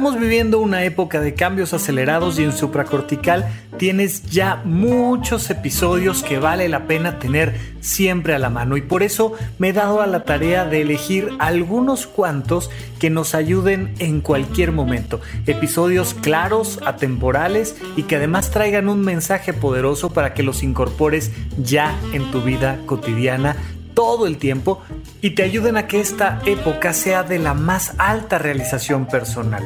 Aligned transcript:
Estamos 0.00 0.18
viviendo 0.18 0.60
una 0.60 0.82
época 0.84 1.20
de 1.20 1.34
cambios 1.34 1.74
acelerados 1.74 2.38
y 2.38 2.44
en 2.44 2.54
supracortical 2.54 3.46
tienes 3.76 4.22
ya 4.30 4.62
muchos 4.64 5.50
episodios 5.50 6.22
que 6.22 6.38
vale 6.38 6.70
la 6.70 6.86
pena 6.86 7.18
tener 7.18 7.54
siempre 7.82 8.34
a 8.34 8.38
la 8.38 8.48
mano 8.48 8.78
y 8.78 8.80
por 8.80 9.02
eso 9.02 9.34
me 9.58 9.68
he 9.68 9.72
dado 9.74 10.00
a 10.00 10.06
la 10.06 10.24
tarea 10.24 10.64
de 10.64 10.80
elegir 10.80 11.28
algunos 11.38 12.06
cuantos 12.06 12.70
que 12.98 13.10
nos 13.10 13.34
ayuden 13.34 13.92
en 13.98 14.22
cualquier 14.22 14.72
momento. 14.72 15.20
Episodios 15.44 16.14
claros, 16.14 16.80
atemporales 16.86 17.76
y 17.94 18.04
que 18.04 18.16
además 18.16 18.50
traigan 18.50 18.88
un 18.88 19.02
mensaje 19.02 19.52
poderoso 19.52 20.14
para 20.14 20.32
que 20.32 20.42
los 20.42 20.62
incorpores 20.62 21.30
ya 21.62 21.94
en 22.14 22.30
tu 22.30 22.40
vida 22.40 22.78
cotidiana 22.86 23.54
todo 23.92 24.26
el 24.26 24.38
tiempo 24.38 24.80
y 25.20 25.34
te 25.34 25.42
ayuden 25.42 25.76
a 25.76 25.86
que 25.86 26.00
esta 26.00 26.40
época 26.46 26.94
sea 26.94 27.22
de 27.22 27.38
la 27.38 27.52
más 27.52 27.92
alta 27.98 28.38
realización 28.38 29.06
personal. 29.06 29.62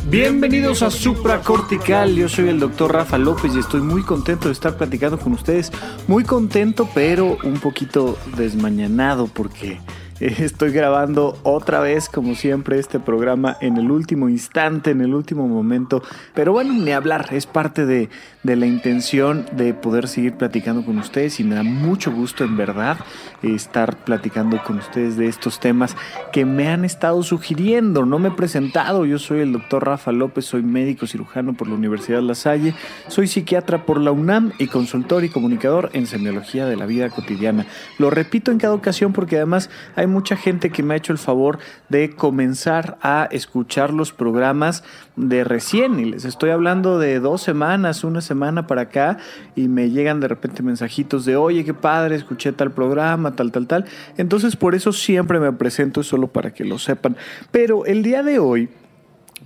Bienvenidos 0.07 0.83
a 0.83 0.91
Supracortical, 0.91 2.13
yo 2.13 2.29
soy 2.29 2.49
el 2.49 2.59
doctor 2.59 2.93
Rafa 2.93 3.17
López 3.17 3.55
y 3.55 3.59
estoy 3.59 3.81
muy 3.81 4.03
contento 4.03 4.49
de 4.49 4.53
estar 4.53 4.77
platicando 4.77 5.17
con 5.17 5.33
ustedes. 5.33 5.71
Muy 6.07 6.25
contento, 6.25 6.87
pero 6.93 7.39
un 7.43 7.59
poquito 7.59 8.19
desmañanado 8.37 9.25
porque 9.25 9.79
Estoy 10.39 10.71
grabando 10.71 11.39
otra 11.41 11.79
vez, 11.79 12.07
como 12.07 12.35
siempre, 12.35 12.77
este 12.77 12.99
programa 12.99 13.57
en 13.59 13.77
el 13.77 13.89
último 13.89 14.29
instante, 14.29 14.91
en 14.91 15.01
el 15.01 15.15
último 15.15 15.47
momento. 15.47 16.03
Pero 16.35 16.51
bueno, 16.51 16.73
ni 16.73 16.91
hablar, 16.91 17.29
es 17.31 17.47
parte 17.47 17.87
de, 17.87 18.07
la 18.43 18.67
intención 18.67 19.47
de 19.51 19.73
poder 19.73 20.07
seguir 20.07 20.33
platicando 20.33 20.85
con 20.85 20.99
ustedes 20.99 21.39
y 21.39 21.43
me 21.43 21.55
da 21.55 21.63
mucho 21.63 22.11
gusto, 22.11 22.43
en 22.43 22.55
verdad, 22.55 22.97
estar 23.41 23.97
platicando 24.03 24.61
con 24.63 24.77
ustedes 24.77 25.17
de 25.17 25.25
estos 25.25 25.59
temas 25.59 25.95
que 26.31 26.45
me 26.45 26.67
han 26.67 26.85
estado 26.85 27.23
sugiriendo. 27.23 28.05
No 28.05 28.19
me 28.19 28.29
he 28.29 28.31
presentado, 28.31 29.05
yo 29.05 29.17
soy 29.17 29.39
el 29.39 29.53
doctor 29.53 29.87
Rafa 29.87 30.11
López, 30.11 30.45
soy 30.45 30.61
médico 30.61 31.07
cirujano 31.07 31.53
por 31.53 31.67
la 31.67 31.73
Universidad 31.73 32.21
La 32.21 32.35
Salle, 32.35 32.75
soy 33.07 33.25
psiquiatra 33.25 33.87
por 33.87 33.99
la 33.99 34.11
UNAM 34.11 34.51
y 34.59 34.67
consultor 34.67 35.23
y 35.23 35.29
comunicador 35.29 35.89
en 35.93 36.05
semiología 36.05 36.67
de 36.67 36.75
la 36.75 36.85
vida 36.85 37.09
cotidiana. 37.09 37.65
Lo 37.97 38.11
repito 38.11 38.51
en 38.51 38.59
cada 38.59 38.75
ocasión 38.75 39.13
porque 39.13 39.37
además 39.37 39.71
hay 39.95 40.10
mucha 40.11 40.35
gente 40.35 40.69
que 40.69 40.83
me 40.83 40.93
ha 40.93 40.97
hecho 40.97 41.11
el 41.11 41.17
favor 41.17 41.57
de 41.89 42.11
comenzar 42.11 42.97
a 43.01 43.27
escuchar 43.31 43.91
los 43.93 44.13
programas 44.13 44.83
de 45.15 45.43
recién 45.43 45.99
y 45.99 46.05
les 46.05 46.25
estoy 46.25 46.51
hablando 46.51 46.99
de 46.99 47.19
dos 47.19 47.41
semanas, 47.41 48.03
una 48.03 48.21
semana 48.21 48.67
para 48.67 48.83
acá 48.83 49.17
y 49.55 49.67
me 49.67 49.89
llegan 49.89 50.19
de 50.19 50.27
repente 50.27 50.61
mensajitos 50.61 51.25
de 51.25 51.35
oye, 51.35 51.65
qué 51.65 51.73
padre, 51.73 52.15
escuché 52.15 52.51
tal 52.51 52.71
programa, 52.71 53.35
tal, 53.35 53.51
tal, 53.51 53.67
tal. 53.67 53.85
Entonces 54.17 54.55
por 54.55 54.75
eso 54.75 54.93
siempre 54.93 55.39
me 55.39 55.51
presento 55.53 56.03
solo 56.03 56.27
para 56.27 56.53
que 56.53 56.65
lo 56.65 56.77
sepan. 56.77 57.17
Pero 57.51 57.85
el 57.85 58.03
día 58.03 58.21
de 58.21 58.39
hoy 58.39 58.69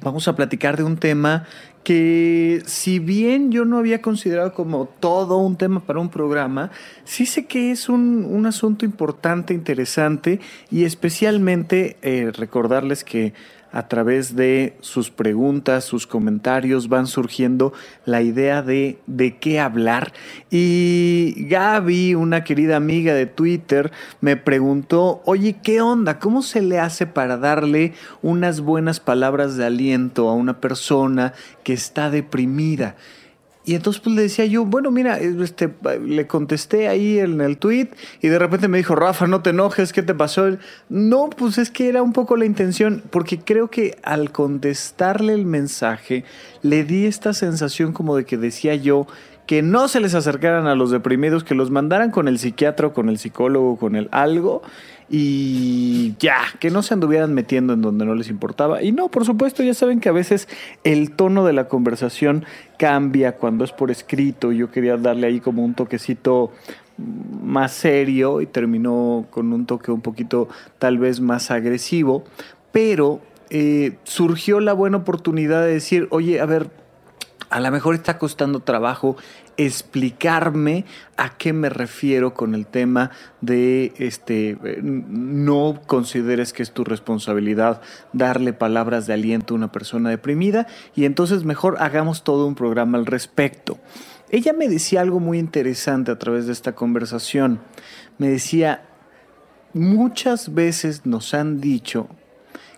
vamos 0.02 0.28
a 0.28 0.36
platicar 0.36 0.78
de 0.78 0.84
un 0.84 0.98
tema 0.98 1.46
que 1.86 2.64
si 2.66 2.98
bien 2.98 3.52
yo 3.52 3.64
no 3.64 3.78
había 3.78 4.02
considerado 4.02 4.54
como 4.54 4.88
todo 4.88 5.38
un 5.38 5.56
tema 5.56 5.82
para 5.82 6.00
un 6.00 6.10
programa, 6.10 6.72
sí 7.04 7.28
sé 7.28 7.46
que 7.46 7.70
es 7.70 7.90
un, 7.90 8.46
asunto 8.48 8.86
importante, 8.86 9.54
interesante 9.54 10.40
y 10.72 10.84
especialmente 10.84 11.98
eh, 12.02 12.32
recordarles 12.36 13.04
que 13.04 13.34
a 13.76 13.90
través 13.90 14.38
de 14.38 14.78
sus 14.80 15.12
preguntas, 15.12 15.84
sus 15.84 16.08
comentarios, 16.08 16.88
van 16.88 17.08
surgiendo 17.08 17.74
la 18.06 18.22
idea 18.22 18.62
de 18.62 19.00
de 19.06 19.38
qué 19.38 19.60
hablar. 19.60 20.14
Y 20.50 21.48
Gaby, 21.50 22.16
una 22.16 22.46
querida 22.46 22.78
amiga 22.78 23.14
de 23.14 23.26
Twitter, 23.26 23.92
me 24.22 24.38
preguntó, 24.38 25.22
oye, 25.26 25.58
¿qué 25.62 25.82
onda? 25.82 26.20
¿Cómo 26.20 26.42
se 26.42 26.62
le 26.62 26.80
hace 26.80 27.06
para 27.06 27.38
darle 27.38 27.94
unas 28.22 28.62
buenas 28.62 29.00
palabras 29.02 29.58
de 29.58 29.66
aliento 29.66 30.30
a 30.30 30.34
una 30.34 30.62
persona 30.62 31.34
que 31.64 31.74
está 31.74 32.10
deprimida? 32.10 32.96
Y 33.66 33.74
entonces 33.74 34.02
pues 34.02 34.16
le 34.16 34.22
decía 34.22 34.46
yo, 34.46 34.64
bueno, 34.64 34.92
mira, 34.92 35.18
este, 35.18 35.74
le 36.06 36.28
contesté 36.28 36.88
ahí 36.88 37.20
en 37.20 37.42
el 37.42 37.58
tweet 37.58 37.90
y 38.22 38.28
de 38.28 38.38
repente 38.38 38.68
me 38.68 38.78
dijo, 38.78 38.96
Rafa, 38.96 39.26
no 39.26 39.42
te 39.42 39.50
enojes, 39.50 39.92
¿qué 39.92 40.04
te 40.04 40.14
pasó? 40.14 40.58
No, 40.88 41.30
pues 41.36 41.58
es 41.58 41.72
que 41.72 41.90
era 41.90 42.04
un 42.04 42.14
poco 42.14 42.38
la 42.38 42.46
intención, 42.46 43.02
porque 43.10 43.40
creo 43.40 43.70
que 43.70 43.98
al 44.04 44.32
contestarle 44.32 45.34
el 45.34 45.46
mensaje 45.46 46.26
le 46.62 46.84
di 46.84 47.06
esta 47.08 47.34
sensación 47.34 47.92
como 47.92 48.16
de 48.16 48.26
que 48.26 48.38
decía 48.38 48.76
yo 48.76 49.08
que 49.48 49.62
no 49.62 49.88
se 49.88 50.00
les 50.00 50.16
acercaran 50.16 50.68
a 50.68 50.76
los 50.76 50.92
deprimidos, 50.92 51.44
que 51.44 51.56
los 51.56 51.70
mandaran 51.70 52.12
con 52.12 52.28
el 52.28 52.40
psiquiatra, 52.40 52.90
con 52.90 53.10
el 53.10 53.20
psicólogo, 53.20 53.78
con 53.78 53.96
el 53.96 54.10
algo 54.12 54.64
y 55.10 56.16
ya, 56.20 56.40
que 56.60 56.72
no 56.72 56.82
se 56.82 56.94
anduvieran 56.94 57.34
metiendo 57.34 57.74
en 57.74 57.82
donde 57.82 58.06
no 58.06 58.16
les 58.16 58.30
importaba. 58.30 58.82
Y 58.82 58.92
no, 58.92 59.10
por 59.10 59.26
supuesto, 59.26 59.62
ya 59.62 59.74
saben 59.74 60.00
que 60.00 60.10
a 60.10 60.14
veces 60.14 60.48
el 60.84 61.12
tono 61.12 61.46
de 61.46 61.54
la 61.54 61.68
conversación 61.68 62.46
cambia 62.78 63.34
cuando 63.34 63.64
es 63.64 63.72
por 63.72 63.92
escrito. 63.92 64.52
Yo 64.52 64.72
quería 64.72 64.98
darle 64.98 65.28
ahí 65.28 65.40
como 65.40 65.64
un 65.64 65.76
toquecito 65.76 66.52
más 66.98 67.74
serio 67.74 68.42
y 68.42 68.46
terminó 68.46 69.26
con 69.30 69.54
un 69.54 69.66
toque 69.66 69.92
un 69.92 70.02
poquito 70.02 70.48
tal 70.80 70.98
vez 70.98 71.20
más 71.20 71.52
agresivo, 71.52 72.24
pero 72.72 73.22
eh, 73.50 73.98
surgió 74.04 74.60
la 74.60 74.74
buena 74.74 74.98
oportunidad 74.98 75.62
de 75.62 75.74
decir, 75.74 76.08
oye, 76.10 76.40
a 76.40 76.46
ver, 76.46 76.70
a 77.50 77.60
lo 77.60 77.72
mejor 77.72 77.96
está 77.96 78.18
costando 78.18 78.62
trabajo 78.62 79.18
explicarme 79.58 80.86
a 81.18 81.38
qué 81.38 81.54
me 81.54 81.70
refiero 81.70 82.34
con 82.34 82.56
el 82.56 82.68
tema 82.68 83.12
de 83.42 83.94
este 83.98 84.58
no 84.82 85.82
consideres 85.86 86.52
que 86.52 86.64
es 86.64 86.72
tu 86.72 86.84
responsabilidad 86.84 87.82
darle 88.12 88.54
palabras 88.54 89.08
de 89.08 89.14
aliento 89.14 89.54
a 89.54 89.58
una 89.58 89.72
persona 89.72 90.10
deprimida 90.10 90.68
y 90.96 91.06
entonces 91.06 91.44
mejor 91.44 91.78
hagamos 91.80 92.24
todo 92.24 92.48
un 92.48 92.56
programa 92.56 92.98
al 92.98 93.06
respecto. 93.06 93.78
Ella 94.30 94.54
me 94.54 94.68
decía 94.68 95.02
algo 95.02 95.20
muy 95.20 95.38
interesante 95.38 96.12
a 96.12 96.20
través 96.20 96.48
de 96.48 96.54
esta 96.54 96.74
conversación. 96.74 97.60
Me 98.18 98.28
decía, 98.28 98.84
muchas 99.74 100.54
veces 100.54 101.06
nos 101.06 101.34
han 101.34 101.62
dicho 101.62 102.10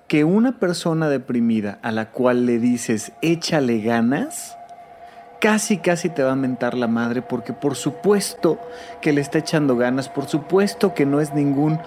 que 0.07 0.23
una 0.23 0.59
persona 0.59 1.09
deprimida 1.09 1.79
a 1.81 1.91
la 1.91 2.11
cual 2.11 2.45
le 2.45 2.59
dices 2.59 3.11
échale 3.21 3.81
ganas, 3.81 4.56
casi, 5.39 5.77
casi 5.77 6.09
te 6.09 6.23
va 6.23 6.31
a 6.31 6.35
mentar 6.35 6.73
la 6.73 6.87
madre 6.87 7.21
porque 7.21 7.53
por 7.53 7.75
supuesto 7.75 8.59
que 9.01 9.13
le 9.13 9.21
está 9.21 9.39
echando 9.39 9.75
ganas, 9.75 10.09
por 10.09 10.27
supuesto 10.27 10.93
que 10.93 11.05
no 11.05 11.21
es 11.21 11.33
ningún 11.33 11.79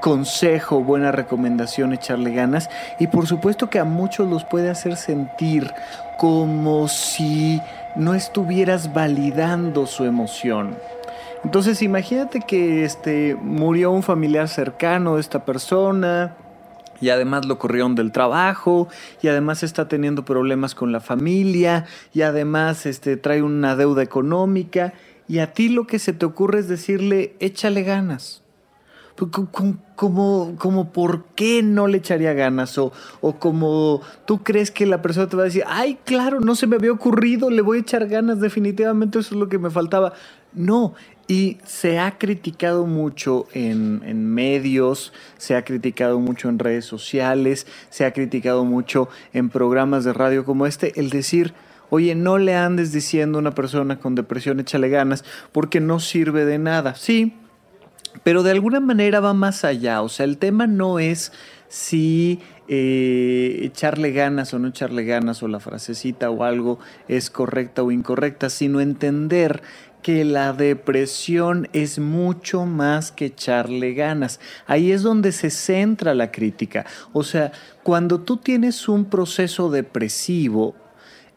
consejo, 0.00 0.82
buena 0.82 1.12
recomendación 1.12 1.92
echarle 1.92 2.32
ganas 2.32 2.70
y 2.98 3.06
por 3.06 3.26
supuesto 3.26 3.70
que 3.70 3.78
a 3.78 3.84
muchos 3.84 4.28
los 4.28 4.44
puede 4.44 4.70
hacer 4.70 4.96
sentir 4.96 5.72
como 6.18 6.88
si 6.88 7.60
no 7.96 8.14
estuvieras 8.14 8.92
validando 8.92 9.86
su 9.86 10.04
emoción. 10.04 10.76
Entonces 11.44 11.82
imagínate 11.82 12.40
que 12.40 12.84
este, 12.84 13.34
murió 13.34 13.90
un 13.90 14.02
familiar 14.02 14.48
cercano 14.48 15.16
de 15.16 15.20
esta 15.20 15.44
persona, 15.44 16.34
y 17.04 17.10
además 17.10 17.44
lo 17.44 17.58
corrieron 17.58 17.94
del 17.94 18.12
trabajo 18.12 18.88
y 19.20 19.28
además 19.28 19.62
está 19.62 19.88
teniendo 19.88 20.24
problemas 20.24 20.74
con 20.74 20.90
la 20.90 21.00
familia 21.00 21.84
y 22.14 22.22
además 22.22 22.86
este, 22.86 23.18
trae 23.18 23.42
una 23.42 23.76
deuda 23.76 24.02
económica 24.02 24.94
y 25.28 25.40
a 25.40 25.52
ti 25.52 25.68
lo 25.68 25.86
que 25.86 25.98
se 25.98 26.14
te 26.14 26.24
ocurre 26.24 26.60
es 26.60 26.68
decirle 26.68 27.36
échale 27.40 27.82
ganas. 27.82 28.40
Pues, 29.16 29.30
como, 29.94 30.56
como, 30.56 30.92
por 30.92 31.26
qué 31.36 31.62
no 31.62 31.88
le 31.88 31.98
echaría 31.98 32.32
ganas 32.32 32.78
o, 32.78 32.90
o 33.20 33.38
como 33.38 34.00
tú 34.24 34.42
crees 34.42 34.70
que 34.70 34.86
la 34.86 35.02
persona 35.02 35.28
te 35.28 35.36
va 35.36 35.42
a 35.42 35.44
decir, 35.44 35.62
ay, 35.68 35.98
claro, 36.04 36.40
no 36.40 36.56
se 36.56 36.66
me 36.66 36.76
había 36.76 36.90
ocurrido, 36.90 37.50
le 37.50 37.62
voy 37.62 37.78
a 37.78 37.80
echar 37.82 38.08
ganas, 38.08 38.40
definitivamente 38.40 39.18
eso 39.18 39.34
es 39.34 39.40
lo 39.40 39.48
que 39.50 39.58
me 39.58 39.70
faltaba. 39.70 40.14
No, 40.54 40.94
y 41.26 41.58
se 41.64 41.98
ha 41.98 42.18
criticado 42.18 42.86
mucho 42.86 43.46
en, 43.52 44.02
en, 44.04 44.26
medios, 44.26 45.12
se 45.38 45.56
ha 45.56 45.64
criticado 45.64 46.20
mucho 46.20 46.48
en 46.48 46.58
redes 46.58 46.84
sociales, 46.84 47.66
se 47.90 48.04
ha 48.04 48.12
criticado 48.12 48.64
mucho 48.64 49.08
en 49.32 49.48
programas 49.48 50.04
de 50.04 50.12
radio 50.12 50.44
como 50.44 50.66
este, 50.66 50.98
el 51.00 51.10
decir, 51.10 51.54
Oye, 51.90 52.16
no 52.16 52.38
le 52.38 52.56
andes 52.56 52.92
diciendo 52.92 53.38
a 53.38 53.40
una 53.40 53.54
persona 53.54 54.00
con 54.00 54.16
depresión 54.16 54.58
échale 54.58 54.88
ganas 54.88 55.24
porque 55.52 55.80
no 55.80 56.00
sirve 56.00 56.44
de 56.44 56.58
nada. 56.58 56.96
Sí, 56.96 57.34
pero 58.22 58.42
de 58.42 58.50
alguna 58.50 58.80
manera 58.80 59.20
va 59.20 59.34
más 59.34 59.64
allá. 59.64 60.02
O 60.02 60.08
sea, 60.08 60.24
el 60.24 60.38
tema 60.38 60.66
no 60.66 60.98
es 60.98 61.32
si 61.68 62.40
eh, 62.68 63.60
echarle 63.62 64.12
ganas 64.12 64.54
o 64.54 64.58
no 64.58 64.68
echarle 64.68 65.04
ganas 65.04 65.42
o 65.42 65.48
la 65.48 65.60
frasecita 65.60 66.30
o 66.30 66.44
algo 66.44 66.78
es 67.08 67.30
correcta 67.30 67.82
o 67.82 67.90
incorrecta, 67.90 68.50
sino 68.50 68.80
entender 68.80 69.62
que 70.04 70.22
la 70.26 70.52
depresión 70.52 71.66
es 71.72 71.98
mucho 71.98 72.66
más 72.66 73.10
que 73.10 73.24
echarle 73.24 73.94
ganas. 73.94 74.38
Ahí 74.66 74.92
es 74.92 75.02
donde 75.02 75.32
se 75.32 75.48
centra 75.48 76.12
la 76.12 76.30
crítica. 76.30 76.84
O 77.14 77.24
sea, 77.24 77.52
cuando 77.82 78.20
tú 78.20 78.36
tienes 78.36 78.86
un 78.86 79.06
proceso 79.06 79.70
depresivo, 79.70 80.74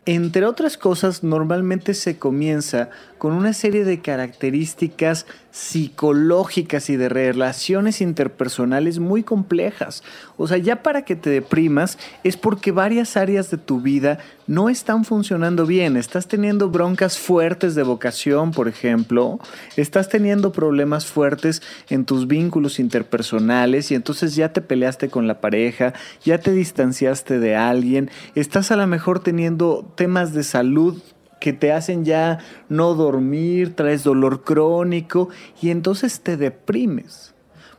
entre 0.05 0.45
otras 0.45 0.77
cosas, 0.77 1.23
normalmente 1.23 1.93
se 1.93 2.19
comienza 2.19 2.89
con 3.17 3.33
una 3.33 3.53
serie 3.53 3.83
de 3.83 4.01
características 4.01 5.25
psicológicas 5.51 6.89
y 6.89 6.97
de 6.97 7.09
relaciones 7.09 7.99
interpersonales 8.01 8.99
muy 8.99 9.23
complejas. 9.23 10.03
O 10.37 10.47
sea, 10.47 10.57
ya 10.57 10.83
para 10.83 11.03
que 11.03 11.15
te 11.15 11.31
deprimas 11.31 11.97
es 12.23 12.37
porque 12.37 12.71
varias 12.71 13.17
áreas 13.17 13.49
de 13.49 13.57
tu 13.57 13.81
vida 13.81 14.19
no 14.45 14.69
están 14.69 15.03
funcionando 15.03 15.65
bien. 15.65 15.97
Estás 15.97 16.27
teniendo 16.27 16.69
broncas 16.69 17.17
fuertes 17.17 17.73
de 17.73 17.83
vocación, 17.83 18.51
por 18.51 18.67
ejemplo. 18.67 19.39
Estás 19.75 20.09
teniendo 20.09 20.51
problemas 20.51 21.07
fuertes 21.07 21.63
en 21.89 22.05
tus 22.05 22.27
vínculos 22.27 22.79
interpersonales 22.79 23.91
y 23.91 23.95
entonces 23.95 24.35
ya 24.35 24.53
te 24.53 24.61
peleaste 24.61 25.09
con 25.09 25.27
la 25.27 25.41
pareja, 25.41 25.93
ya 26.23 26.37
te 26.37 26.51
distanciaste 26.51 27.39
de 27.39 27.55
alguien. 27.55 28.11
Estás 28.35 28.71
a 28.71 28.75
lo 28.75 28.85
mejor 28.85 29.19
teniendo 29.19 29.91
temas 29.95 30.33
de 30.33 30.43
salud 30.43 31.01
que 31.39 31.53
te 31.53 31.71
hacen 31.71 32.05
ya 32.05 32.39
no 32.69 32.93
dormir, 32.93 33.75
traes 33.75 34.03
dolor 34.03 34.43
crónico 34.43 35.29
y 35.61 35.69
entonces 35.69 36.21
te 36.21 36.37
deprimes. 36.37 37.33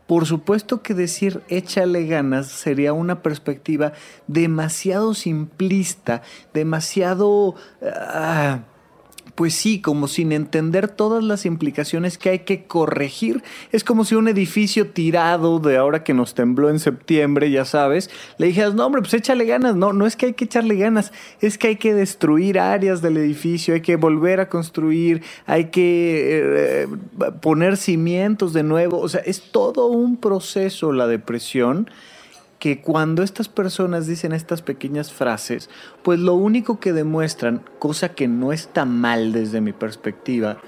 Por 0.07 0.25
supuesto 0.25 0.83
que 0.83 0.95
decir 0.95 1.43
échale 1.49 2.07
ganas 2.07 2.47
sería 2.47 2.95
una 2.95 3.23
perspectiva 3.23 3.93
demasiado 4.27 5.13
simplista, 5.15 6.23
demasiado... 6.55 7.55
Ah, 7.83 8.61
pues 9.39 9.55
sí, 9.55 9.81
como 9.81 10.09
sin 10.09 10.33
entender 10.33 10.89
todas 10.89 11.23
las 11.23 11.47
implicaciones 11.47 12.19
que 12.19 12.31
hay 12.31 12.39
que 12.41 12.65
corregir. 12.65 13.45
Es 13.71 13.85
como 13.85 14.05
si 14.05 14.17
un 14.17 14.27
edificio 14.27 14.91
tirado 14.91 15.61
de 15.61 15.77
ahora 15.77 16.03
que 16.03 16.13
nos 16.13 16.35
tembló 16.35 16.71
en 16.71 16.81
septiembre, 16.81 17.49
ya 17.49 17.65
sabes, 17.65 18.11
le 18.39 18.49
dijeras, 18.49 18.75
no 18.75 18.85
hombre, 18.85 19.01
pues 19.01 19.15
échale 19.15 19.45
ganas. 19.45 19.77
No, 19.77 19.93
no 19.93 20.09
es 20.09 20.17
que 20.17 20.27
hay 20.27 20.33
que 20.33 20.47
echarle 20.47 20.75
ganas, 20.75 21.13
es 21.41 21.57
que 21.57 21.69
hay 21.69 21.77
que 21.77 21.95
destruir 21.95 22.59
áreas 22.59 23.01
del 23.01 23.17
edificio, 23.17 23.75
hay 23.75 23.81
que 23.81 23.95
volver 23.95 24.41
a 24.41 24.49
construir, 24.49 25.23
hay 25.47 25.67
que 25.67 26.43
eh, 26.83 26.89
poner 27.41 27.77
cimientos 27.77 28.53
de 28.53 28.65
nuevo. 28.65 28.99
O 28.99 29.09
sea, 29.09 29.21
es 29.21 29.53
todo 29.53 29.87
un 29.87 30.17
proceso 30.17 30.91
la 30.91 31.07
depresión 31.07 31.89
que 32.59 32.81
cuando 32.81 33.23
estas 33.23 33.49
personas 33.49 34.07
dicen 34.07 34.33
estas 34.33 34.63
pequeñas 34.63 35.13
frases, 35.13 35.71
pues 36.03 36.19
lo 36.19 36.35
único 36.35 36.81
que 36.81 36.93
demuestran, 36.93 37.63
cosa 37.79 38.11
que 38.11 38.29
no 38.29 38.53
está 38.53 38.85
mal 38.85 39.33
desde 39.33 39.61
mi 39.61 39.73
perspectiva, 39.73 40.59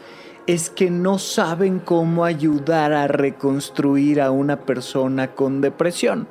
es 0.47 0.71
que 0.71 0.91
no 0.91 1.19
saben 1.19 1.79
cómo 1.79 2.25
ayudar 2.25 2.93
a 2.93 3.07
reconstruir 3.07 4.21
a 4.21 4.31
una 4.31 4.61
persona 4.61 5.35
con 5.35 5.61
depresión 5.61 6.27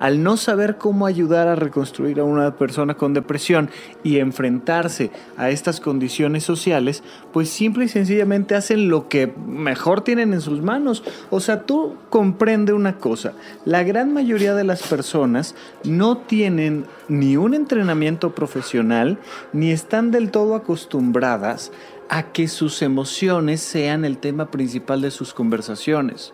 al 0.00 0.22
no 0.22 0.36
saber 0.36 0.78
cómo 0.78 1.06
ayudar 1.06 1.48
a 1.48 1.56
reconstruir 1.56 2.20
a 2.20 2.24
una 2.24 2.56
persona 2.56 2.94
con 2.94 3.14
depresión 3.14 3.70
y 4.02 4.18
enfrentarse 4.18 5.10
a 5.36 5.50
estas 5.50 5.80
condiciones 5.80 6.44
sociales, 6.44 7.02
pues 7.32 7.48
simple 7.48 7.86
y 7.86 7.88
sencillamente 7.88 8.54
hacen 8.54 8.88
lo 8.88 9.08
que 9.08 9.32
mejor 9.46 10.02
tienen 10.02 10.32
en 10.32 10.40
sus 10.40 10.62
manos. 10.62 11.02
O 11.30 11.40
sea, 11.40 11.62
tú 11.64 11.96
comprende 12.10 12.72
una 12.72 12.98
cosa, 12.98 13.32
la 13.64 13.82
gran 13.82 14.12
mayoría 14.12 14.54
de 14.54 14.64
las 14.64 14.82
personas 14.82 15.54
no 15.84 16.18
tienen 16.18 16.86
ni 17.08 17.36
un 17.36 17.54
entrenamiento 17.54 18.34
profesional, 18.34 19.18
ni 19.52 19.70
están 19.70 20.10
del 20.10 20.30
todo 20.30 20.54
acostumbradas 20.54 21.72
a 22.08 22.32
que 22.32 22.48
sus 22.48 22.82
emociones 22.82 23.60
sean 23.60 24.04
el 24.04 24.18
tema 24.18 24.50
principal 24.50 25.02
de 25.02 25.10
sus 25.10 25.34
conversaciones. 25.34 26.32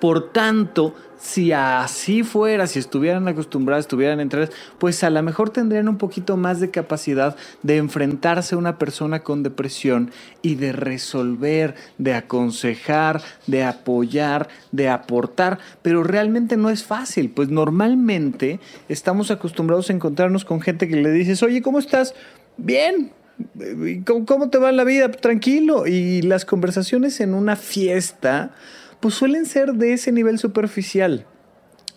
Por 0.00 0.32
tanto, 0.32 0.94
si 1.20 1.52
así 1.52 2.22
fuera, 2.22 2.66
si 2.66 2.78
estuvieran 2.78 3.28
acostumbrados, 3.28 3.84
estuvieran 3.84 4.20
entre 4.20 4.48
pues 4.78 5.04
a 5.04 5.10
lo 5.10 5.22
mejor 5.22 5.50
tendrían 5.50 5.88
un 5.88 5.98
poquito 5.98 6.38
más 6.38 6.60
de 6.60 6.70
capacidad 6.70 7.36
de 7.62 7.76
enfrentarse 7.76 8.54
a 8.54 8.58
una 8.58 8.78
persona 8.78 9.20
con 9.20 9.42
depresión 9.42 10.10
y 10.40 10.54
de 10.54 10.72
resolver, 10.72 11.74
de 11.98 12.14
aconsejar, 12.14 13.20
de 13.46 13.64
apoyar, 13.64 14.48
de 14.72 14.88
aportar, 14.88 15.58
pero 15.82 16.02
realmente 16.02 16.56
no 16.56 16.70
es 16.70 16.84
fácil, 16.84 17.30
pues 17.30 17.50
normalmente 17.50 18.58
estamos 18.88 19.30
acostumbrados 19.30 19.90
a 19.90 19.92
encontrarnos 19.92 20.46
con 20.46 20.62
gente 20.62 20.88
que 20.88 20.96
le 20.96 21.10
dices, 21.10 21.42
oye, 21.42 21.60
¿cómo 21.60 21.78
estás? 21.78 22.14
Bien, 22.56 23.12
¿Cómo, 24.04 24.50
te 24.50 24.58
va 24.58 24.70
la 24.72 24.84
vida? 24.84 25.10
Tranquilo. 25.10 25.86
Y 25.86 26.20
las 26.22 26.44
conversaciones 26.44 27.20
en 27.20 27.34
una 27.34 27.56
fiesta 27.56 28.50
pues 29.00 29.14
suelen 29.14 29.46
ser 29.46 29.74
de 29.74 29.92
ese 29.92 30.12
nivel 30.12 30.38
superficial. 30.38 31.26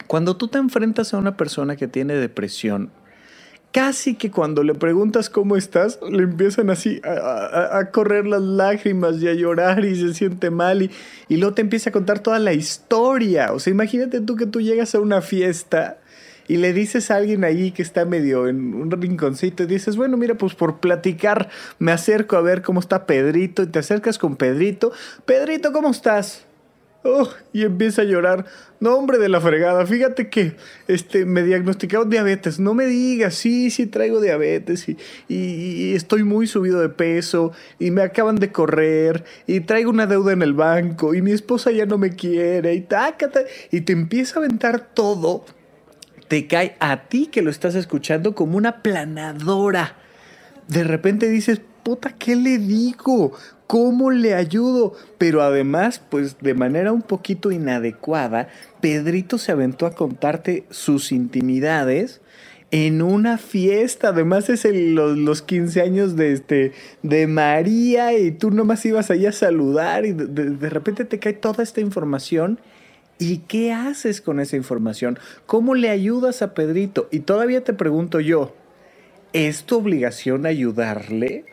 Cuando 0.08 0.38
tú 0.38 0.48
te 0.48 0.58
enfrentas 0.58 1.14
a 1.14 1.18
una 1.18 1.38
persona 1.38 1.76
que 1.76 1.88
tiene 1.88 2.16
depresión, 2.16 2.92
casi 3.74 4.16
que 4.16 4.32
cuando 4.32 4.64
le 4.64 4.76
preguntas 4.76 5.30
cómo 5.30 5.58
estás, 5.58 6.00
le 6.08 6.24
empiezan 6.24 6.70
así 6.70 7.02
a, 7.04 7.90
correr 7.92 8.28
las 8.28 8.42
lágrimas 8.42 9.22
y 9.22 9.28
a 9.28 9.34
llorar 9.34 9.84
y 9.84 9.96
se 9.96 10.14
siente 10.14 10.52
mal 10.52 10.84
y, 10.84 10.92
y 11.28 11.38
luego 11.38 11.56
te 11.56 11.62
empieza 11.62 11.90
a 11.90 11.94
contar 11.94 12.20
toda 12.20 12.40
la 12.40 12.54
historia. 12.54 13.52
O 13.52 13.60
sea, 13.60 13.72
imagínate 13.72 14.22
tú 14.22 14.36
que 14.36 14.46
tú 14.46 14.62
llegas 14.62 14.94
a 14.94 15.00
una 15.00 15.22
fiesta 15.22 15.98
y 16.48 16.58
le 16.58 16.74
dices 16.74 17.10
a 17.10 17.16
alguien 17.16 17.44
ahí 17.44 17.72
que 17.72 17.82
está 17.82 18.06
medio 18.06 18.48
en 18.48 18.76
un 18.76 18.92
rinconcito 18.92 19.64
y 19.64 19.66
dices, 19.66 19.96
bueno, 19.96 20.18
mira, 20.18 20.36
pues 20.36 20.54
por 20.54 20.80
platicar 20.80 21.50
me 21.80 21.92
acerco 21.92 22.36
a 22.36 22.42
ver 22.42 22.62
cómo 22.62 22.80
está 22.80 23.06
Pedrito 23.06 23.64
y 23.64 23.68
te 23.68 23.80
acercas 23.80 24.20
con 24.20 24.36
Pedrito. 24.36 24.92
Pedrito, 25.26 25.72
¿cómo 25.72 25.90
estás? 25.90 26.46
Oh, 27.06 27.30
y 27.52 27.64
empieza 27.64 28.04
a 28.04 28.06
llorar. 28.06 28.46
No, 28.80 28.96
hombre 28.96 29.18
de 29.18 29.28
la 29.28 29.42
fregada. 29.42 29.86
Fíjate 29.86 30.30
que 30.30 30.56
este, 30.88 31.26
me 31.26 31.44
diagnosticaron 31.44 32.10
diabetes. 32.10 32.62
No 32.62 32.74
me 32.74 32.86
digas, 32.86 33.36
sí, 33.36 33.70
sí 33.72 33.88
traigo 33.88 34.22
diabetes 34.22 34.88
y, 34.88 34.98
y, 35.28 35.96
estoy 35.96 36.24
muy 36.24 36.48
subido 36.48 36.80
de 36.80 36.88
peso 36.88 37.52
y 37.78 37.92
me 37.92 38.04
acaban 38.04 38.38
de 38.38 38.54
correr 38.54 39.26
y 39.48 39.60
traigo 39.62 39.90
una 39.90 40.08
deuda 40.08 40.32
en 40.32 40.42
el 40.42 40.54
banco 40.54 41.14
y 41.14 41.22
mi 41.22 41.32
esposa 41.32 41.72
ya 41.72 41.86
no 41.86 41.98
me 41.98 42.16
quiere 42.16 42.74
y 42.74 42.82
tácate. 42.82 43.48
Y 43.70 43.82
te 43.82 43.92
empieza 43.92 44.40
a 44.40 44.44
aventar 44.44 44.94
todo. 44.94 45.46
Te 46.30 46.48
cae 46.48 46.78
a 46.80 47.10
ti 47.10 47.28
que 47.28 47.42
lo 47.42 47.52
estás 47.52 47.76
escuchando 47.76 48.34
como 48.34 48.56
una 48.56 48.82
planadora. 48.82 49.98
De 50.70 50.86
repente 50.86 51.28
dices, 51.28 51.62
puta, 51.84 52.16
¿qué 52.18 52.36
le 52.36 52.58
digo? 52.58 53.34
¿Cómo 53.68 54.12
le 54.12 54.34
ayudo? 54.34 54.94
Pero 55.18 55.42
además, 55.42 56.02
pues 56.10 56.38
de 56.40 56.54
manera 56.54 56.92
un 56.92 57.02
poquito 57.02 57.52
inadecuada, 57.52 58.50
Pedrito 58.82 59.38
se 59.38 59.52
aventó 59.52 59.86
a 59.86 59.96
contarte 59.96 60.66
sus 60.70 61.12
intimidades 61.12 62.22
en 62.72 63.02
una 63.02 63.38
fiesta. 63.38 64.10
Además 64.10 64.50
es 64.50 64.66
los, 64.66 65.42
15 65.42 65.82
años 65.82 66.16
de, 66.16 66.34
este, 66.34 66.72
de 67.04 67.28
María 67.28 68.18
y 68.18 68.32
tú 68.32 68.52
nomás 68.52 68.86
ibas 68.86 69.12
allá 69.12 69.30
a 69.30 69.34
saludar 69.34 70.06
y 70.06 70.12
de 70.14 70.70
repente 70.70 71.06
te 71.06 71.20
cae 71.20 71.34
toda 71.34 71.64
esta 71.64 71.82
información. 71.82 72.60
¿Y 73.20 73.38
qué 73.40 73.72
haces 73.72 74.22
con 74.22 74.40
esa 74.40 74.56
información? 74.56 75.20
¿Cómo 75.46 75.76
le 75.76 75.90
ayudas 75.90 76.42
a 76.42 76.54
Pedrito? 76.54 77.08
Y 77.12 77.20
todavía 77.20 77.64
te 77.64 77.74
pregunto 77.74 78.20
yo, 78.20 78.56
¿es 79.34 79.64
tu 79.64 79.78
obligación 79.78 80.46
ayudarle? 80.46 81.53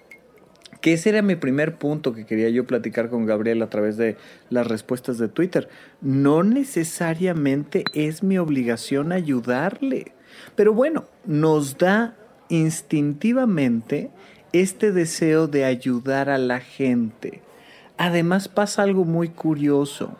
Que 0.81 0.95
ese 0.95 1.11
era 1.11 1.23
mi 1.23 1.37
primer 1.37 1.77
punto 1.77 2.15
que 2.15 2.27
quería 2.27 2.49
yo 2.49 2.67
platicar 2.67 3.11
con 3.11 3.27
Gabriel 3.27 3.63
a 3.63 3.71
través 3.71 3.97
de 3.97 4.17
las 4.49 4.67
respuestas 4.67 5.19
de 5.19 5.29
Twitter. 5.29 5.69
No 6.01 6.43
necesariamente 6.43 7.85
es 7.95 8.23
mi 8.23 8.39
obligación 8.39 9.13
ayudarle, 9.13 10.13
pero 10.57 10.73
bueno, 10.73 11.05
nos 11.27 11.79
da 11.79 12.15
instintivamente 12.49 14.11
este 14.53 14.93
deseo 14.93 15.47
de 15.47 15.65
ayudar 15.65 16.31
a 16.31 16.39
la 16.39 16.61
gente. 16.61 17.43
Además 17.99 18.49
pasa 18.49 18.83
algo 18.83 19.05
muy 19.05 19.29
curioso 19.29 20.17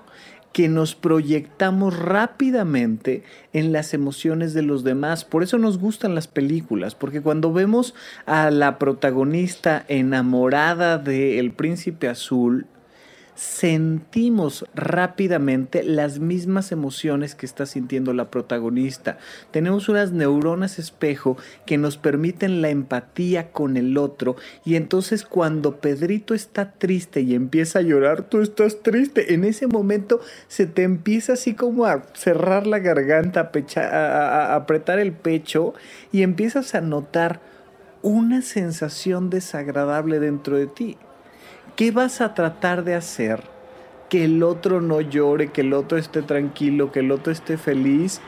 que 0.53 0.69
nos 0.69 0.95
proyectamos 0.95 1.99
rápidamente 1.99 3.23
en 3.53 3.73
las 3.73 3.95
emociones 3.95 4.53
de 4.53 4.63
los 4.63 4.85
demás. 4.85 5.25
Por 5.25 5.43
eso 5.43 5.59
nos 5.59 5.79
gustan 5.79 6.15
las 6.15 6.27
películas, 6.27 6.95
porque 6.95 7.21
cuando 7.21 7.53
vemos 7.53 7.95
a 8.27 8.51
la 8.51 8.79
protagonista 8.79 9.85
enamorada 9.89 10.99
del 10.99 11.53
príncipe 11.53 12.09
azul, 12.09 12.67
sentimos 13.41 14.67
rápidamente 14.75 15.83
las 15.83 16.19
mismas 16.19 16.73
emociones 16.73 17.35
que 17.35 17.47
está 17.47 17.65
sintiendo 17.65 18.13
la 18.13 18.31
protagonista. 18.31 19.17
Tenemos 19.51 19.89
unas 19.89 20.13
neuronas 20.13 20.79
espejo 20.79 21.39
que 21.65 21.79
nos 21.79 21.97
permiten 21.97 22.61
la 22.61 22.69
empatía 22.69 23.51
con 23.51 23.79
el 23.79 23.97
otro 23.97 24.37
y 24.63 24.75
entonces 24.75 25.25
cuando 25.25 25.77
Pedrito 25.77 26.35
está 26.35 26.73
triste 26.73 27.23
y 27.23 27.35
empieza 27.35 27.79
a 27.79 27.83
llorar, 27.83 28.25
tú 28.25 28.43
estás 28.43 28.83
triste. 28.83 29.33
En 29.33 29.45
ese 29.45 29.67
momento 29.67 30.21
se 30.47 30.67
te 30.67 30.83
empieza 30.83 31.33
así 31.33 31.55
como 31.55 31.87
a 31.87 32.03
cerrar 32.13 32.67
la 32.67 32.79
garganta, 32.79 33.51
a, 33.77 34.55
apretar 34.55 34.99
el 34.99 35.13
pecho 35.13 35.73
y 36.13 36.25
empiezas 36.25 36.75
a 36.75 36.83
notar 36.83 37.41
una 38.03 38.43
sensación 38.43 39.31
desagradable 39.31 40.21
dentro 40.21 40.59
de 40.59 40.67
ti. 40.67 40.99
¿Qué 41.81 41.93
vas 41.93 42.21
a 42.21 42.35
tratar 42.35 42.85
de 42.85 42.95
hacer? 42.95 43.43
Que 44.11 44.27
el 44.27 44.43
otro 44.43 44.83
no 44.83 45.01
llore, 45.01 45.49
que 45.49 45.63
el 45.63 45.73
otro 45.73 45.97
esté 45.97 46.21
tranquilo, 46.21 46.93
que 46.93 47.01
el 47.01 47.11
otro 47.11 47.33
esté 47.33 47.57
feliz, 47.57 48.21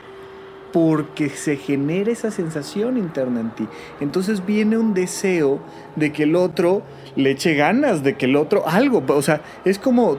porque 0.71 1.29
se 1.29 1.55
genera 1.55 2.11
esa 2.11 2.31
sensación 2.31 2.97
interna 2.97 3.41
en 3.41 3.51
ti. 3.51 3.67
Entonces 3.99 4.43
viene 4.43 4.79
un 4.79 4.95
deseo 4.95 5.59
de 5.95 6.11
que 6.11 6.23
el 6.23 6.35
otro 6.35 6.81
le 7.15 7.29
eche 7.29 7.53
ganas, 7.53 8.03
de 8.03 8.15
que 8.15 8.25
el 8.25 8.37
otro 8.37 8.67
algo, 8.67 9.03
o 9.07 9.21
sea, 9.21 9.41
es 9.65 9.77
como 9.77 10.17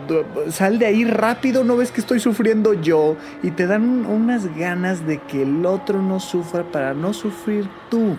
sal 0.51 0.79
de 0.79 0.87
ahí 0.87 1.05
rápido, 1.05 1.65
no 1.65 1.77
ves 1.77 1.91
que 1.91 2.03
estoy 2.03 2.21
sufriendo 2.21 2.73
yo 2.75 3.17
y 3.43 3.51
te 3.51 3.67
dan 3.67 4.07
unas 4.07 4.57
ganas 4.57 5.09
de 5.09 5.19
que 5.19 5.43
el 5.43 5.67
otro 5.67 6.01
no 6.01 6.21
sufra 6.21 6.63
para 6.63 6.95
no 6.95 7.13
sufrir 7.13 7.69
tú. 7.91 8.17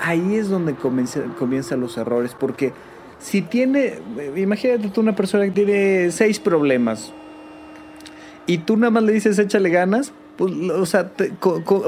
Ahí 0.00 0.36
es 0.36 0.48
donde 0.48 0.74
comienzan 0.74 1.80
los 1.82 1.98
errores, 1.98 2.34
porque 2.34 2.72
si 3.18 3.42
tiene, 3.42 3.94
imagínate 4.36 4.88
tú 4.88 5.00
una 5.00 5.16
persona 5.16 5.44
que 5.44 5.50
tiene 5.50 6.10
seis 6.10 6.38
problemas 6.38 7.12
y 8.46 8.58
tú 8.58 8.76
nada 8.76 8.90
más 8.90 9.02
le 9.02 9.12
dices 9.12 9.38
échale 9.38 9.70
ganas, 9.70 10.12
o 10.38 10.86
sea, 10.86 11.10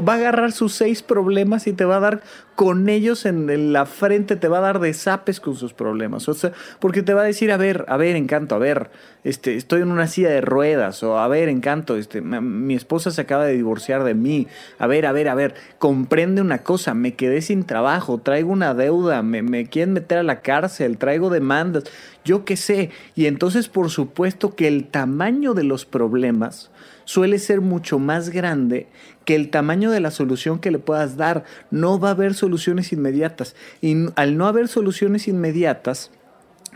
va 0.07 0.13
a 0.13 0.17
agarrar 0.17 0.53
sus 0.53 0.75
seis 0.75 1.03
problemas 1.03 1.67
y 1.67 1.73
te 1.73 1.85
va 1.85 1.97
a 1.97 2.01
dar 2.01 2.23
con 2.59 2.89
ellos 2.89 3.25
en, 3.25 3.73
la 3.73 3.87
frente, 3.87 4.35
te 4.35 4.49
va 4.49 4.59
a 4.59 4.63
dar 4.63 4.81
de 4.81 4.93
zapes 4.93 5.39
con 5.39 5.55
sus 5.55 5.73
problemas. 5.73 6.29
O 6.29 6.35
sea, 6.35 6.53
porque 6.81 7.05
te 7.05 7.15
va 7.15 7.23
a 7.23 7.25
decir, 7.25 7.53
a 7.53 7.57
ver, 7.57 7.85
a 7.87 7.97
ver, 7.97 8.17
encanto, 8.17 8.57
a 8.57 8.59
ver, 8.59 8.91
este, 9.23 9.55
estoy 9.55 9.83
en 9.83 9.93
una 9.93 10.09
silla 10.09 10.31
de 10.31 10.41
ruedas, 10.41 11.05
o 11.05 11.19
a 11.19 11.29
ver, 11.29 11.49
encanto, 11.49 11.97
este, 11.97 12.21
mi 12.21 12.75
esposa 12.75 13.13
se 13.13 13.21
acaba 13.21 13.45
de 13.45 13.55
divorciar 13.55 14.03
de 14.03 14.15
mí, 14.15 14.49
a 14.81 14.89
ver, 14.89 15.07
a 15.07 15.13
ver, 15.13 15.29
a 15.29 15.37
ver, 15.37 15.55
comprende 15.79 16.41
una 16.41 16.65
cosa, 16.65 16.95
me 16.95 17.15
quedé 17.15 17.43
sin 17.43 17.63
trabajo, 17.63 18.19
traigo 18.19 18.51
una 18.51 18.75
deuda, 18.75 19.23
me, 19.23 19.43
me 19.43 19.67
quieren 19.67 19.93
meter 19.93 20.19
a 20.19 20.25
la 20.25 20.41
cárcel, 20.41 20.99
traigo 20.99 21.31
demandas, 21.31 21.85
yo 22.25 22.45
qué 22.45 22.57
sé. 22.57 22.91
Y 23.15 23.27
entonces, 23.27 23.69
por 23.69 23.91
supuesto 23.91 24.57
que 24.57 24.67
el 24.67 24.89
tamaño 24.89 25.55
de 25.55 25.63
los 25.63 25.87
problemas, 25.87 26.73
suele 27.05 27.39
ser 27.39 27.61
mucho 27.61 27.99
más 27.99 28.31
grande 28.31 28.87
que 29.25 29.35
el 29.35 29.51
tamaño 29.51 29.91
de 29.91 30.01
la 30.01 30.11
solución 30.11 30.59
que 30.59 30.71
le 30.71 30.79
puedas 30.79 31.17
dar. 31.17 31.45
No 31.71 31.99
va 31.99 32.09
a 32.09 32.13
haber 32.13 32.35
soluciones 32.35 32.93
inmediatas. 32.93 33.57
Y 33.81 33.95
al 34.17 34.37
no 34.37 34.47
haber 34.47 34.69
soluciones 34.69 35.29
inmediatas, 35.29 36.11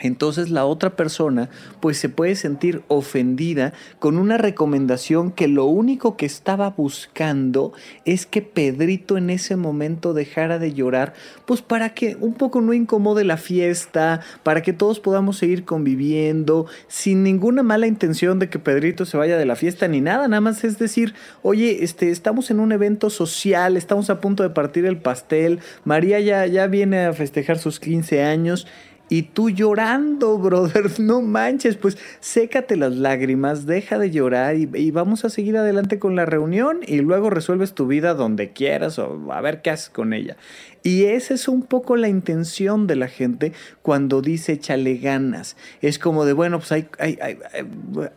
entonces 0.03 0.51
la 0.51 0.67
otra 0.67 0.97
persona 0.97 1.49
pues 1.81 1.97
se 1.97 2.09
puede 2.09 2.35
sentir 2.35 2.83
ofendida 2.89 3.73
con 3.99 4.19
una 4.19 4.37
recomendación 4.37 5.31
que 5.31 5.49
lo 5.49 5.65
único 5.65 6.17
que 6.17 6.27
estaba 6.27 6.71
buscando 6.71 7.73
es 8.05 8.27
que 8.27 8.43
Pedrito 8.43 9.17
en 9.17 9.31
ese 9.31 9.57
momento 9.57 10.13
dejara 10.13 10.59
de 10.59 10.75
llorar, 10.75 11.15
pues 11.47 11.63
para 11.63 11.95
que 11.95 12.17
un 12.21 12.35
poco 12.35 12.61
no 12.61 12.73
incomode 12.75 13.25
la 13.25 13.37
fiesta, 13.37 14.21
para 14.43 14.63
que 14.63 14.73
todos 14.73 15.01
podamos 15.01 15.39
seguir 15.39 15.65
conviviendo, 15.65 16.67
sin 16.89 17.23
ninguna 17.23 17.63
mala 17.63 17.87
intención 17.87 18.39
de 18.39 18.49
que 18.49 18.59
Pedrito 18.59 19.07
se 19.07 19.17
vaya 19.17 19.39
de 19.39 19.47
la 19.47 19.57
fiesta 19.57 19.89
ni 19.89 20.01
nada, 20.01 20.29
nada 20.29 20.41
más 20.41 20.65
es 20.65 20.79
decir, 20.79 21.15
oye, 21.43 21.85
este, 21.85 22.11
estamos 22.11 22.51
en 22.51 22.61
un 22.61 22.73
evento 22.73 23.09
social, 23.11 23.77
estamos 23.77 24.11
a 24.11 24.21
punto 24.21 24.43
de 24.43 24.51
partir 24.51 24.85
el 24.85 24.99
pastel, 24.99 25.61
María 25.85 26.21
ya, 26.21 26.47
ya 26.47 26.67
viene 26.67 27.07
a 27.07 27.13
festejar 27.13 27.59
sus 27.59 27.79
15 27.79 28.23
años, 28.23 28.67
y 29.13 29.25
tú 29.25 29.51
llorando, 29.51 30.39
brother, 30.43 30.99
no 30.99 31.21
manches, 31.21 31.77
pues 31.77 31.99
sécate 32.21 32.77
las 32.77 32.95
lágrimas, 32.95 33.67
deja 33.67 33.99
de 33.99 34.11
llorar 34.11 34.57
y, 34.57 34.91
vamos 34.91 35.27
a 35.27 35.29
seguir 35.29 35.59
adelante 35.59 35.99
con 35.99 36.17
la 36.17 36.25
reunión 36.25 36.81
y 36.87 36.97
luego 37.03 37.29
resuelves 37.29 37.75
tu 37.75 37.87
vida 37.87 38.15
donde 38.15 38.53
quieras 38.53 38.99
o 38.99 39.31
a 39.31 39.41
ver 39.43 39.61
qué 39.61 39.69
haces 39.69 39.91
con 39.91 40.15
ella. 40.15 40.39
Y 40.83 41.05
esa 41.05 41.35
es 41.35 41.47
un 41.47 41.63
poco 41.63 41.97
la 41.97 42.09
intención 42.09 42.87
de 42.87 42.97
la 42.97 43.07
gente 43.07 43.53
cuando 43.83 44.23
dice 44.23 44.53
échale 44.53 44.97
ganas. 44.97 45.59
Es 45.83 45.99
como 45.99 46.25
de, 46.25 46.33
bueno, 46.33 46.59
pues 46.59 46.73
ahí, 46.73 46.89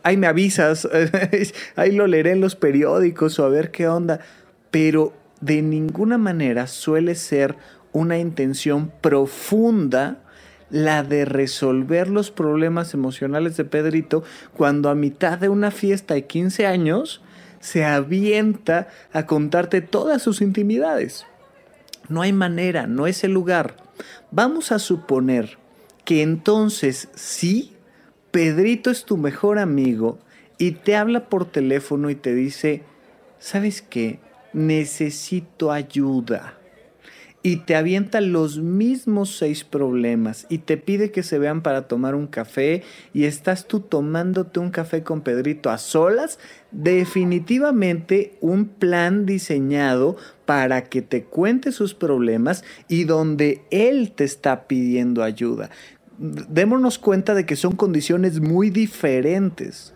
ahí 0.02 0.16
me 0.16 0.26
avisas, 0.26 0.88
ahí 1.76 1.92
lo 1.92 2.06
leeré 2.06 2.30
en 2.30 2.40
los 2.40 2.56
periódicos 2.56 3.38
o 3.38 3.44
a 3.44 3.50
ver 3.50 3.70
qué 3.70 3.86
onda. 3.86 4.20
Pero 4.70 5.12
de 5.42 5.60
ninguna 5.60 6.16
manera 6.16 6.66
suele 6.66 7.16
ser 7.16 7.54
una 7.92 8.16
intención 8.18 8.90
profunda 9.02 10.22
la 10.70 11.02
de 11.02 11.24
resolver 11.24 12.08
los 12.08 12.30
problemas 12.30 12.94
emocionales 12.94 13.56
de 13.56 13.64
Pedrito 13.64 14.24
cuando 14.54 14.90
a 14.90 14.94
mitad 14.94 15.38
de 15.38 15.48
una 15.48 15.70
fiesta 15.70 16.14
de 16.14 16.26
15 16.26 16.66
años 16.66 17.22
se 17.60 17.84
avienta 17.84 18.88
a 19.12 19.26
contarte 19.26 19.80
todas 19.80 20.22
sus 20.22 20.40
intimidades. 20.40 21.26
No 22.08 22.22
hay 22.22 22.32
manera, 22.32 22.86
no 22.86 23.06
es 23.06 23.24
el 23.24 23.32
lugar. 23.32 23.76
Vamos 24.30 24.72
a 24.72 24.78
suponer 24.78 25.58
que 26.04 26.22
entonces 26.22 27.08
sí, 27.14 27.72
Pedrito 28.30 28.90
es 28.90 29.04
tu 29.04 29.16
mejor 29.16 29.58
amigo 29.58 30.18
y 30.58 30.72
te 30.72 30.96
habla 30.96 31.28
por 31.28 31.46
teléfono 31.46 32.10
y 32.10 32.14
te 32.14 32.34
dice, 32.34 32.82
¿sabes 33.38 33.82
qué? 33.82 34.20
Necesito 34.52 35.72
ayuda 35.72 36.55
y 37.46 37.58
te 37.58 37.76
avienta 37.76 38.20
los 38.20 38.58
mismos 38.58 39.36
seis 39.36 39.62
problemas 39.62 40.46
y 40.48 40.58
te 40.58 40.76
pide 40.76 41.12
que 41.12 41.22
se 41.22 41.38
vean 41.38 41.62
para 41.62 41.86
tomar 41.86 42.16
un 42.16 42.26
café 42.26 42.82
y 43.14 43.22
estás 43.22 43.68
tú 43.68 43.78
tomándote 43.78 44.58
un 44.58 44.72
café 44.72 45.04
con 45.04 45.20
Pedrito 45.20 45.70
a 45.70 45.78
solas, 45.78 46.40
definitivamente 46.72 48.36
un 48.40 48.66
plan 48.66 49.26
diseñado 49.26 50.16
para 50.44 50.86
que 50.86 51.02
te 51.02 51.22
cuente 51.22 51.70
sus 51.70 51.94
problemas 51.94 52.64
y 52.88 53.04
donde 53.04 53.62
él 53.70 54.10
te 54.10 54.24
está 54.24 54.66
pidiendo 54.66 55.22
ayuda. 55.22 55.70
Démonos 56.18 56.98
cuenta 56.98 57.32
de 57.32 57.46
que 57.46 57.54
son 57.54 57.76
condiciones 57.76 58.40
muy 58.40 58.70
diferentes. 58.70 59.94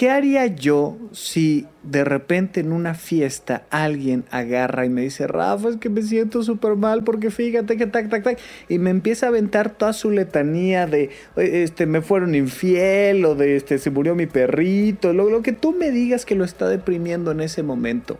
¿Qué 0.00 0.08
haría 0.08 0.46
yo 0.46 0.96
si 1.12 1.66
de 1.82 2.04
repente 2.04 2.60
en 2.60 2.72
una 2.72 2.94
fiesta 2.94 3.64
alguien 3.68 4.24
agarra 4.30 4.86
y 4.86 4.88
me 4.88 5.02
dice, 5.02 5.26
Rafa, 5.26 5.68
es 5.68 5.76
que 5.76 5.90
me 5.90 6.00
siento 6.00 6.42
súper 6.42 6.76
mal 6.76 7.04
porque 7.04 7.30
fíjate 7.30 7.76
que 7.76 7.86
tac, 7.86 8.08
tac, 8.08 8.22
tac, 8.22 8.38
y 8.70 8.78
me 8.78 8.88
empieza 8.88 9.26
a 9.26 9.28
aventar 9.28 9.68
toda 9.68 9.92
su 9.92 10.10
letanía 10.10 10.86
de, 10.86 11.10
este, 11.36 11.84
me 11.84 12.00
fueron 12.00 12.34
infiel 12.34 13.26
o 13.26 13.34
de, 13.34 13.56
este, 13.56 13.76
se 13.76 13.90
murió 13.90 14.14
mi 14.14 14.24
perrito, 14.24 15.12
lo, 15.12 15.28
lo 15.28 15.42
que 15.42 15.52
tú 15.52 15.72
me 15.72 15.90
digas 15.90 16.24
que 16.24 16.34
lo 16.34 16.46
está 16.46 16.66
deprimiendo 16.66 17.30
en 17.32 17.42
ese 17.42 17.62
momento? 17.62 18.16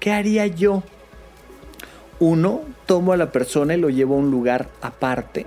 ¿Qué 0.00 0.10
haría 0.10 0.48
yo? 0.48 0.82
Uno, 2.18 2.62
tomo 2.86 3.12
a 3.12 3.16
la 3.16 3.30
persona 3.30 3.76
y 3.76 3.80
lo 3.80 3.88
llevo 3.88 4.16
a 4.16 4.18
un 4.18 4.32
lugar 4.32 4.68
aparte 4.80 5.46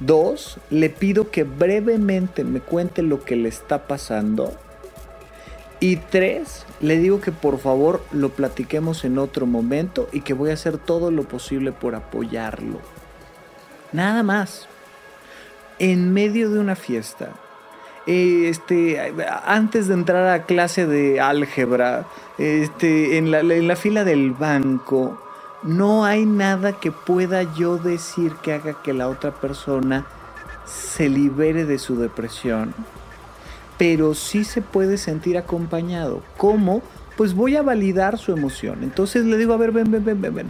Dos, 0.00 0.58
le 0.70 0.90
pido 0.90 1.30
que 1.30 1.44
brevemente 1.44 2.44
me 2.44 2.60
cuente 2.60 3.02
lo 3.02 3.24
que 3.24 3.36
le 3.36 3.48
está 3.48 3.86
pasando. 3.86 4.52
Y 5.80 5.96
tres, 5.96 6.66
le 6.80 6.98
digo 6.98 7.20
que 7.20 7.32
por 7.32 7.58
favor 7.58 8.02
lo 8.12 8.30
platiquemos 8.30 9.04
en 9.04 9.18
otro 9.18 9.46
momento 9.46 10.08
y 10.12 10.20
que 10.20 10.34
voy 10.34 10.50
a 10.50 10.54
hacer 10.54 10.78
todo 10.78 11.10
lo 11.10 11.24
posible 11.24 11.72
por 11.72 11.94
apoyarlo. 11.94 12.80
Nada 13.92 14.22
más. 14.22 14.68
En 15.78 16.14
medio 16.14 16.50
de 16.50 16.58
una 16.58 16.74
fiesta, 16.74 17.32
este, 18.06 19.12
antes 19.44 19.88
de 19.88 19.94
entrar 19.94 20.28
a 20.28 20.44
clase 20.44 20.86
de 20.86 21.20
álgebra, 21.20 22.06
este, 22.38 23.18
en 23.18 23.30
la, 23.30 23.40
en 23.40 23.68
la 23.68 23.76
fila 23.76 24.04
del 24.04 24.30
banco, 24.30 25.20
no 25.62 26.04
hay 26.04 26.26
nada 26.26 26.72
que 26.72 26.92
pueda 26.92 27.42
yo 27.54 27.78
decir 27.78 28.32
que 28.42 28.52
haga 28.52 28.82
que 28.82 28.92
la 28.92 29.08
otra 29.08 29.32
persona 29.32 30.06
se 30.64 31.08
libere 31.08 31.64
de 31.64 31.78
su 31.78 31.96
depresión, 31.96 32.74
pero 33.78 34.14
sí 34.14 34.44
se 34.44 34.62
puede 34.62 34.98
sentir 34.98 35.38
acompañado. 35.38 36.22
¿Cómo? 36.36 36.82
Pues 37.16 37.34
voy 37.34 37.56
a 37.56 37.62
validar 37.62 38.18
su 38.18 38.32
emoción. 38.32 38.80
Entonces 38.82 39.24
le 39.24 39.38
digo, 39.38 39.54
a 39.54 39.56
ver, 39.56 39.72
ven, 39.72 39.90
ven, 39.90 40.04
ven, 40.04 40.20
ven, 40.20 40.34
ven. 40.34 40.48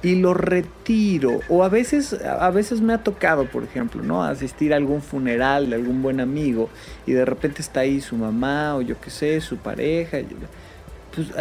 Y 0.00 0.14
lo 0.14 0.32
retiro. 0.32 1.40
O 1.48 1.64
a 1.64 1.68
veces, 1.68 2.14
a 2.14 2.50
veces 2.50 2.80
me 2.80 2.92
ha 2.92 3.02
tocado, 3.02 3.46
por 3.46 3.64
ejemplo, 3.64 4.02
¿no? 4.02 4.22
Asistir 4.22 4.72
a 4.72 4.76
algún 4.76 5.02
funeral 5.02 5.70
de 5.70 5.76
algún 5.76 6.02
buen 6.02 6.20
amigo 6.20 6.70
y 7.04 7.12
de 7.12 7.24
repente 7.24 7.62
está 7.62 7.80
ahí 7.80 8.00
su 8.00 8.16
mamá 8.16 8.76
o 8.76 8.80
yo 8.80 9.00
qué 9.00 9.10
sé, 9.10 9.40
su 9.40 9.56
pareja. 9.56 10.18
Pues, 11.18 11.32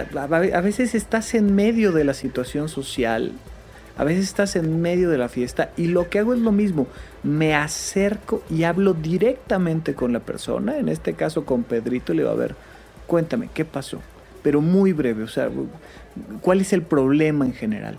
a, 0.54 0.62
veces 0.62 0.96
estás 0.96 1.36
en 1.36 1.54
medio 1.54 1.92
de 1.92 2.04
la 2.04 2.16
situación 2.16 2.68
social, 2.68 3.34
A 3.96 4.04
veces 4.04 4.26
estás 4.26 4.56
en 4.56 4.82
medio 4.82 5.10
de 5.10 5.18
la 5.18 5.28
fiesta 5.28 5.72
y 5.76 5.88
lo 5.88 6.08
que 6.10 6.20
hago 6.20 6.34
es 6.34 6.40
lo 6.40 6.52
mismo. 6.52 6.88
Me 7.24 7.56
acerco 7.56 8.44
y 8.50 8.64
hablo 8.64 8.94
directamente 8.94 9.96
con 9.96 10.14
la 10.14 10.20
persona, 10.20 10.78
en 10.78 10.88
este 10.88 11.14
caso 11.14 11.46
con 11.46 11.64
Pedrito, 11.64 12.14
le 12.14 12.22
digo, 12.22 12.32
a 12.32 12.36
ver, 12.36 12.56
cuéntame, 13.08 13.50
¿qué 13.54 13.66
pasó? 13.66 14.00
Pero 14.44 14.62
muy 14.62 14.94
breve, 14.94 15.24
o 15.24 15.28
sea, 15.28 15.50
¿cuál 16.42 16.62
es 16.62 16.74
el 16.74 16.84
problema 16.84 17.46
en 17.46 17.54
general? 17.54 17.98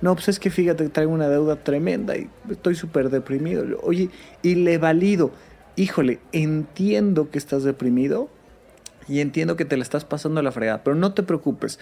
No, 0.00 0.14
pues 0.14 0.28
es 0.28 0.38
que 0.38 0.50
fíjate, 0.50 0.88
traigo 0.90 1.12
una 1.12 1.28
deuda 1.28 1.56
tremenda 1.56 2.16
y 2.16 2.28
estoy 2.50 2.74
súper 2.74 3.08
deprimido. 3.10 3.64
Oye, 3.82 4.10
y 4.42 4.54
le 4.54 4.78
valido, 4.78 5.30
híjole, 5.76 6.20
entiendo 6.32 7.30
que 7.30 7.38
estás 7.38 7.64
deprimido 7.64 8.28
y 9.08 9.20
entiendo 9.20 9.56
que 9.56 9.64
te 9.64 9.76
la 9.76 9.82
estás 9.82 10.04
pasando 10.04 10.42
la 10.42 10.52
fregada, 10.52 10.84
pero 10.84 10.96
no 10.96 11.14
te 11.14 11.22
preocupes. 11.22 11.78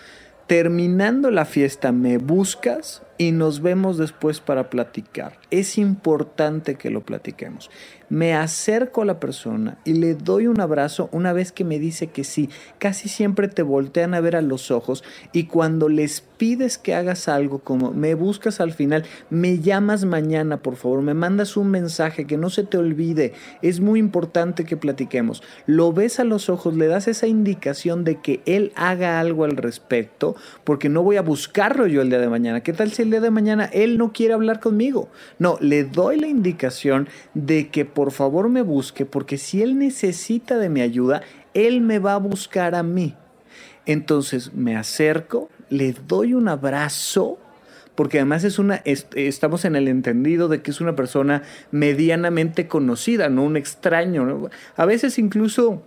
Terminando 0.46 1.30
la 1.30 1.44
fiesta 1.44 1.92
me 1.92 2.18
buscas 2.18 3.02
y 3.18 3.32
nos 3.32 3.60
vemos 3.60 3.98
después 3.98 4.40
para 4.40 4.70
platicar. 4.70 5.38
Es 5.50 5.78
importante 5.78 6.76
que 6.76 6.90
lo 6.90 7.02
platiquemos 7.02 7.70
me 8.08 8.34
acerco 8.34 9.02
a 9.02 9.04
la 9.04 9.18
persona 9.18 9.78
y 9.84 9.94
le 9.94 10.14
doy 10.14 10.46
un 10.46 10.60
abrazo 10.60 11.08
una 11.12 11.32
vez 11.32 11.52
que 11.52 11.64
me 11.64 11.78
dice 11.78 12.08
que 12.08 12.24
sí. 12.24 12.48
Casi 12.78 13.08
siempre 13.08 13.48
te 13.48 13.62
voltean 13.62 14.14
a 14.14 14.20
ver 14.20 14.36
a 14.36 14.42
los 14.42 14.70
ojos 14.70 15.02
y 15.32 15.44
cuando 15.44 15.88
les 15.88 16.20
pides 16.20 16.78
que 16.78 16.94
hagas 16.94 17.28
algo 17.28 17.60
como 17.60 17.92
me 17.92 18.14
buscas 18.14 18.60
al 18.60 18.72
final, 18.72 19.04
me 19.30 19.58
llamas 19.58 20.04
mañana 20.04 20.58
por 20.58 20.76
favor, 20.76 21.02
me 21.02 21.14
mandas 21.14 21.56
un 21.56 21.70
mensaje 21.70 22.26
que 22.26 22.36
no 22.36 22.50
se 22.50 22.64
te 22.64 22.78
olvide, 22.78 23.32
es 23.62 23.80
muy 23.80 23.98
importante 23.98 24.64
que 24.64 24.76
platiquemos. 24.76 25.42
Lo 25.66 25.92
ves 25.92 26.20
a 26.20 26.24
los 26.24 26.48
ojos, 26.48 26.76
le 26.76 26.86
das 26.86 27.08
esa 27.08 27.26
indicación 27.26 28.04
de 28.04 28.20
que 28.20 28.40
él 28.46 28.72
haga 28.76 29.18
algo 29.18 29.44
al 29.44 29.56
respecto, 29.56 30.36
porque 30.64 30.88
no 30.88 31.02
voy 31.02 31.16
a 31.16 31.22
buscarlo 31.22 31.86
yo 31.86 32.02
el 32.02 32.10
día 32.10 32.18
de 32.18 32.28
mañana. 32.28 32.62
¿Qué 32.62 32.72
tal 32.72 32.92
si 32.92 33.02
el 33.06 33.10
día 33.10 33.20
de 33.20 33.30
mañana 33.30 33.64
él 33.72 33.98
no 33.98 34.12
quiere 34.12 34.34
hablar 34.34 34.60
conmigo? 34.60 35.08
No, 35.38 35.56
le 35.60 35.84
doy 35.84 36.18
la 36.18 36.26
indicación 36.26 37.08
de 37.34 37.68
que 37.68 37.84
por 37.84 38.12
favor 38.12 38.48
me 38.48 38.62
busque, 38.62 39.06
porque 39.06 39.38
si 39.38 39.62
él 39.62 39.78
necesita 39.78 40.58
de 40.58 40.68
mi 40.68 40.80
ayuda, 40.82 41.22
él 41.54 41.80
me 41.80 41.98
va 41.98 42.14
a 42.14 42.18
buscar 42.18 42.74
a 42.74 42.82
mí. 42.82 43.14
Entonces 43.86 44.52
me 44.52 44.76
acerco, 44.76 45.48
le 45.70 45.94
doy 46.06 46.34
un 46.34 46.48
abrazo, 46.48 47.38
porque 47.94 48.18
además 48.18 48.44
es 48.44 48.58
una, 48.58 48.82
estamos 48.84 49.64
en 49.64 49.76
el 49.76 49.88
entendido 49.88 50.48
de 50.48 50.60
que 50.60 50.70
es 50.70 50.80
una 50.80 50.94
persona 50.94 51.42
medianamente 51.70 52.68
conocida, 52.68 53.28
no 53.28 53.44
un 53.44 53.56
extraño. 53.56 54.50
A 54.76 54.84
veces 54.84 55.18
incluso 55.18 55.82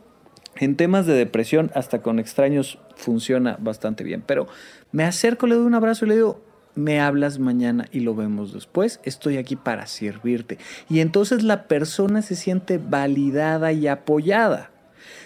en 0.60 0.76
temas 0.76 1.06
de 1.06 1.14
depresión, 1.14 1.72
hasta 1.74 2.02
con 2.02 2.20
extraños 2.20 2.80
funciona 2.96 3.58
bastante 3.60 4.04
bien. 4.04 4.24
Pero 4.26 4.48
me 4.92 5.06
acerco, 5.06 5.48
le 5.48 5.56
doy 5.56 5.66
un 5.66 5.76
abrazo 5.76 6.06
y 6.06 6.10
le 6.10 6.16
digo, 6.16 6.42
me 6.80 7.00
hablas 7.00 7.38
mañana 7.40 7.86
y 7.92 8.00
lo 8.00 8.16
vemos 8.16 8.54
después. 8.54 9.00
Estoy 9.04 9.38
aquí 9.38 9.56
para 9.56 9.86
servirte. 9.86 10.58
Y 10.90 11.00
entonces 11.02 11.44
la 11.44 11.68
persona 11.68 12.22
se 12.22 12.36
siente 12.36 12.78
validada 12.78 13.72
y 13.72 13.88
apoyada. 13.88 14.72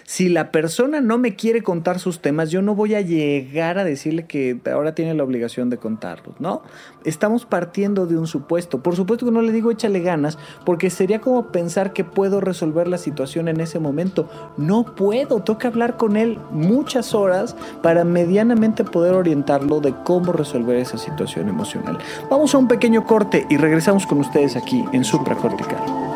Si 0.06 0.28
la 0.28 0.52
persona 0.52 1.00
no 1.00 1.16
me 1.16 1.34
quiere 1.34 1.62
contar 1.62 1.98
sus 1.98 2.20
temas, 2.20 2.50
yo 2.50 2.60
no 2.60 2.74
voy 2.74 2.94
a 2.94 3.00
llegar 3.00 3.78
a 3.78 3.84
decirle 3.84 4.26
que 4.26 4.60
ahora 4.70 4.94
tiene 4.94 5.14
la 5.14 5.24
obligación 5.24 5.70
de 5.70 5.78
contarlos, 5.78 6.38
¿no? 6.40 6.62
Estamos 7.04 7.46
partiendo 7.46 8.06
de 8.06 8.18
un 8.18 8.26
supuesto. 8.26 8.82
Por 8.82 8.96
supuesto 8.96 9.24
que 9.24 9.32
no 9.32 9.40
le 9.40 9.52
digo 9.52 9.70
échale 9.70 10.00
ganas, 10.00 10.38
porque 10.66 10.90
sería 10.90 11.20
como 11.20 11.50
pensar 11.52 11.94
que 11.94 12.04
puedo 12.04 12.40
resolver 12.40 12.86
la 12.86 12.98
situación 12.98 13.48
en 13.48 13.60
ese 13.60 13.78
momento. 13.78 14.28
No 14.58 14.94
puedo, 14.94 15.40
toca 15.40 15.68
hablar 15.68 15.96
con 15.96 16.16
él 16.16 16.38
muchas 16.50 17.14
horas 17.14 17.56
para 17.82 18.04
medianamente 18.04 18.84
poder 18.84 19.14
orientarlo 19.14 19.80
de 19.80 19.94
cómo 20.04 20.32
resolver 20.32 20.76
esa 20.76 20.98
situación 20.98 21.48
emocional. 21.48 21.98
Vamos 22.30 22.54
a 22.54 22.58
un 22.58 22.68
pequeño 22.68 23.04
corte 23.04 23.46
y 23.48 23.56
regresamos 23.56 24.06
con 24.06 24.20
ustedes 24.20 24.56
aquí 24.56 24.84
en 24.92 25.02
Supracortical. 25.04 26.13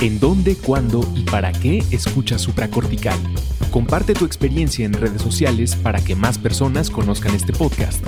¿En 0.00 0.20
dónde, 0.20 0.54
cuándo 0.54 1.00
y 1.16 1.24
para 1.24 1.50
qué 1.50 1.82
escuchas 1.90 2.40
supracortical? 2.40 3.18
Comparte 3.72 4.14
tu 4.14 4.26
experiencia 4.26 4.86
en 4.86 4.92
redes 4.92 5.20
sociales 5.20 5.74
para 5.74 6.00
que 6.00 6.14
más 6.14 6.38
personas 6.38 6.88
conozcan 6.88 7.34
este 7.34 7.52
podcast. 7.52 8.06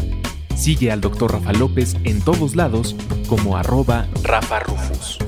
Sigue 0.55 0.92
al 0.92 1.00
Dr. 1.00 1.33
Rafa 1.33 1.53
López 1.53 1.96
en 2.05 2.20
todos 2.20 2.55
lados 2.55 2.94
como 3.29 3.57
arroba 3.57 4.07
Rafa 4.22 4.61
Rufus. 4.61 5.18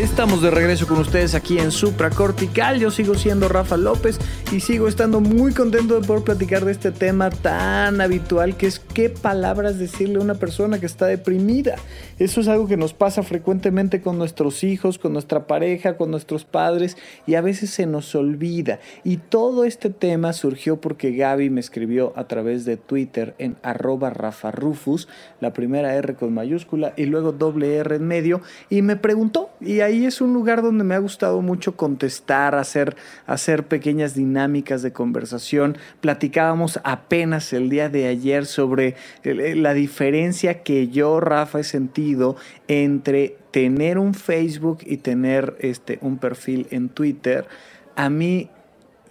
Estamos 0.00 0.40
de 0.40 0.50
regreso 0.50 0.86
con 0.86 0.96
ustedes 0.96 1.34
aquí 1.34 1.58
en 1.58 1.70
Supracortical. 1.70 2.80
Yo 2.80 2.90
sigo 2.90 3.16
siendo 3.16 3.50
Rafa 3.50 3.76
López 3.76 4.18
y 4.50 4.60
sigo 4.60 4.88
estando 4.88 5.20
muy 5.20 5.52
contento 5.52 6.00
de 6.00 6.06
poder 6.06 6.24
platicar 6.24 6.64
de 6.64 6.72
este 6.72 6.90
tema 6.90 7.28
tan 7.28 8.00
habitual 8.00 8.56
que 8.56 8.66
es 8.66 8.78
qué 8.78 9.10
palabras 9.10 9.78
decirle 9.78 10.16
a 10.16 10.22
una 10.22 10.36
persona 10.36 10.80
que 10.80 10.86
está 10.86 11.04
deprimida. 11.04 11.76
Eso 12.18 12.40
es 12.40 12.48
algo 12.48 12.66
que 12.66 12.78
nos 12.78 12.94
pasa 12.94 13.22
frecuentemente 13.22 14.00
con 14.00 14.16
nuestros 14.16 14.64
hijos, 14.64 14.98
con 14.98 15.12
nuestra 15.12 15.46
pareja, 15.46 15.98
con 15.98 16.10
nuestros 16.10 16.46
padres 16.46 16.96
y 17.26 17.34
a 17.34 17.42
veces 17.42 17.68
se 17.68 17.84
nos 17.84 18.14
olvida. 18.14 18.80
Y 19.04 19.18
todo 19.18 19.64
este 19.66 19.90
tema 19.90 20.32
surgió 20.32 20.80
porque 20.80 21.12
Gaby 21.12 21.50
me 21.50 21.60
escribió 21.60 22.14
a 22.16 22.26
través 22.26 22.64
de 22.64 22.78
Twitter 22.78 23.34
en 23.36 23.56
arroba 23.62 24.08
Rafa 24.08 24.50
Rufus, 24.50 25.08
la 25.42 25.52
primera 25.52 25.94
R 25.94 26.14
con 26.14 26.32
mayúscula 26.32 26.94
y 26.96 27.04
luego 27.04 27.32
doble 27.32 27.76
R 27.76 27.96
en 27.96 28.06
medio 28.06 28.40
y 28.70 28.80
me 28.80 28.96
preguntó 28.96 29.50
y 29.60 29.80
ahí 29.80 29.89
ahí 29.90 30.06
es 30.06 30.20
un 30.20 30.32
lugar 30.32 30.62
donde 30.62 30.84
me 30.84 30.94
ha 30.94 30.98
gustado 30.98 31.42
mucho 31.42 31.76
contestar, 31.76 32.54
hacer, 32.54 32.96
hacer 33.26 33.64
pequeñas 33.64 34.14
dinámicas 34.14 34.82
de 34.82 34.92
conversación. 34.92 35.76
Platicábamos 36.00 36.80
apenas 36.84 37.52
el 37.52 37.68
día 37.68 37.88
de 37.88 38.06
ayer 38.06 38.46
sobre 38.46 38.96
eh, 39.24 39.54
la 39.56 39.74
diferencia 39.74 40.62
que 40.62 40.88
yo, 40.88 41.20
Rafa, 41.20 41.60
he 41.60 41.64
sentido 41.64 42.36
entre 42.68 43.36
tener 43.50 43.98
un 43.98 44.14
Facebook 44.14 44.78
y 44.86 44.98
tener 44.98 45.56
este, 45.60 45.98
un 46.00 46.18
perfil 46.18 46.66
en 46.70 46.88
Twitter. 46.88 47.46
A 47.96 48.08
mí 48.08 48.48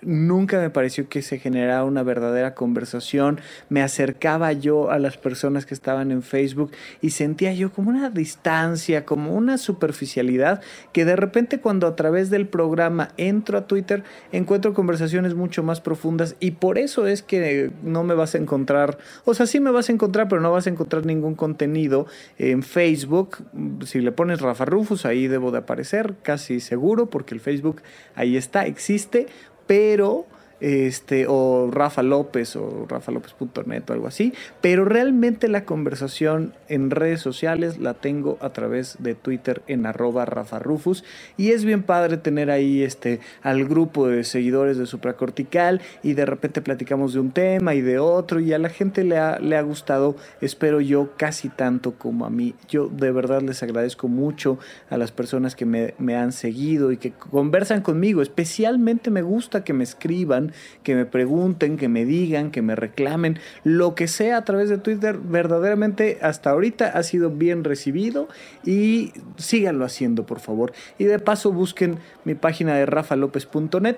nunca 0.01 0.59
me 0.59 0.69
pareció 0.69 1.09
que 1.09 1.21
se 1.21 1.39
generara 1.39 1.83
una 1.83 2.03
verdadera 2.03 2.55
conversación. 2.55 3.39
Me 3.69 3.81
acercaba 3.81 4.53
yo 4.53 4.91
a 4.91 4.99
las 4.99 5.17
personas 5.17 5.65
que 5.65 5.73
estaban 5.73 6.11
en 6.11 6.21
Facebook 6.21 6.71
y 7.01 7.11
sentía 7.11 7.53
yo 7.53 7.71
como 7.71 7.89
una 7.89 8.09
distancia, 8.09 9.05
como 9.05 9.33
una 9.35 9.57
superficialidad, 9.57 10.61
que 10.93 11.05
de 11.05 11.15
repente 11.15 11.59
cuando 11.59 11.87
a 11.87 11.95
través 11.95 12.29
del 12.29 12.47
programa 12.47 13.09
entro 13.17 13.57
a 13.57 13.67
Twitter 13.67 14.03
encuentro 14.31 14.73
conversaciones 14.73 15.35
mucho 15.35 15.63
más 15.63 15.81
profundas 15.81 16.35
y 16.39 16.51
por 16.51 16.77
eso 16.77 17.07
es 17.07 17.21
que 17.21 17.71
no 17.83 18.03
me 18.03 18.13
vas 18.13 18.35
a 18.35 18.37
encontrar, 18.37 18.97
o 19.25 19.33
sea, 19.33 19.45
sí 19.45 19.59
me 19.59 19.71
vas 19.71 19.89
a 19.89 19.91
encontrar, 19.91 20.27
pero 20.27 20.41
no 20.41 20.51
vas 20.51 20.67
a 20.67 20.69
encontrar 20.69 21.05
ningún 21.05 21.35
contenido 21.35 22.07
en 22.37 22.63
Facebook. 22.63 23.37
Si 23.85 23.99
le 23.99 24.11
pones 24.11 24.41
Rafa 24.41 24.65
Rufus, 24.65 25.05
ahí 25.05 25.27
debo 25.27 25.51
de 25.51 25.59
aparecer, 25.59 26.15
casi 26.21 26.59
seguro, 26.59 27.07
porque 27.07 27.33
el 27.33 27.39
Facebook 27.39 27.81
ahí 28.15 28.37
está, 28.37 28.65
existe 28.65 29.27
pero 29.69 30.25
este, 30.61 31.25
o 31.27 31.69
Rafa 31.71 32.03
López 32.03 32.55
o 32.55 32.85
rafalopez.net 32.87 33.83
o 33.89 33.93
algo 33.93 34.07
así, 34.07 34.33
pero 34.61 34.85
realmente 34.85 35.47
la 35.47 35.65
conversación 35.65 36.53
en 36.67 36.91
redes 36.91 37.21
sociales 37.21 37.77
la 37.77 37.93
tengo 37.93 38.37
a 38.41 38.51
través 38.51 38.97
de 38.99 39.15
Twitter 39.15 39.61
en 39.67 39.85
arroba 39.85 40.25
Rafa 40.25 40.59
Rufus. 40.59 41.03
Y 41.37 41.51
es 41.51 41.65
bien 41.65 41.83
padre 41.83 42.17
tener 42.17 42.51
ahí 42.51 42.83
este, 42.83 43.19
al 43.41 43.65
grupo 43.65 44.07
de 44.07 44.23
seguidores 44.23 44.77
de 44.77 44.85
Supracortical 44.85 45.81
y 46.03 46.13
de 46.13 46.25
repente 46.25 46.61
platicamos 46.61 47.13
de 47.13 47.19
un 47.19 47.31
tema 47.31 47.73
y 47.73 47.81
de 47.81 47.99
otro 47.99 48.39
y 48.39 48.53
a 48.53 48.59
la 48.59 48.69
gente 48.69 49.03
le 49.03 49.17
ha, 49.17 49.39
le 49.39 49.57
ha 49.57 49.61
gustado, 49.61 50.15
espero 50.41 50.81
yo, 50.81 51.11
casi 51.17 51.49
tanto 51.49 51.93
como 51.93 52.25
a 52.25 52.29
mí. 52.29 52.55
Yo 52.67 52.87
de 52.87 53.11
verdad 53.11 53.41
les 53.41 53.63
agradezco 53.63 54.07
mucho 54.07 54.59
a 54.89 54.97
las 54.97 55.11
personas 55.11 55.55
que 55.55 55.65
me, 55.65 55.93
me 55.97 56.15
han 56.15 56.31
seguido 56.31 56.91
y 56.91 56.97
que 56.97 57.11
conversan 57.11 57.81
conmigo, 57.81 58.21
especialmente 58.21 59.09
me 59.11 59.21
gusta 59.21 59.63
que 59.63 59.73
me 59.73 59.83
escriban 59.83 60.48
que 60.83 60.95
me 60.95 61.05
pregunten, 61.05 61.77
que 61.77 61.89
me 61.89 62.05
digan, 62.05 62.51
que 62.51 62.61
me 62.61 62.75
reclamen, 62.75 63.39
lo 63.63 63.95
que 63.95 64.07
sea 64.07 64.37
a 64.37 64.45
través 64.45 64.69
de 64.69 64.77
Twitter, 64.77 65.17
verdaderamente 65.17 66.17
hasta 66.21 66.49
ahorita 66.49 66.87
ha 66.87 67.03
sido 67.03 67.29
bien 67.29 67.63
recibido 67.63 68.27
y 68.65 69.13
síganlo 69.37 69.85
haciendo, 69.85 70.25
por 70.25 70.39
favor. 70.39 70.73
Y 70.97 71.05
de 71.05 71.19
paso 71.19 71.51
busquen 71.51 71.97
mi 72.25 72.35
página 72.35 72.75
de 72.75 72.85
rafalopez.net 72.85 73.97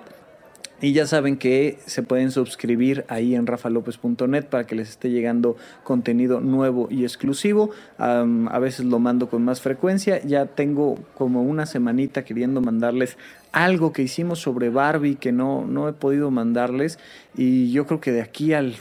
y 0.82 0.92
ya 0.92 1.06
saben 1.06 1.36
que 1.36 1.78
se 1.86 2.02
pueden 2.02 2.32
suscribir 2.32 3.04
ahí 3.06 3.36
en 3.36 3.46
rafalopez.net 3.46 4.46
para 4.46 4.66
que 4.66 4.74
les 4.74 4.90
esté 4.90 5.10
llegando 5.10 5.56
contenido 5.84 6.40
nuevo 6.40 6.88
y 6.90 7.04
exclusivo. 7.04 7.70
a 7.98 8.58
veces 8.58 8.84
lo 8.86 8.98
mando 8.98 9.30
con 9.30 9.44
más 9.44 9.60
frecuencia. 9.60 10.20
Ya 10.24 10.46
tengo 10.46 10.98
como 11.14 11.42
una 11.42 11.66
semanita 11.66 12.24
queriendo 12.24 12.60
mandarles 12.60 13.16
algo 13.52 13.92
que 13.92 14.02
hicimos 14.02 14.40
sobre 14.40 14.70
Barbie 14.70 15.14
que 15.14 15.30
no, 15.30 15.64
no 15.64 15.88
he 15.88 15.92
podido 15.92 16.32
mandarles. 16.32 16.98
Y 17.36 17.70
yo 17.70 17.86
creo 17.86 18.00
que 18.00 18.10
de 18.10 18.22
aquí 18.22 18.52
al 18.52 18.74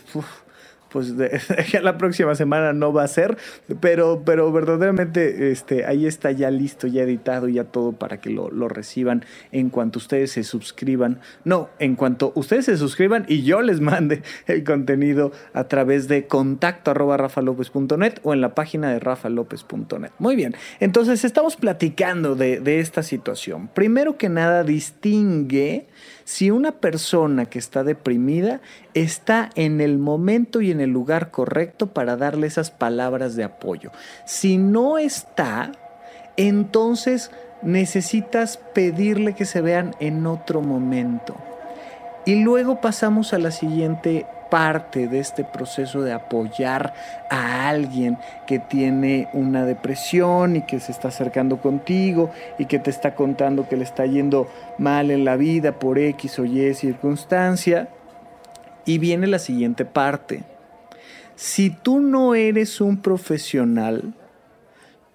pues 0.92 1.18
de, 1.18 1.40
la 1.82 1.98
próxima 1.98 2.36
semana 2.36 2.74
no 2.74 2.94
va 2.94 3.04
a 3.04 3.08
ser, 3.08 3.38
pero, 3.80 4.24
pero 4.26 4.52
verdaderamente 4.52 5.52
este, 5.52 5.86
ahí 5.86 6.06
está 6.06 6.32
ya 6.32 6.52
listo, 6.52 6.88
ya 6.88 7.04
editado, 7.04 7.48
ya 7.48 7.64
todo 7.64 7.94
para 7.94 8.20
que 8.20 8.30
lo, 8.30 8.50
lo, 8.50 8.68
reciban 8.68 9.26
en 9.52 9.70
cuanto 9.70 10.00
ustedes 10.00 10.32
se 10.32 10.44
suscriban. 10.44 11.20
No, 11.44 11.70
en 11.80 11.96
cuanto 11.96 12.32
ustedes 12.36 12.66
se 12.66 12.78
suscriban 12.78 13.26
y 13.28 13.44
yo 13.44 13.62
les 13.62 13.82
mande 13.82 14.22
el 14.48 14.64
contenido 14.64 15.32
a 15.54 15.66
través 15.66 16.08
de 16.08 16.28
contacto 16.28 16.92
arroba 16.92 17.18
rafalopez.net 17.18 18.20
o 18.24 18.34
en 18.34 18.42
la 18.42 18.56
página 18.56 18.92
de 18.92 19.00
rafalopez.net. 19.00 20.12
Muy 20.20 20.36
bien, 20.36 20.56
entonces 20.80 21.24
estamos 21.24 21.56
platicando 21.56 22.36
de, 22.36 22.60
de 22.60 22.80
esta 22.80 23.04
situación. 23.04 23.70
Primero 23.74 24.18
que 24.18 24.30
nada, 24.30 24.64
distingue 24.64 25.88
si 26.32 26.50
una 26.50 26.72
persona 26.72 27.46
que 27.48 27.60
está 27.60 27.84
deprimida 27.84 28.62
está 28.94 29.50
en 29.56 29.82
el 29.82 29.98
momento 29.98 30.62
y 30.62 30.72
en 30.72 30.80
el 30.80 30.90
lugar 30.90 31.30
correcto 31.30 31.88
para 31.88 32.16
darle 32.16 32.48
esas 32.48 32.72
palabras 32.72 33.36
de 33.36 33.44
apoyo. 33.44 33.92
Si 34.24 34.58
no 34.58 34.98
está, 34.98 35.74
entonces 36.38 37.32
necesitas 37.64 38.56
pedirle 38.74 39.36
que 39.36 39.44
se 39.44 39.60
vean 39.60 39.94
en 40.00 40.26
otro 40.26 40.62
momento. 40.62 41.36
Y 42.26 42.42
luego 42.42 42.80
pasamos 42.80 43.34
a 43.34 43.38
la 43.38 43.52
siguiente 43.52 44.26
parte 44.52 45.08
de 45.08 45.20
este 45.20 45.44
proceso 45.44 46.04
de 46.04 46.14
apoyar 46.14 46.94
a 47.32 47.70
alguien 47.70 48.20
que 48.46 48.60
tiene 48.60 49.30
una 49.34 49.66
depresión 49.66 50.58
y 50.58 50.62
que 50.64 50.80
se 50.80 50.92
está 50.92 51.08
acercando 51.08 51.62
contigo 51.62 52.30
y 52.60 52.66
que 52.66 52.78
te 52.78 52.92
está 52.92 53.16
contando 53.16 53.68
que 53.68 53.78
le 53.78 53.86
está 53.86 54.06
yendo 54.06 54.48
mal 54.78 55.10
en 55.10 55.26
la 55.26 55.38
vida 55.38 55.80
por 55.80 55.98
X 55.98 56.38
o 56.38 56.46
Y 56.46 56.76
circunstancia. 56.76 57.88
Y 58.86 58.98
viene 59.00 59.26
la 59.26 59.40
siguiente 59.40 59.86
parte. 59.86 60.44
Si 61.36 61.70
tú 61.70 62.02
no 62.02 62.36
eres 62.36 62.82
un 62.82 62.98
profesional, 62.98 64.14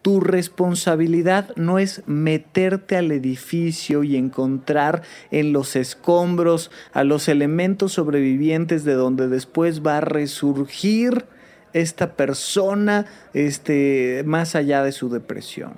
tu 0.07 0.21
responsabilidad 0.21 1.51
no 1.57 1.81
es 1.81 2.05
meterte 2.07 2.97
al 2.97 3.11
edificio 3.11 4.05
y 4.05 4.14
encontrar 4.14 5.03
en 5.33 5.53
los 5.53 5.75
escombros 5.75 6.71
a 6.92 7.03
los 7.03 7.27
elementos 7.27 7.95
sobrevivientes 7.95 8.85
de 8.85 8.95
donde 8.95 9.27
después 9.27 9.85
va 9.85 9.97
a 9.97 10.01
resurgir 10.01 11.25
esta 11.73 12.14
persona 12.14 13.07
este, 13.35 14.23
más 14.25 14.55
allá 14.55 14.85
de 14.85 14.92
su 14.92 15.09
depresión. 15.09 15.75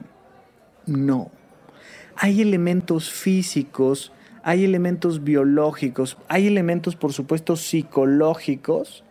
No. 0.84 1.30
Hay 2.14 2.42
elementos 2.42 3.10
físicos, 3.10 4.12
hay 4.42 4.62
elementos 4.62 5.24
biológicos, 5.24 6.18
hay 6.28 6.48
elementos 6.48 6.96
por 6.96 7.14
supuesto 7.14 7.56
psicológicos 7.56 9.04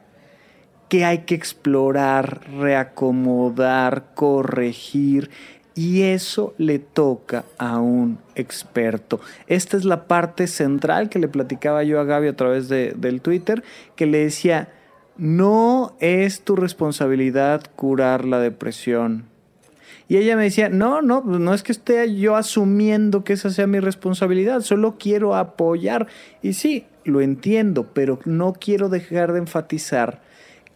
que 0.90 1.06
hay 1.06 1.20
que 1.20 1.36
explorar, 1.36 2.42
reacomodar, 2.52 4.06
corregir. 4.16 5.30
Y 5.76 6.04
eso 6.04 6.56
le 6.58 6.80
toca 6.80 7.46
a 7.60 7.80
un 7.80 8.18
experto. 8.34 9.20
Esta 9.46 9.78
es 9.78 9.86
la 9.86 10.08
parte 10.08 10.48
central 10.48 11.10
que 11.10 11.20
le 11.20 11.28
platicaba 11.28 11.84
yo 11.84 12.00
a 12.00 12.04
Gaby 12.04 12.30
a 12.30 12.36
través 12.36 12.68
de, 12.68 12.94
del 12.98 13.22
Twitter, 13.22 13.64
que 13.96 14.08
le 14.08 14.20
decía, 14.20 14.70
no 15.18 15.96
es 16.00 16.42
tu 16.42 16.56
responsabilidad 16.56 17.62
curar 17.76 18.26
la 18.26 18.40
depresión. 18.40 19.26
Y 20.10 20.18
ella 20.18 20.36
me 20.36 20.44
decía, 20.44 20.70
no, 20.70 21.02
no, 21.02 21.22
no 21.22 21.54
es 21.54 21.62
que 21.64 21.74
esté 21.74 22.16
yo 22.16 22.36
asumiendo 22.36 23.24
que 23.24 23.34
esa 23.34 23.52
sea 23.52 23.68
mi 23.68 23.80
responsabilidad, 23.80 24.62
solo 24.62 24.96
quiero 24.98 25.36
apoyar. 25.36 26.08
Y 26.42 26.54
sí, 26.54 26.86
lo 27.04 27.22
entiendo, 27.22 27.88
pero 27.94 28.20
no 28.26 28.54
quiero 28.54 28.90
dejar 28.90 29.34
de 29.34 29.40
enfatizar 29.40 30.22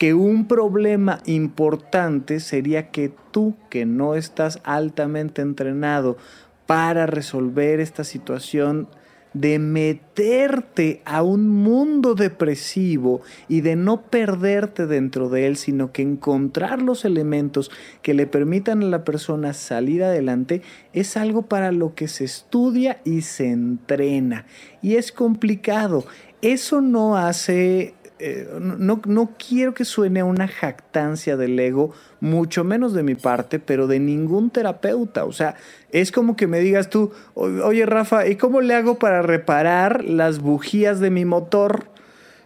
que 0.02 0.16
un 0.16 0.48
problema 0.48 1.20
importante 1.28 2.40
sería 2.40 2.90
que 2.90 3.14
tú, 3.30 3.54
que 3.70 3.86
no 3.86 4.16
estás 4.16 4.60
altamente 4.64 5.44
entrenado 5.44 6.18
para 6.66 7.06
resolver 7.06 7.80
esta 7.80 8.04
situación, 8.04 8.88
de 9.36 9.60
meterte 9.60 11.04
a 11.06 11.22
un 11.22 11.48
mundo 11.50 12.16
depresivo 12.16 13.22
y 13.48 13.62
de 13.62 13.76
no 13.76 14.02
perderte 14.02 14.88
dentro 14.88 15.30
de 15.30 15.46
él, 15.46 15.56
sino 15.56 15.92
que 15.92 16.02
encontrar 16.02 16.82
los 16.82 17.06
elementos 17.06 17.70
que 18.02 18.16
le 18.16 18.26
permitan 18.26 18.82
a 18.82 18.88
la 18.88 19.04
persona 19.04 19.54
salir 19.54 20.04
adelante, 20.04 20.64
es 20.94 21.16
algo 21.16 21.44
para 21.44 21.72
lo 21.72 21.94
que 21.94 22.08
se 22.08 22.24
estudia 22.24 23.02
y 23.06 23.22
se 23.22 23.52
entrena. 23.52 24.48
Y 24.82 24.96
es 24.96 25.12
complicado. 25.12 26.06
Eso 26.42 26.82
no 26.82 27.18
hace 27.18 27.94
eh, 28.22 28.48
no, 28.60 29.02
no, 29.06 29.32
quiero 29.38 29.74
que 29.74 29.84
suene 29.84 30.22
una 30.24 30.48
jactancia 30.48 31.38
del 31.38 31.60
ego, 31.60 31.94
mucho 32.20 32.64
menos 32.64 32.94
de 32.94 33.04
mi 33.04 33.16
parte, 33.16 33.60
pero 33.60 33.88
de 33.88 34.00
ningún 34.00 34.50
terapeuta. 34.50 35.26
O 35.26 35.32
sea, 35.32 35.56
es 35.92 36.12
como 36.12 36.36
que 36.36 36.48
me 36.48 36.60
digas 36.60 36.90
tú, 36.90 37.12
oye 37.34 37.86
Rafa, 37.86 38.28
¿y 38.28 38.36
cómo 38.36 38.62
le 38.62 38.76
hago 38.76 39.00
para 39.00 39.22
reparar 39.22 40.04
las 40.06 40.40
bujías 40.40 41.00
de 41.00 41.10
mi 41.10 41.26
motor? 41.26 41.91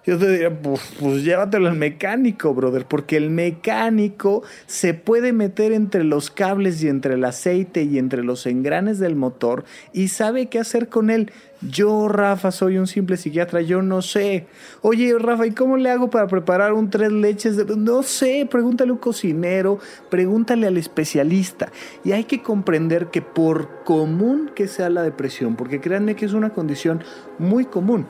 Yo 0.06 0.20
te 0.20 0.30
diría, 0.30 0.62
pues, 0.62 0.82
pues, 1.00 1.24
llévatelo 1.24 1.68
al 1.68 1.76
mecánico, 1.76 2.54
brother, 2.54 2.86
porque 2.86 3.18
el 3.18 3.32
mecánico 3.32 4.44
se 4.68 4.94
puede 4.94 5.34
meter 5.34 5.72
entre 5.72 6.04
los 6.04 6.30
cables 6.30 6.84
y 6.84 6.89
entre 6.89 7.15
el 7.15 7.26
aceite 7.26 7.84
y 7.84 7.98
entre 7.98 8.24
los 8.24 8.46
engranes 8.46 9.00
del 9.00 9.15
motor 9.15 9.65
y 9.94 10.10
sabe 10.10 10.46
qué 10.46 10.60
hacer 10.60 10.89
con 10.89 11.10
él. 11.10 11.32
Yo, 11.62 12.08
Rafa, 12.08 12.52
soy 12.52 12.78
un 12.78 12.86
simple 12.86 13.18
psiquiatra, 13.18 13.62
yo 13.62 13.82
no 13.82 14.04
sé. 14.04 14.46
Oye, 14.82 15.18
Rafa, 15.18 15.48
¿y 15.48 15.52
cómo 15.52 15.78
le 15.78 15.89
hago 15.89 16.12
para 16.12 16.28
preparar 16.28 16.74
un 16.74 16.91
tres 16.91 17.12
leches? 17.12 17.58
De... 17.58 17.65
No 17.76 18.04
sé, 18.04 18.48
pregúntale 18.50 18.91
a 18.91 18.94
un 18.94 19.00
cocinero, 19.00 19.80
pregúntale 20.12 20.68
al 20.68 20.78
especialista. 20.78 21.72
Y 22.04 22.12
hay 22.12 22.26
que 22.26 22.44
comprender 22.44 23.08
que 23.08 23.24
por 23.24 23.84
común 23.84 24.52
que 24.54 24.68
sea 24.68 24.89
la 24.89 25.02
depresión, 25.02 25.56
porque 25.56 25.82
créanme 25.82 26.15
que 26.15 26.26
es 26.26 26.34
una 26.34 26.52
condición 26.52 27.04
muy 27.39 27.65
común, 27.65 28.06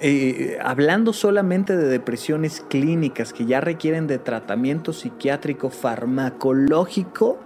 eh, 0.00 0.58
hablando 0.62 1.12
solamente 1.12 1.76
de 1.76 1.88
depresiones 1.88 2.64
clínicas 2.68 3.32
que 3.32 3.46
ya 3.46 3.60
requieren 3.60 4.06
de 4.06 4.18
tratamiento 4.18 4.92
psiquiátrico 4.92 5.70
farmacológico, 5.70 7.38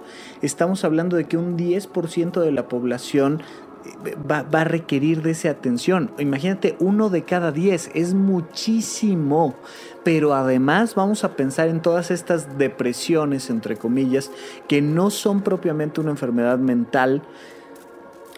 estamos 0.42 0.84
hablando 0.84 1.16
de 1.16 1.24
que 1.24 1.36
un 1.36 1.56
10% 1.56 2.40
de 2.40 2.52
la 2.52 2.68
población 2.68 3.40
eh, 3.40 4.16
Va, 4.28 4.42
va, 4.42 4.60
a 4.60 4.64
requerir 4.64 5.22
de 5.22 5.32
esa 5.32 5.50
atención. 5.50 6.12
Imagínate, 6.18 6.76
uno 6.78 7.08
de 7.08 7.24
cada 7.24 7.50
10 7.50 7.90
es 7.94 8.14
muchísimo. 8.14 9.56
Pero 10.04 10.34
además 10.34 10.94
vamos 10.94 11.24
a 11.24 11.36
pensar 11.36 11.68
en 11.68 11.80
todas 11.80 12.10
estas 12.10 12.58
depresiones, 12.58 13.50
entre 13.50 13.76
comillas, 13.76 14.30
que 14.68 14.82
no 14.82 15.10
son 15.10 15.42
propiamente 15.42 16.00
una 16.00 16.10
enfermedad 16.10 16.58
mental, 16.58 17.22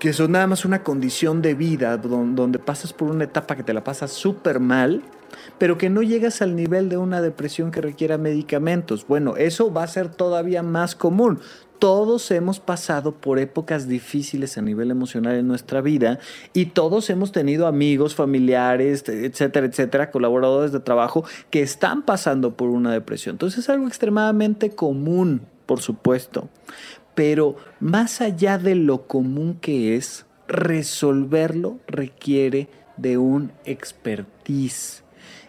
que 0.05 0.13
son 0.13 0.33
nada 0.33 0.47
más 0.47 0.67
una 0.67 0.83
condición 0.83 1.41
de 1.41 1.55
vida 1.55 1.97
donde 1.97 2.59
pasas 2.59 2.93
por 2.93 3.11
una 3.11 3.25
etapa 3.25 3.57
que 3.57 3.63
te 3.63 3.73
la 3.73 3.85
pasas 3.85 4.13
súper 4.13 4.61
mal, 4.61 5.01
pero 5.57 5.79
que 5.79 5.89
no 5.89 6.03
llegas 6.03 6.43
al 6.43 6.57
nivel 6.57 6.91
de 6.91 6.99
una 6.99 7.23
depresión 7.23 7.71
que 7.71 7.81
requiera 7.81 8.19
medicamentos. 8.19 9.07
Bueno, 9.07 9.39
eso 9.39 9.73
va 9.73 9.83
a 9.83 9.87
ser 9.87 10.11
todavía 10.11 10.63
más 10.63 10.95
común. 10.95 11.39
Todos 11.79 12.31
hemos 12.33 12.61
pasado 12.61 13.13
por 13.13 13.39
épocas 13.39 13.89
difíciles 13.89 14.59
a 14.59 14.61
nivel 14.61 14.91
emocional 14.91 15.37
en 15.37 15.49
nuestra 15.49 15.81
vida 15.81 16.19
y 16.53 16.67
todos 16.67 17.09
hemos 17.09 17.33
tenido 17.33 17.67
amigos, 17.67 18.15
familiares, 18.15 19.09
etcétera, 19.09 19.65
etcétera, 19.65 20.11
colaboradores 20.11 20.71
de 20.71 20.81
trabajo 20.81 21.25
que 21.49 21.63
están 21.63 22.03
pasando 22.03 22.59
por 22.59 22.69
una 22.69 22.93
depresión. 22.93 23.37
Entonces 23.37 23.61
es 23.61 23.71
algo 23.71 23.87
extremadamente 23.87 24.75
común, 24.75 25.47
por 25.67 25.81
supuesto. 25.81 26.49
Pero 27.15 27.57
más 27.81 28.21
allá 28.21 28.59
de 28.59 28.75
lo 28.75 29.07
común 29.07 29.59
que 29.61 29.97
es, 29.97 30.27
resolverlo 30.49 31.79
requiere 31.87 32.69
de 32.97 33.19
un 33.19 33.53
expertise. 33.65 35.04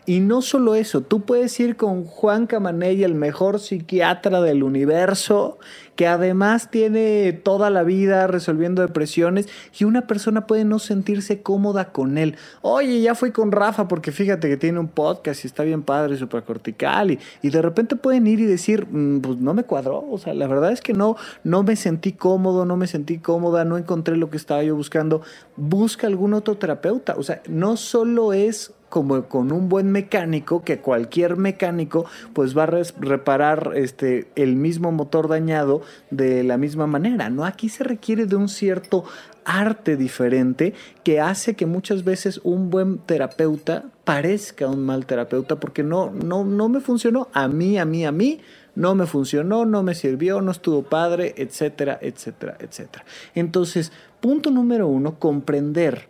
Y 0.08 0.20
no 0.20 0.44
solo 0.44 0.76
eso, 0.76 1.02
tú 1.02 1.22
puedes 1.22 1.60
ir 1.60 1.78
con 1.78 2.06
Juan 2.06 2.46
Camaney, 2.46 3.04
el 3.04 3.16
mejor 3.16 3.60
psiquiatra 3.60 4.40
del 4.40 4.62
universo, 4.62 5.58
que 5.96 6.06
además 6.06 6.70
tiene 6.70 7.34
toda 7.34 7.72
la 7.72 7.82
vida 7.82 8.28
resolviendo 8.28 8.84
depresiones 8.84 9.48
y 9.80 9.86
una 9.86 10.06
persona 10.06 10.46
puede 10.46 10.64
no 10.64 10.78
sentirse 10.78 11.42
cómoda 11.42 11.92
con 11.92 12.20
él. 12.20 12.36
Oye, 12.62 13.02
ya 13.02 13.16
fui 13.16 13.32
con 13.32 13.52
Rafa 13.52 13.88
porque 13.88 14.12
fíjate 14.12 14.48
que 14.48 14.58
tiene 14.58 14.78
un 14.78 14.90
podcast 14.90 15.44
y 15.44 15.48
está 15.48 15.64
bien 15.64 15.82
padre, 15.82 16.18
súper 16.18 16.44
cortical 16.44 17.10
y, 17.10 17.20
y, 17.42 17.50
de 17.50 17.62
repente 17.64 17.96
pueden 17.96 18.28
ir 18.28 18.40
y 18.40 18.46
decir, 18.46 18.86
mm, 18.86 19.22
pues 19.22 19.38
no 19.40 19.56
me 19.56 19.64
cuadró, 19.64 20.06
o 20.08 20.20
sea, 20.20 20.36
la 20.36 20.46
verdad 20.46 20.72
es 20.72 20.82
que 20.82 20.94
no, 20.94 21.16
no 21.44 21.64
me 21.64 21.76
sentí 21.76 22.12
cómodo, 22.12 22.66
no 22.66 22.78
me 22.78 22.86
sentí 22.86 23.18
cómoda, 23.18 23.66
no 23.66 23.78
encontré 23.78 24.18
lo 24.18 24.30
que 24.30 24.38
estaba 24.38 24.62
yo 24.62 24.76
buscando. 24.76 25.22
Busca 25.56 26.06
algún 26.06 26.36
otro 26.36 26.58
terapeuta, 26.58 27.16
o 27.18 27.24
sea, 27.24 27.42
no 27.48 27.76
solo 27.78 28.34
es 28.34 28.75
como 28.90 29.24
con 29.28 29.52
un 29.52 29.70
buen 29.70 29.92
mecánico, 29.92 30.64
que 30.64 30.80
cualquier 30.80 31.38
mecánico 31.38 32.06
pues 32.34 32.58
va 32.58 32.64
a 32.64 32.84
reparar 33.00 33.74
este, 33.76 34.28
el 34.36 34.56
mismo 34.56 34.92
motor 34.92 35.28
dañado 35.28 35.82
de 36.12 36.44
la 36.44 36.58
misma 36.58 36.88
manera, 36.88 37.30
¿no? 37.30 37.46
Aquí 37.46 37.70
se 37.70 37.84
requiere 37.84 38.26
de 38.26 38.36
un 38.36 38.48
cierto 38.48 39.04
arte 39.44 39.96
diferente 39.96 40.74
que 41.04 41.20
hace 41.22 41.56
que 41.56 41.66
muchas 41.66 42.04
veces 42.04 42.42
un 42.44 42.70
buen 42.70 42.98
terapeuta 42.98 43.86
parezca 44.04 44.68
un 44.68 44.86
mal 44.86 45.06
terapeuta 45.06 45.60
porque 45.60 45.84
no, 45.84 46.12
no, 46.12 46.44
no 46.44 46.70
me 46.70 46.80
funcionó 46.80 47.30
a 47.34 47.48
mí, 47.48 47.78
a 47.78 47.86
mí, 47.86 48.06
a 48.06 48.12
mí, 48.12 48.42
no 48.76 48.96
me 48.96 49.06
funcionó, 49.06 49.66
no 49.66 49.84
me 49.84 49.96
sirvió, 49.96 50.42
no 50.42 50.52
estuvo 50.52 50.84
padre, 50.84 51.34
etcétera, 51.38 51.98
etcétera, 52.02 52.58
etcétera. 52.60 53.06
Entonces, 53.34 53.92
punto 54.20 54.52
número 54.52 54.88
uno, 54.88 55.18
comprender 55.18 56.10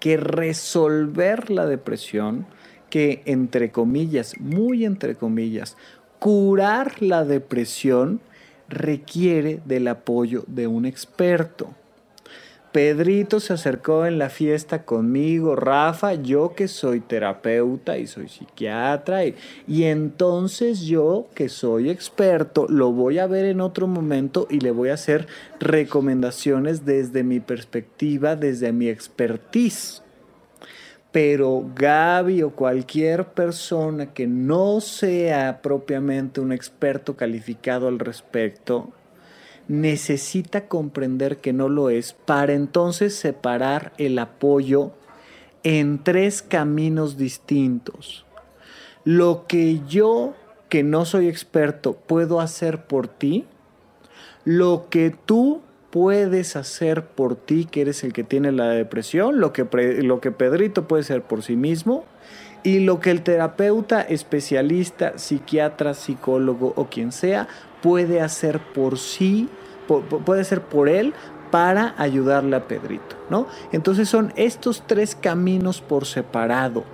que 0.00 0.16
resolver 0.16 1.50
la 1.50 1.66
depresión, 1.66 2.46
que 2.90 3.22
entre 3.26 3.70
comillas, 3.70 4.38
muy 4.38 4.84
entre 4.84 5.14
comillas, 5.14 5.76
curar 6.18 7.02
la 7.02 7.24
depresión 7.24 8.20
requiere 8.68 9.60
del 9.64 9.88
apoyo 9.88 10.44
de 10.46 10.66
un 10.66 10.86
experto. 10.86 11.74
Pedrito 12.72 13.40
se 13.40 13.54
acercó 13.54 14.04
en 14.04 14.18
la 14.18 14.28
fiesta 14.28 14.84
conmigo, 14.84 15.56
Rafa, 15.56 16.12
yo 16.14 16.54
que 16.54 16.68
soy 16.68 17.00
terapeuta 17.00 17.96
y 17.96 18.06
soy 18.06 18.28
psiquiatra, 18.28 19.24
y, 19.24 19.34
entonces 19.84 20.82
yo 20.82 21.28
que 21.34 21.48
soy 21.48 21.88
experto 21.88 22.66
lo 22.68 22.92
voy 22.92 23.18
a 23.18 23.26
ver 23.26 23.46
en 23.46 23.62
otro 23.62 23.86
momento 23.86 24.46
y 24.50 24.60
le 24.60 24.70
voy 24.70 24.90
a 24.90 24.94
hacer 24.94 25.26
recomendaciones 25.60 26.84
desde 26.84 27.24
mi 27.24 27.40
perspectiva, 27.40 28.36
desde 28.36 28.70
mi 28.72 28.88
expertise. 28.88 30.02
Pero 31.10 31.64
Gaby 31.74 32.42
o 32.42 32.50
cualquier 32.50 33.28
persona 33.28 34.12
que 34.12 34.26
no 34.26 34.82
sea 34.82 35.62
propiamente 35.62 36.42
un 36.42 36.52
experto 36.52 37.16
calificado 37.16 37.88
al 37.88 37.98
respecto, 37.98 38.92
necesita 39.68 40.66
comprender 40.66 41.38
que 41.38 41.52
no 41.52 41.68
lo 41.68 41.90
es 41.90 42.14
para 42.14 42.54
entonces 42.54 43.14
separar 43.14 43.92
el 43.98 44.18
apoyo 44.18 44.92
en 45.62 46.02
tres 46.02 46.42
caminos 46.42 47.18
distintos. 47.18 48.24
Lo 49.04 49.46
que 49.46 49.80
yo, 49.86 50.34
que 50.68 50.82
no 50.82 51.04
soy 51.04 51.28
experto, 51.28 51.94
puedo 51.94 52.40
hacer 52.40 52.86
por 52.86 53.08
ti, 53.08 53.44
lo 54.44 54.86
que 54.90 55.14
tú 55.24 55.60
puedes 55.90 56.56
hacer 56.56 57.06
por 57.06 57.36
ti, 57.36 57.66
que 57.70 57.82
eres 57.82 58.04
el 58.04 58.12
que 58.12 58.24
tiene 58.24 58.52
la 58.52 58.68
depresión, 58.70 59.40
lo 59.40 59.52
que, 59.52 59.66
lo 60.02 60.20
que 60.20 60.30
Pedrito 60.30 60.88
puede 60.88 61.02
hacer 61.02 61.22
por 61.22 61.42
sí 61.42 61.56
mismo, 61.56 62.04
y 62.62 62.80
lo 62.80 63.00
que 63.00 63.10
el 63.10 63.22
terapeuta, 63.22 64.02
especialista, 64.02 65.16
psiquiatra, 65.18 65.94
psicólogo 65.94 66.72
o 66.76 66.86
quien 66.86 67.12
sea 67.12 67.48
puede 67.82 68.20
hacer 68.20 68.60
por 68.60 68.98
sí 68.98 69.48
puede 69.96 70.44
ser 70.44 70.62
por 70.62 70.88
él 70.88 71.14
para 71.50 71.94
ayudarle 71.96 72.56
a 72.56 72.68
Pedrito, 72.68 73.16
¿no? 73.30 73.46
Entonces 73.72 74.08
son 74.08 74.32
estos 74.36 74.86
tres 74.86 75.14
caminos 75.14 75.80
por 75.80 76.04
separado. 76.04 76.84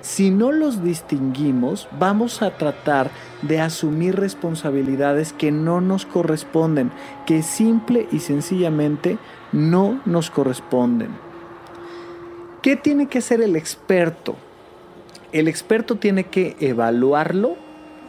Si 0.00 0.30
no 0.30 0.52
los 0.52 0.84
distinguimos, 0.84 1.88
vamos 1.98 2.42
a 2.42 2.58
tratar 2.58 3.10
de 3.42 3.60
asumir 3.60 4.16
responsabilidades 4.16 5.32
que 5.32 5.50
no 5.50 5.80
nos 5.80 6.04
corresponden, 6.04 6.90
que 7.26 7.42
simple 7.42 8.06
y 8.12 8.18
sencillamente 8.18 9.18
no 9.52 10.00
nos 10.04 10.30
corresponden. 10.30 11.08
¿Qué 12.60 12.76
tiene 12.76 13.08
que 13.08 13.18
hacer 13.18 13.40
el 13.40 13.56
experto? 13.56 14.36
El 15.32 15.48
experto 15.48 15.96
tiene 15.96 16.24
que 16.24 16.56
evaluarlo, 16.60 17.56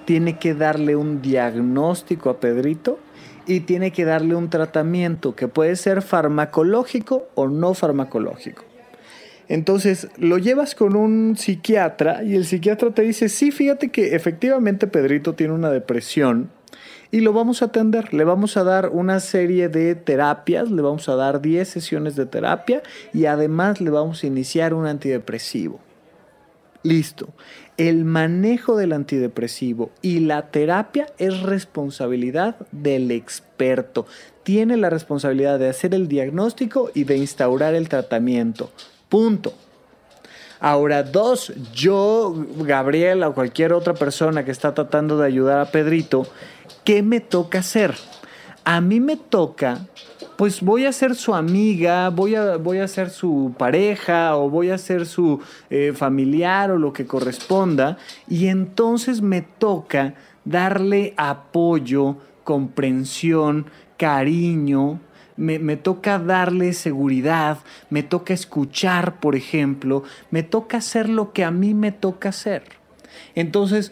tiene 0.06 0.38
que 0.38 0.54
darle 0.54 0.96
un 0.96 1.22
diagnóstico 1.22 2.30
a 2.30 2.40
Pedrito 2.40 3.00
y 3.48 3.62
tiene 3.62 3.92
que 3.92 4.06
darle 4.06 4.36
un 4.36 4.50
tratamiento 4.50 5.36
que 5.36 5.48
puede 5.48 5.76
ser 5.76 6.02
farmacológico 6.02 7.28
o 7.36 7.48
no 7.48 7.74
farmacológico. 7.74 8.64
Entonces 9.48 10.08
lo 10.18 10.38
llevas 10.38 10.74
con 10.74 10.96
un 10.96 11.36
psiquiatra 11.38 12.24
y 12.24 12.36
el 12.36 12.46
psiquiatra 12.46 12.92
te 12.92 13.04
dice, 13.04 13.30
sí, 13.30 13.52
fíjate 13.52 13.90
que 13.90 14.16
efectivamente 14.16 14.88
Pedrito 14.88 15.34
tiene 15.34 15.54
una 15.54 15.70
depresión 15.70 16.50
y 17.12 17.20
lo 17.22 17.32
vamos 17.32 17.62
a 17.62 17.66
atender. 17.66 18.14
Le 18.14 18.24
vamos 18.24 18.58
a 18.58 18.64
dar 18.64 18.90
una 18.90 19.20
serie 19.20 19.70
de 19.70 19.96
terapias, 19.96 20.72
le 20.72 20.82
vamos 20.82 21.08
a 21.10 21.16
dar 21.16 21.42
10 21.42 21.68
sesiones 21.68 22.16
de 22.16 22.26
terapia 22.26 22.82
y 23.14 23.26
además 23.26 23.82
le 23.82 23.92
vamos 23.92 24.24
a 24.24 24.28
iniciar 24.28 24.74
un 24.74 24.88
antidepresivo. 24.88 25.80
Listo. 26.86 27.30
El 27.78 28.06
manejo 28.06 28.78
del 28.78 28.94
antidepresivo 28.94 29.90
y 30.04 30.20
la 30.20 30.52
terapia 30.52 31.08
es 31.18 31.42
responsabilidad 31.42 32.58
del 32.72 33.10
experto. 33.10 34.06
Tiene 34.44 34.78
la 34.78 34.92
responsabilidad 34.92 35.58
de 35.58 35.68
hacer 35.68 35.96
el 35.96 36.08
diagnóstico 36.08 36.92
y 36.94 37.06
de 37.06 37.18
instaurar 37.18 37.74
el 37.74 37.90
tratamiento. 37.90 38.70
Punto. 39.10 39.54
Ahora, 40.60 41.02
dos, 41.02 41.54
yo, 41.74 42.36
Gabriela 42.60 43.30
o 43.30 43.34
cualquier 43.34 43.74
otra 43.74 43.96
persona 43.96 44.46
que 44.46 44.52
está 44.52 44.76
tratando 44.76 45.18
de 45.18 45.26
ayudar 45.26 45.58
a 45.58 45.72
Pedrito, 45.72 46.28
¿qué 46.84 47.02
me 47.02 47.20
toca 47.20 47.60
hacer? 47.60 47.96
A 48.64 48.80
mí 48.80 49.00
me 49.00 49.18
toca 49.18 49.88
pues 50.38 50.62
voy 50.62 50.86
a 50.86 50.92
ser 50.92 51.16
su 51.16 51.34
amiga, 51.34 52.10
voy 52.10 52.36
a, 52.36 52.58
voy 52.58 52.80
a 52.80 52.88
ser 52.88 53.10
su 53.10 53.54
pareja 53.58 54.36
o 54.36 54.50
voy 54.50 54.70
a 54.70 54.78
ser 54.78 55.06
su 55.06 55.42
eh, 55.70 55.94
familiar 55.96 56.72
o 56.72 56.78
lo 56.78 56.94
que 56.94 57.06
corresponda. 57.06 57.98
Y 58.28 58.48
entonces 58.48 59.22
me 59.22 59.42
toca 59.42 60.16
darle 60.44 61.14
apoyo, 61.18 62.18
comprensión, 62.44 63.68
cariño, 63.98 65.00
me, 65.38 65.60
me, 65.60 65.78
toca 65.78 66.20
darle 66.20 66.74
seguridad, 66.74 67.60
me 67.90 68.04
toca 68.04 68.34
escuchar, 68.34 69.20
por 69.20 69.36
ejemplo, 69.36 70.04
me 70.32 70.44
toca 70.44 70.78
hacer 70.78 71.10
lo 71.10 71.34
que 71.34 71.44
a 71.44 71.52
mí 71.52 71.74
me 71.74 71.92
toca 71.92 72.30
hacer. 72.30 72.64
Entonces, 73.36 73.92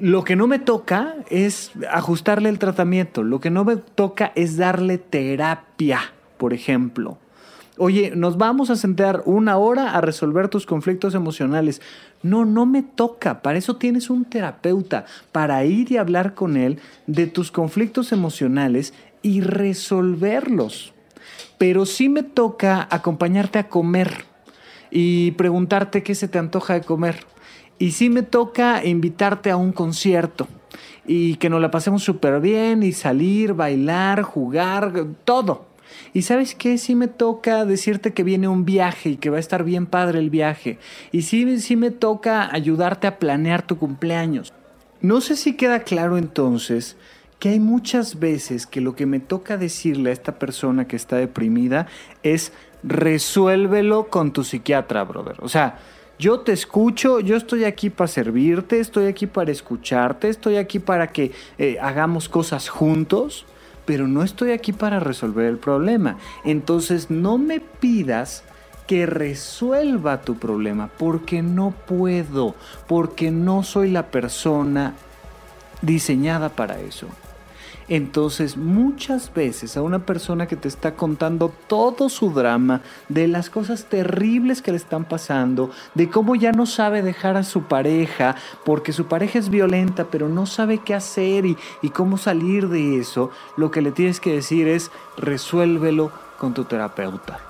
lo 0.00 0.24
que 0.24 0.36
no 0.36 0.46
me 0.46 0.58
toca 0.58 1.16
es 1.28 1.72
ajustarle 1.90 2.48
el 2.48 2.58
tratamiento, 2.58 3.22
lo 3.22 3.40
que 3.40 3.50
no 3.50 3.64
me 3.64 3.76
toca 3.76 4.32
es 4.34 4.56
darle 4.56 4.98
terapia, 4.98 6.00
por 6.36 6.54
ejemplo. 6.54 7.18
Oye, 7.80 8.12
nos 8.16 8.38
vamos 8.38 8.70
a 8.70 8.76
sentar 8.76 9.22
una 9.24 9.56
hora 9.56 9.92
a 9.92 10.00
resolver 10.00 10.48
tus 10.48 10.66
conflictos 10.66 11.14
emocionales. 11.14 11.80
No, 12.24 12.44
no 12.44 12.66
me 12.66 12.82
toca. 12.82 13.40
Para 13.40 13.56
eso 13.56 13.76
tienes 13.76 14.10
un 14.10 14.24
terapeuta, 14.24 15.04
para 15.30 15.64
ir 15.64 15.92
y 15.92 15.96
hablar 15.96 16.34
con 16.34 16.56
él 16.56 16.80
de 17.06 17.28
tus 17.28 17.52
conflictos 17.52 18.10
emocionales 18.10 18.94
y 19.22 19.42
resolverlos. 19.42 20.92
Pero 21.56 21.86
sí 21.86 22.08
me 22.08 22.24
toca 22.24 22.88
acompañarte 22.90 23.60
a 23.60 23.68
comer 23.68 24.24
y 24.90 25.32
preguntarte 25.32 26.02
qué 26.02 26.16
se 26.16 26.26
te 26.26 26.38
antoja 26.38 26.74
de 26.74 26.80
comer 26.80 27.26
y 27.78 27.92
sí 27.92 28.10
me 28.10 28.22
toca 28.22 28.84
invitarte 28.84 29.50
a 29.50 29.56
un 29.56 29.72
concierto 29.72 30.48
y 31.06 31.36
que 31.36 31.48
nos 31.48 31.60
la 31.60 31.70
pasemos 31.70 32.02
súper 32.02 32.40
bien 32.40 32.82
y 32.82 32.92
salir, 32.92 33.54
bailar, 33.54 34.22
jugar, 34.22 35.06
todo. 35.24 35.66
Y 36.12 36.22
sabes 36.22 36.54
qué, 36.54 36.76
sí 36.76 36.94
me 36.94 37.08
toca 37.08 37.64
decirte 37.64 38.12
que 38.12 38.24
viene 38.24 38.46
un 38.46 38.64
viaje 38.64 39.10
y 39.10 39.16
que 39.16 39.30
va 39.30 39.38
a 39.38 39.40
estar 39.40 39.64
bien 39.64 39.86
padre 39.86 40.18
el 40.18 40.30
viaje. 40.30 40.78
Y 41.12 41.22
sí, 41.22 41.60
sí 41.60 41.76
me 41.76 41.90
toca 41.90 42.52
ayudarte 42.52 43.06
a 43.06 43.18
planear 43.18 43.62
tu 43.62 43.78
cumpleaños. 43.78 44.52
No 45.00 45.20
sé 45.20 45.36
si 45.36 45.54
queda 45.54 45.80
claro 45.80 46.18
entonces 46.18 46.96
que 47.38 47.50
hay 47.50 47.60
muchas 47.60 48.18
veces 48.18 48.66
que 48.66 48.80
lo 48.80 48.96
que 48.96 49.06
me 49.06 49.20
toca 49.20 49.56
decirle 49.56 50.10
a 50.10 50.12
esta 50.12 50.38
persona 50.38 50.88
que 50.88 50.96
está 50.96 51.16
deprimida 51.16 51.86
es 52.22 52.52
resuélvelo 52.82 54.08
con 54.08 54.32
tu 54.32 54.44
psiquiatra, 54.44 55.04
brother. 55.04 55.36
O 55.40 55.48
sea, 55.48 55.78
yo 56.18 56.40
te 56.40 56.52
escucho, 56.52 57.20
yo 57.20 57.36
estoy 57.36 57.64
aquí 57.64 57.90
para 57.90 58.08
servirte, 58.08 58.80
estoy 58.80 59.06
aquí 59.06 59.26
para 59.26 59.52
escucharte, 59.52 60.28
estoy 60.28 60.56
aquí 60.56 60.78
para 60.78 61.08
que 61.08 61.32
eh, 61.58 61.78
hagamos 61.80 62.28
cosas 62.28 62.68
juntos, 62.68 63.46
pero 63.84 64.08
no 64.08 64.22
estoy 64.22 64.50
aquí 64.50 64.72
para 64.72 65.00
resolver 65.00 65.46
el 65.46 65.58
problema. 65.58 66.18
Entonces 66.44 67.10
no 67.10 67.38
me 67.38 67.60
pidas 67.60 68.42
que 68.88 69.06
resuelva 69.06 70.22
tu 70.22 70.36
problema, 70.36 70.88
porque 70.98 71.42
no 71.42 71.72
puedo, 71.86 72.54
porque 72.86 73.30
no 73.30 73.62
soy 73.62 73.90
la 73.90 74.06
persona 74.06 74.94
diseñada 75.82 76.48
para 76.48 76.80
eso. 76.80 77.06
Entonces 77.88 78.58
muchas 78.58 79.32
veces 79.32 79.76
a 79.76 79.82
una 79.82 80.04
persona 80.04 80.46
que 80.46 80.56
te 80.56 80.68
está 80.68 80.94
contando 80.94 81.50
todo 81.68 82.10
su 82.10 82.32
drama, 82.32 82.82
de 83.08 83.28
las 83.28 83.48
cosas 83.48 83.86
terribles 83.86 84.60
que 84.60 84.72
le 84.72 84.76
están 84.76 85.06
pasando, 85.06 85.70
de 85.94 86.10
cómo 86.10 86.34
ya 86.34 86.52
no 86.52 86.66
sabe 86.66 87.00
dejar 87.00 87.38
a 87.38 87.44
su 87.44 87.62
pareja, 87.62 88.36
porque 88.66 88.92
su 88.92 89.06
pareja 89.06 89.38
es 89.38 89.48
violenta, 89.48 90.04
pero 90.04 90.28
no 90.28 90.44
sabe 90.44 90.78
qué 90.78 90.94
hacer 90.94 91.46
y, 91.46 91.56
cómo 91.94 92.18
salir 92.18 92.68
de 92.68 92.98
eso, 92.98 93.30
lo 93.56 93.70
que 93.70 93.80
le 93.80 93.90
tienes 93.90 94.20
que 94.20 94.34
decir 94.34 94.68
es 94.68 94.90
resuélvelo 95.16 96.12
con 96.38 96.54
tu 96.54 96.64
terapeuta. 96.64 97.40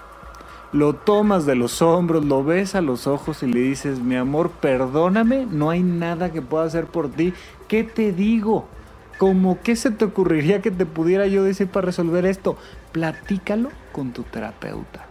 lo 0.71 0.95
tomas 0.95 1.47
de 1.47 1.55
los 1.55 1.81
hombros, 1.83 2.25
lo 2.27 2.45
ves 2.45 2.75
a 2.75 2.83
los 2.83 3.07
ojos 3.07 3.43
y 3.43 3.47
le 3.47 3.61
dices, 3.61 4.01
mi 4.01 4.17
amor, 4.17 4.51
perdóname, 4.51 5.47
no 5.51 5.71
hay 5.71 5.83
nada 5.83 6.31
que 6.31 6.43
pueda 6.43 6.65
hacer 6.65 6.87
por 6.87 7.09
ti. 7.09 7.33
¿Qué 7.69 7.85
te 7.85 8.13
digo? 8.13 8.69
¿Cómo 9.19 9.59
qué 9.63 9.75
se 9.75 9.91
te 9.91 10.05
ocurriría 10.05 10.63
que 10.63 10.71
te 10.71 10.87
pudiera 10.87 11.27
yo 11.27 11.43
decir 11.43 11.67
para 11.67 11.87
resolver 11.87 12.25
esto? 12.25 12.57
Platícalo 12.93 13.71
con 13.91 14.13
tu 14.13 14.23
terapeuta. 14.23 15.07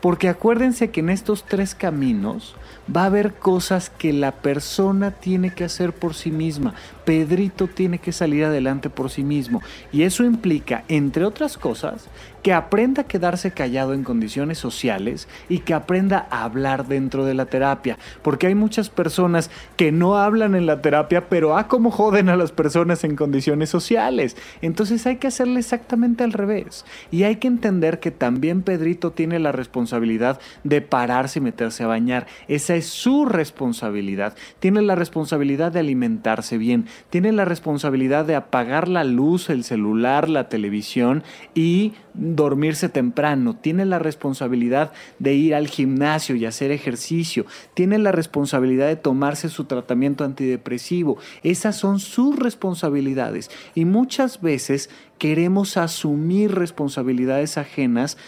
Porque 0.00 0.28
acuérdense 0.28 0.90
que 0.90 1.00
en 1.00 1.10
estos 1.10 1.44
tres 1.44 1.74
caminos 1.74 2.56
va 2.94 3.02
a 3.02 3.06
haber 3.06 3.34
cosas 3.34 3.90
que 3.90 4.12
la 4.12 4.32
persona 4.32 5.12
tiene 5.12 5.54
que 5.54 5.64
hacer 5.64 5.92
por 5.92 6.14
sí 6.14 6.30
misma. 6.30 6.74
Pedrito 7.04 7.66
tiene 7.66 7.98
que 7.98 8.12
salir 8.12 8.44
adelante 8.44 8.90
por 8.90 9.10
sí 9.10 9.22
mismo. 9.22 9.62
Y 9.92 10.02
eso 10.02 10.24
implica, 10.24 10.84
entre 10.88 11.24
otras 11.24 11.58
cosas, 11.58 12.08
que 12.42 12.52
aprenda 12.52 13.02
a 13.02 13.06
quedarse 13.06 13.52
callado 13.52 13.94
en 13.94 14.02
condiciones 14.02 14.58
sociales 14.58 15.28
y 15.48 15.60
que 15.60 15.74
aprenda 15.74 16.26
a 16.30 16.44
hablar 16.44 16.86
dentro 16.86 17.24
de 17.24 17.34
la 17.34 17.46
terapia. 17.46 17.98
Porque 18.22 18.48
hay 18.48 18.54
muchas 18.54 18.90
personas 18.90 19.50
que 19.76 19.92
no 19.92 20.18
hablan 20.18 20.54
en 20.54 20.66
la 20.66 20.82
terapia, 20.82 21.28
pero 21.28 21.56
a 21.56 21.68
cómo 21.68 21.90
joden 21.90 22.28
a 22.28 22.36
las 22.36 22.52
personas 22.52 23.04
en 23.04 23.16
condiciones 23.16 23.70
sociales. 23.70 24.36
Entonces 24.60 25.06
hay 25.06 25.16
que 25.16 25.28
hacerle 25.28 25.60
exactamente 25.60 26.24
al 26.24 26.32
revés. 26.32 26.84
Y 27.10 27.22
hay 27.22 27.36
que 27.36 27.48
entender 27.48 28.00
que 28.00 28.10
también 28.10 28.62
Pedrito 28.62 29.12
tiene 29.12 29.38
la 29.38 29.52
responsabilidad 29.52 30.40
de 30.64 30.80
pararse 30.80 31.38
y 31.38 31.42
meterse 31.42 31.84
a 31.84 31.88
bañar. 31.88 32.26
Esa 32.48 32.74
es 32.74 32.86
su 32.86 33.24
responsabilidad. 33.24 34.34
Tiene 34.58 34.82
la 34.82 34.96
responsabilidad 34.96 35.72
de 35.72 35.80
alimentarse 35.80 36.58
bien. 36.58 36.86
Tiene 37.10 37.32
la 37.32 37.44
responsabilidad 37.44 38.24
de 38.24 38.34
apagar 38.34 38.88
la 38.88 39.04
luz, 39.04 39.50
el 39.50 39.64
celular, 39.64 40.28
la 40.28 40.48
televisión 40.48 41.22
y 41.54 41.92
dormirse 42.14 42.88
temprano, 42.88 43.56
tiene 43.56 43.84
la 43.84 43.98
responsabilidad 43.98 44.92
de 45.18 45.34
ir 45.34 45.54
al 45.54 45.68
gimnasio 45.68 46.36
y 46.36 46.44
hacer 46.44 46.70
ejercicio, 46.70 47.46
tiene 47.74 47.98
la 47.98 48.12
responsabilidad 48.12 48.88
de 48.88 48.96
tomarse 48.96 49.48
su 49.48 49.64
tratamiento 49.64 50.24
antidepresivo. 50.24 51.18
Esas 51.42 51.76
son 51.76 52.00
sus 52.00 52.38
responsabilidades. 52.38 53.50
Y 53.74 53.84
muchas 53.84 54.40
veces 54.40 54.90
queremos 55.18 55.76
asumir 55.76 56.54
responsabilidades 56.54 57.56
ajenas 57.56 58.18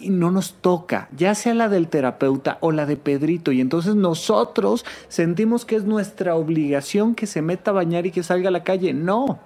y 0.00 0.10
no 0.10 0.30
nos 0.30 0.54
toca, 0.54 1.08
ya 1.16 1.34
sea 1.34 1.54
la 1.54 1.68
del 1.68 1.88
terapeuta 1.88 2.58
o 2.60 2.72
la 2.72 2.86
de 2.86 2.96
Pedrito, 2.96 3.52
y 3.52 3.60
entonces 3.60 3.94
nosotros 3.94 4.84
sentimos 5.08 5.64
que 5.64 5.76
es 5.76 5.84
nuestra 5.84 6.34
obligación 6.34 7.14
que 7.14 7.26
se 7.26 7.42
meta 7.42 7.70
a 7.70 7.74
bañar 7.74 8.06
y 8.06 8.10
que 8.10 8.22
salga 8.22 8.48
a 8.48 8.52
la 8.52 8.64
calle. 8.64 8.92
No, 8.92 9.38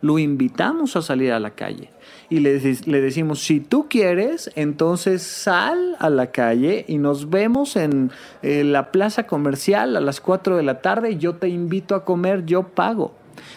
lo 0.00 0.18
invitamos 0.18 0.96
a 0.96 1.02
salir 1.02 1.32
a 1.32 1.40
la 1.40 1.50
calle 1.50 1.90
y 2.32 2.40
le, 2.40 2.58
decimos, 2.58 3.40
si 3.40 3.60
tú 3.60 3.88
quieres, 3.90 4.50
entonces 4.54 5.22
sal 5.22 5.96
a 5.98 6.08
la 6.08 6.30
calle 6.30 6.86
y 6.88 6.96
nos 6.96 7.28
vemos 7.28 7.76
en 7.76 8.10
eh, 8.40 8.64
la 8.64 8.90
plaza 8.90 9.26
comercial 9.26 9.98
a 9.98 10.00
las 10.00 10.22
4 10.22 10.56
de 10.56 10.62
la 10.62 10.80
tarde 10.80 11.18
yo 11.18 11.34
te 11.34 11.48
invito 11.48 11.94
a 11.94 12.06
comer, 12.06 12.46
yo 12.46 12.62
pago. 12.62 13.12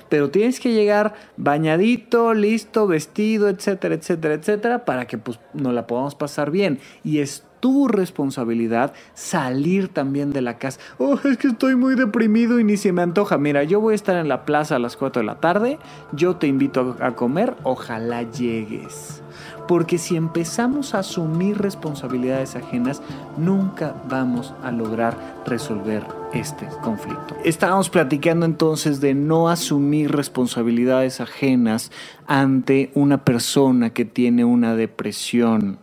Pero 0.09 0.29
tienes 0.29 0.59
que 0.59 0.73
llegar 0.73 1.13
bañadito, 1.37 2.33
listo, 2.33 2.87
vestido, 2.87 3.49
etcétera, 3.49 3.95
etcétera, 3.95 4.35
etcétera, 4.35 4.85
para 4.85 5.05
que 5.07 5.17
pues 5.17 5.39
nos 5.53 5.73
la 5.73 5.87
podamos 5.87 6.15
pasar 6.15 6.51
bien. 6.51 6.79
Y 7.03 7.19
es 7.19 7.43
tu 7.59 7.87
responsabilidad 7.87 8.93
salir 9.15 9.87
también 9.87 10.31
de 10.31 10.41
la 10.41 10.59
casa. 10.59 10.79
Oh, 10.99 11.17
es 11.23 11.37
que 11.37 11.47
estoy 11.47 11.75
muy 11.75 11.95
deprimido 11.95 12.59
y 12.59 12.63
ni 12.63 12.77
se 12.77 12.91
me 12.91 13.01
antoja. 13.01 13.37
Mira, 13.37 13.63
yo 13.63 13.81
voy 13.81 13.93
a 13.93 13.95
estar 13.95 14.15
en 14.17 14.27
la 14.27 14.45
plaza 14.45 14.75
a 14.75 14.79
las 14.79 14.95
4 14.95 15.21
de 15.21 15.25
la 15.25 15.39
tarde. 15.39 15.79
Yo 16.11 16.35
te 16.35 16.45
invito 16.45 16.95
a 16.99 17.15
comer. 17.15 17.55
Ojalá 17.63 18.23
llegues. 18.23 19.23
Porque 19.67 19.97
si 19.97 20.15
empezamos 20.15 20.93
a 20.93 20.99
asumir 20.99 21.57
responsabilidades 21.57 22.55
ajenas, 22.55 23.01
nunca 23.37 23.95
vamos 24.09 24.53
a 24.63 24.71
lograr 24.71 25.17
resolver 25.45 26.03
este 26.33 26.67
conflicto. 26.83 27.35
Estábamos 27.43 27.89
platicando 27.89 28.45
entonces 28.45 29.01
de 29.01 29.13
no 29.13 29.49
asumir 29.49 30.11
responsabilidades 30.11 31.21
ajenas 31.21 31.91
ante 32.27 32.91
una 32.93 33.23
persona 33.23 33.91
que 33.91 34.05
tiene 34.05 34.45
una 34.45 34.75
depresión 34.75 35.79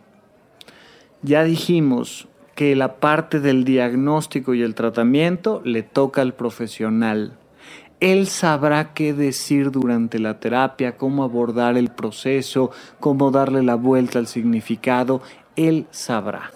ya 1.23 1.45
dijimos 1.45 2.27
que 2.53 2.75
la 2.75 2.97
parte 2.97 3.39
del 3.39 3.63
diagnóstico 3.63 4.53
y 4.53 4.61
el 4.61 4.75
tratamiento 4.75 5.61
le 5.63 5.81
toca 5.81 6.21
al 6.21 6.33
profesional. 6.33 7.37
Él 8.03 8.27
sabrá 8.27 8.93
qué 8.93 9.13
decir 9.13 9.71
durante 9.71 10.19
la 10.19 10.37
terapia, 10.37 10.97
cómo 10.97 11.23
abordar 11.23 11.77
el 11.77 11.87
proceso, 11.87 12.69
cómo 12.99 13.31
darle 13.31 13.63
la 13.63 13.75
vuelta 13.75 14.19
al 14.19 14.27
significado. 14.27 15.21
Él 15.55 15.87
sabrá. 15.89 16.51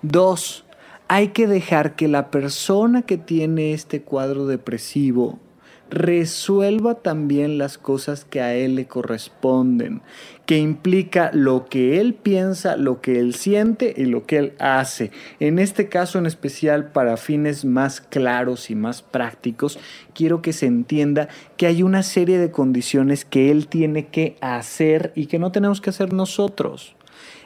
Dos, 0.00 0.64
hay 1.06 1.28
que 1.28 1.46
dejar 1.46 1.94
que 1.94 2.08
la 2.08 2.30
persona 2.30 3.02
que 3.02 3.18
tiene 3.18 3.74
este 3.74 4.00
cuadro 4.00 4.46
depresivo 4.46 5.38
resuelva 5.90 6.96
también 6.96 7.58
las 7.58 7.78
cosas 7.78 8.24
que 8.24 8.40
a 8.40 8.54
él 8.54 8.74
le 8.74 8.86
corresponden, 8.86 10.02
que 10.46 10.58
implica 10.58 11.30
lo 11.32 11.66
que 11.66 12.00
él 12.00 12.14
piensa, 12.14 12.76
lo 12.76 13.00
que 13.00 13.18
él 13.18 13.34
siente 13.34 13.94
y 13.96 14.04
lo 14.04 14.26
que 14.26 14.38
él 14.38 14.52
hace. 14.58 15.10
En 15.40 15.58
este 15.58 15.88
caso 15.88 16.18
en 16.18 16.26
especial, 16.26 16.90
para 16.92 17.16
fines 17.16 17.64
más 17.64 18.00
claros 18.00 18.70
y 18.70 18.74
más 18.74 19.02
prácticos, 19.02 19.78
quiero 20.14 20.42
que 20.42 20.52
se 20.52 20.66
entienda 20.66 21.28
que 21.56 21.66
hay 21.66 21.82
una 21.82 22.02
serie 22.02 22.38
de 22.38 22.50
condiciones 22.50 23.24
que 23.24 23.50
él 23.50 23.68
tiene 23.68 24.06
que 24.06 24.36
hacer 24.40 25.12
y 25.14 25.26
que 25.26 25.38
no 25.38 25.52
tenemos 25.52 25.80
que 25.80 25.90
hacer 25.90 26.12
nosotros 26.12 26.94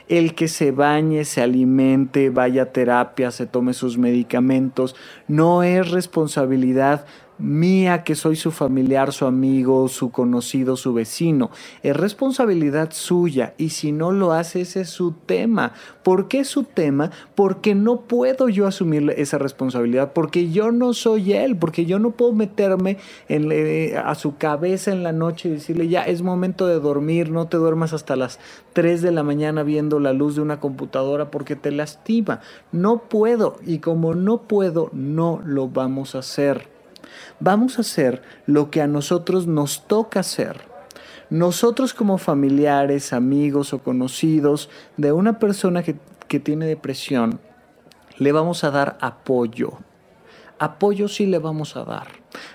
el 0.08 0.34
que 0.34 0.48
se 0.48 0.72
bañe, 0.72 1.24
se 1.24 1.40
alimente, 1.40 2.28
vaya 2.28 2.64
a 2.64 2.72
terapia, 2.72 3.30
se 3.30 3.46
tome 3.46 3.72
sus 3.72 3.98
medicamentos, 3.98 4.94
no 5.28 5.62
es 5.62 5.90
responsabilidad 5.90 7.06
mía 7.42 8.04
que 8.04 8.14
soy 8.14 8.36
su 8.36 8.50
familiar, 8.50 9.12
su 9.12 9.26
amigo, 9.26 9.88
su 9.88 10.10
conocido, 10.10 10.76
su 10.76 10.94
vecino. 10.94 11.50
Es 11.82 11.96
responsabilidad 11.96 12.90
suya 12.92 13.54
y 13.58 13.70
si 13.70 13.92
no 13.92 14.12
lo 14.12 14.32
hace 14.32 14.62
ese 14.62 14.82
es 14.82 14.90
su 14.90 15.12
tema. 15.12 15.72
¿Por 16.02 16.28
qué 16.28 16.40
es 16.40 16.48
su 16.48 16.64
tema? 16.64 17.10
Porque 17.34 17.74
no 17.74 18.02
puedo 18.02 18.48
yo 18.48 18.66
asumir 18.66 19.12
esa 19.16 19.38
responsabilidad, 19.38 20.12
porque 20.12 20.50
yo 20.50 20.72
no 20.72 20.94
soy 20.94 21.32
él, 21.32 21.56
porque 21.56 21.84
yo 21.84 21.98
no 21.98 22.12
puedo 22.12 22.32
meterme 22.32 22.98
en, 23.28 23.50
eh, 23.52 23.94
a 23.96 24.14
su 24.14 24.36
cabeza 24.36 24.92
en 24.92 25.02
la 25.02 25.12
noche 25.12 25.48
y 25.48 25.52
decirle 25.52 25.88
ya 25.88 26.02
es 26.02 26.22
momento 26.22 26.66
de 26.66 26.78
dormir, 26.80 27.30
no 27.30 27.48
te 27.48 27.56
duermas 27.56 27.92
hasta 27.92 28.16
las 28.16 28.38
3 28.72 29.02
de 29.02 29.12
la 29.12 29.22
mañana 29.22 29.62
viendo 29.62 30.00
la 30.00 30.12
luz 30.12 30.36
de 30.36 30.42
una 30.42 30.60
computadora 30.60 31.30
porque 31.30 31.56
te 31.56 31.70
lastima. 31.70 32.40
No 32.70 33.02
puedo 33.08 33.58
y 33.66 33.78
como 33.78 34.14
no 34.14 34.42
puedo, 34.42 34.90
no 34.92 35.40
lo 35.44 35.68
vamos 35.68 36.14
a 36.14 36.18
hacer 36.18 36.71
vamos 37.42 37.78
a 37.78 37.80
hacer 37.80 38.22
lo 38.46 38.70
que 38.70 38.80
a 38.80 38.86
nosotros 38.86 39.46
nos 39.46 39.86
toca 39.86 40.20
hacer. 40.20 40.60
Nosotros 41.28 41.92
como 41.92 42.18
familiares, 42.18 43.12
amigos 43.12 43.72
o 43.72 43.78
conocidos 43.78 44.68
de 44.96 45.12
una 45.12 45.38
persona 45.38 45.82
que, 45.82 45.96
tiene 46.40 46.64
depresión, 46.66 47.40
le 48.16 48.32
vamos 48.32 48.64
a 48.64 48.70
dar 48.70 48.96
apoyo. 49.02 49.78
Apoyo 50.62 51.08
sí 51.08 51.26
le 51.26 51.40
vamos 51.40 51.76
a 51.76 51.82
dar. 51.82 52.06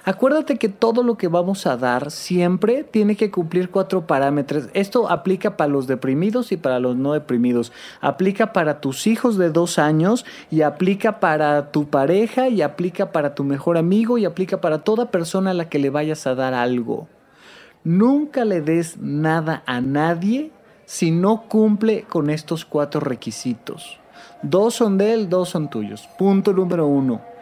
Acuérdate 0.06 0.58
que 0.58 0.70
todo 0.70 1.04
lo 1.04 1.18
que 1.18 1.28
vamos 1.28 1.68
a 1.68 1.76
dar 1.76 2.10
siempre 2.10 2.86
tiene 2.86 3.18
que 3.18 3.32
cumplir 3.32 3.70
cuatro 3.70 4.08
parámetros. 4.08 4.70
Esto 4.74 5.12
aplica 5.12 5.58
para 5.58 5.70
los 5.70 5.88
deprimidos 5.88 6.54
y 6.54 6.56
para 6.56 6.80
los 6.80 6.96
no 6.96 7.12
deprimidos. 7.12 7.74
Aplica 8.00 8.54
para 8.54 8.80
tus 8.80 9.08
hijos 9.08 9.38
de 9.38 9.50
dos 9.50 9.78
años 9.78 10.26
y 10.50 10.62
aplica 10.62 11.20
para 11.20 11.74
tu 11.74 11.90
pareja 11.90 12.48
y 12.48 12.62
aplica 12.62 13.12
para 13.12 13.36
tu 13.36 13.44
mejor 13.44 13.78
amigo 13.78 14.18
y 14.18 14.24
aplica 14.24 14.62
para 14.62 14.86
toda 14.86 15.12
persona 15.12 15.52
a 15.52 15.54
la 15.54 15.68
que 15.68 15.78
le 15.78 15.90
vayas 15.90 16.28
a 16.28 16.36
dar 16.36 16.54
algo. 16.54 17.10
Nunca 17.84 18.46
le 18.46 18.62
des 18.62 19.00
nada 19.00 19.64
a 19.66 19.82
nadie 19.82 20.52
si 20.86 21.12
no 21.12 21.44
cumple 21.50 22.04
con 22.04 22.30
estos 22.30 22.64
cuatro 22.64 23.02
requisitos. 23.02 24.00
Dos 24.44 24.76
son 24.76 24.98
de 24.98 25.14
él, 25.14 25.28
dos 25.28 25.50
son 25.50 25.70
tuyos. 25.70 26.08
Punto 26.18 26.54
número 26.54 26.88
uno 26.88 27.36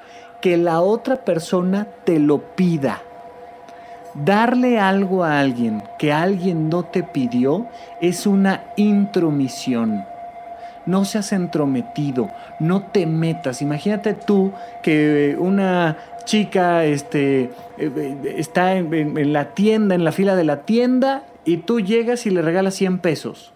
que 0.46 0.58
la 0.58 0.80
otra 0.82 1.16
persona 1.26 1.88
te 2.04 2.20
lo 2.20 2.38
pida. 2.56 3.02
Darle 4.14 4.78
algo 4.78 5.24
a 5.24 5.40
alguien 5.40 5.82
que 5.98 6.14
alguien 6.14 6.70
no 6.70 6.84
te 6.84 7.02
pidió 7.02 7.66
es 8.00 8.28
una 8.28 8.66
intromisión. 8.76 10.06
No 10.86 11.04
seas 11.04 11.32
entrometido, 11.32 12.30
no 12.60 12.84
te 12.84 13.08
metas. 13.08 13.64
Imagínate 13.64 14.14
tú 14.14 14.52
que 14.84 15.36
una 15.40 15.98
chica 16.26 16.86
este, 16.86 17.50
eh, 17.80 18.36
está 18.38 18.76
en, 18.76 19.18
en 19.18 19.34
la 19.34 19.56
tienda, 19.56 19.96
en 19.96 20.04
la 20.04 20.12
fila 20.12 20.36
de 20.36 20.44
la 20.44 20.62
tienda, 20.62 21.24
y 21.44 21.58
tú 21.58 21.80
llegas 21.80 22.28
y 22.28 22.30
le 22.30 22.44
regalas 22.44 22.76
100 22.76 23.00
pesos 23.00 23.55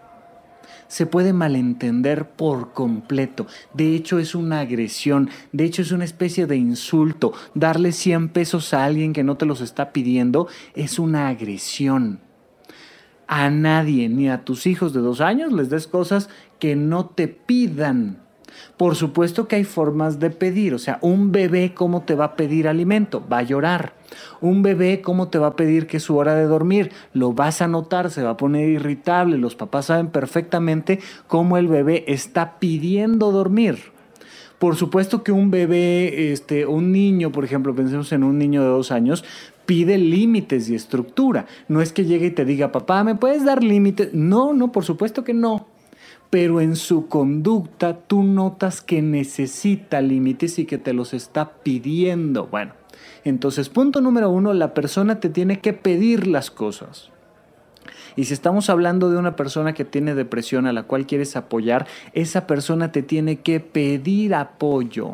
se 0.89 1.05
puede 1.05 1.31
malentender 1.31 2.31
por 2.31 2.73
completo. 2.73 3.47
De 3.73 3.95
hecho, 3.95 4.19
es 4.19 4.35
una 4.35 4.59
agresión, 4.59 5.29
de 5.53 5.63
hecho, 5.63 5.81
es 5.81 5.93
una 5.93 6.03
especie 6.03 6.45
de 6.47 6.57
insulto. 6.57 7.31
Darle 7.53 7.93
100 7.93 8.29
pesos 8.29 8.73
a 8.73 8.83
alguien 8.83 9.13
que 9.13 9.23
no 9.23 9.37
te 9.37 9.45
los 9.45 9.61
está 9.61 9.93
pidiendo 9.93 10.49
es 10.75 10.99
una 10.99 11.29
agresión. 11.29 12.19
A 13.27 13.49
nadie, 13.51 14.09
ni 14.09 14.27
a 14.27 14.43
tus 14.43 14.65
hijos 14.65 14.91
de 14.91 15.01
dos 15.01 15.21
años, 15.21 15.53
les 15.53 15.69
des 15.69 15.87
cosas 15.87 16.29
que 16.57 16.75
no 16.75 17.05
te 17.05 17.27
pidan. 17.27 18.23
Por 18.75 18.95
supuesto 18.95 19.47
que 19.47 19.57
hay 19.57 19.63
formas 19.63 20.19
de 20.19 20.31
pedir, 20.31 20.73
o 20.73 20.79
sea, 20.79 20.97
un 21.01 21.31
bebé 21.31 21.75
cómo 21.75 22.01
te 22.01 22.15
va 22.15 22.25
a 22.25 22.35
pedir 22.35 22.67
alimento, 22.67 23.23
va 23.31 23.37
a 23.37 23.43
llorar. 23.43 23.93
Un 24.41 24.61
bebé 24.61 25.01
cómo 25.01 25.29
te 25.29 25.39
va 25.39 25.47
a 25.47 25.55
pedir 25.55 25.87
que 25.87 25.97
es 25.97 26.03
su 26.03 26.17
hora 26.17 26.35
de 26.35 26.45
dormir, 26.45 26.91
lo 27.13 27.33
vas 27.33 27.61
a 27.61 27.67
notar, 27.67 28.11
se 28.11 28.23
va 28.23 28.31
a 28.31 28.37
poner 28.37 28.69
irritable. 28.69 29.37
Los 29.37 29.55
papás 29.55 29.85
saben 29.85 30.07
perfectamente 30.07 30.99
cómo 31.27 31.57
el 31.57 31.67
bebé 31.67 32.05
está 32.07 32.59
pidiendo 32.59 33.31
dormir. 33.31 33.99
Por 34.59 34.75
supuesto 34.75 35.23
que 35.23 35.31
un 35.31 35.51
bebé, 35.51 36.33
este, 36.33 36.65
un 36.65 36.91
niño, 36.91 37.31
por 37.31 37.45
ejemplo, 37.45 37.73
pensemos 37.73 38.11
en 38.11 38.25
un 38.25 38.37
niño 38.37 38.61
de 38.61 38.67
dos 38.67 38.91
años, 38.91 39.23
pide 39.65 39.97
límites 39.97 40.69
y 40.69 40.75
estructura. 40.75 41.45
No 41.69 41.81
es 41.81 41.93
que 41.93 42.03
llegue 42.03 42.27
y 42.27 42.31
te 42.31 42.43
diga, 42.43 42.73
papá, 42.73 43.03
¿me 43.05 43.15
puedes 43.15 43.45
dar 43.45 43.63
límites? 43.63 44.13
No, 44.13 44.53
no, 44.53 44.73
por 44.73 44.83
supuesto 44.83 45.23
que 45.23 45.33
no. 45.33 45.67
Pero 46.29 46.59
en 46.59 46.75
su 46.75 47.07
conducta 47.07 47.99
tú 47.99 48.23
notas 48.23 48.81
que 48.81 49.01
necesita 49.01 50.01
límites 50.01 50.59
y 50.59 50.65
que 50.65 50.77
te 50.77 50.91
los 50.91 51.13
está 51.13 51.53
pidiendo. 51.63 52.47
Bueno, 52.47 52.73
entonces 53.23 53.69
punto 53.69 54.01
número 54.01 54.29
uno, 54.29 54.53
la 54.53 54.73
persona 54.73 55.19
te 55.19 55.29
tiene 55.29 55.59
que 55.59 55.73
pedir 55.73 56.27
las 56.27 56.51
cosas. 56.51 57.09
Y 58.15 58.25
si 58.25 58.33
estamos 58.33 58.69
hablando 58.69 59.09
de 59.09 59.17
una 59.17 59.35
persona 59.35 59.73
que 59.73 59.85
tiene 59.85 60.15
depresión 60.15 60.65
a 60.65 60.73
la 60.73 60.83
cual 60.83 61.05
quieres 61.05 61.35
apoyar, 61.35 61.87
esa 62.13 62.47
persona 62.47 62.91
te 62.91 63.01
tiene 63.01 63.37
que 63.37 63.59
pedir 63.59 64.35
apoyo 64.35 65.13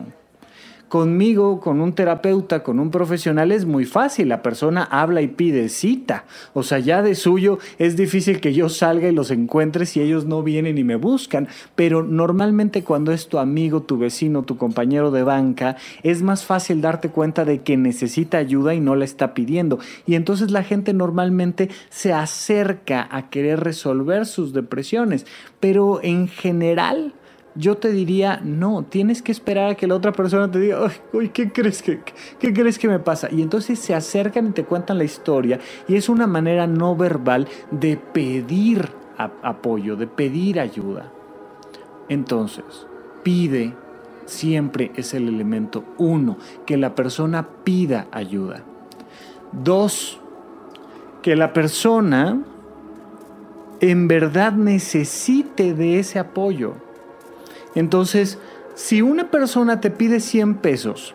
conmigo, 0.88 1.60
con 1.60 1.82
un 1.82 1.94
terapeuta, 1.94 2.64
con 2.64 2.80
un 2.80 2.92
profesional 2.92 3.52
es 3.52 3.66
muy 3.66 3.86
fácil. 3.86 4.30
La 4.30 4.42
persona 4.42 4.84
habla 4.84 5.22
y 5.22 5.28
pide 5.28 5.70
cita. 5.70 6.26
O 6.54 6.64
sea, 6.64 6.80
ya 6.80 7.02
de 7.02 7.16
suyo 7.16 7.60
es 7.80 7.98
difícil 7.98 8.40
que 8.40 8.54
yo 8.54 8.70
salga 8.70 9.08
y 9.08 9.14
los 9.14 9.32
encuentre 9.32 9.86
si 9.86 10.02
ellos 10.02 10.26
no 10.26 10.44
vienen 10.44 10.78
y 10.78 10.84
me 10.84 10.96
buscan. 10.96 11.48
Pero 11.76 12.04
normalmente 12.04 12.84
cuando 12.84 13.12
es 13.12 13.28
tu 13.28 13.40
amigo, 13.40 13.82
tu 13.82 13.98
vecino, 13.98 14.44
tu 14.44 14.58
compañero 14.58 15.12
de 15.12 15.24
banca, 15.24 15.78
es 16.04 16.22
más 16.22 16.46
fácil 16.46 16.82
darte 16.82 17.10
cuenta 17.10 17.46
de 17.46 17.62
que 17.62 17.78
necesita 17.78 18.38
ayuda 18.38 18.74
y 18.74 18.80
no 18.80 18.96
la 18.96 19.06
está 19.06 19.34
pidiendo. 19.34 19.80
Y 20.06 20.16
entonces 20.16 20.52
la 20.52 20.64
gente 20.64 20.94
normalmente 20.94 21.70
se 21.90 22.14
acerca 22.14 23.08
a 23.12 23.30
querer 23.30 23.62
resolver 23.62 24.26
sus 24.26 24.54
depresiones. 24.54 25.26
Pero 25.60 26.00
en 26.04 26.28
general 26.28 27.14
yo 27.56 27.78
te 27.78 27.91
diría, 27.91 28.41
no, 28.43 28.84
tienes 28.84 29.22
que 29.22 29.32
esperar 29.32 29.72
a 29.72 29.76
que 29.76 29.88
la 29.88 29.95
otra 29.95 30.12
persona 30.12 30.51
te 30.51 30.60
diga, 30.60 30.91
uy, 31.14 31.30
¿qué 31.30 31.51
crees 31.51 31.82
que, 31.82 32.01
qué 32.39 32.53
crees 32.53 32.78
que 32.78 32.88
me 32.88 32.99
pasa? 32.99 33.30
Y 33.32 33.41
entonces 33.41 33.80
se 33.80 33.95
acercan 33.95 34.47
y 34.47 34.51
te 34.51 34.66
cuentan 34.66 34.97
la 34.97 35.03
historia 35.03 35.60
y 35.88 35.95
es 35.95 36.10
una 36.10 36.28
manera 36.28 36.68
no 36.68 36.95
verbal 36.95 37.47
de 37.72 37.97
pedir 37.97 38.89
apoyo, 39.18 39.95
de 39.95 40.08
pedir 40.08 40.60
ayuda. 40.60 41.12
Entonces, 42.10 42.88
pide 43.24 43.74
siempre 44.26 44.91
es 44.95 45.14
el 45.14 45.28
elemento 45.28 45.84
uno, 45.97 46.38
que 46.66 46.78
la 46.78 46.95
persona 46.95 47.47
pida 47.64 48.08
ayuda. 48.12 48.64
Dos, 49.51 50.20
que 51.22 51.36
la 51.36 51.53
persona 51.53 52.41
en 53.80 54.08
verdad 54.08 54.53
necesite 54.53 55.74
de 55.74 55.99
ese 55.99 56.20
apoyo. 56.20 56.74
Entonces, 57.76 58.39
si 58.73 59.01
una 59.01 59.30
persona 59.30 59.80
te 59.82 59.91
pide 59.91 60.19
100 60.19 60.55
pesos 60.55 61.13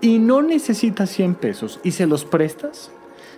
y 0.00 0.18
no 0.18 0.42
necesita 0.42 1.06
100 1.06 1.34
pesos 1.34 1.80
y 1.84 1.92
se 1.92 2.06
los 2.06 2.24
prestas, 2.24 2.90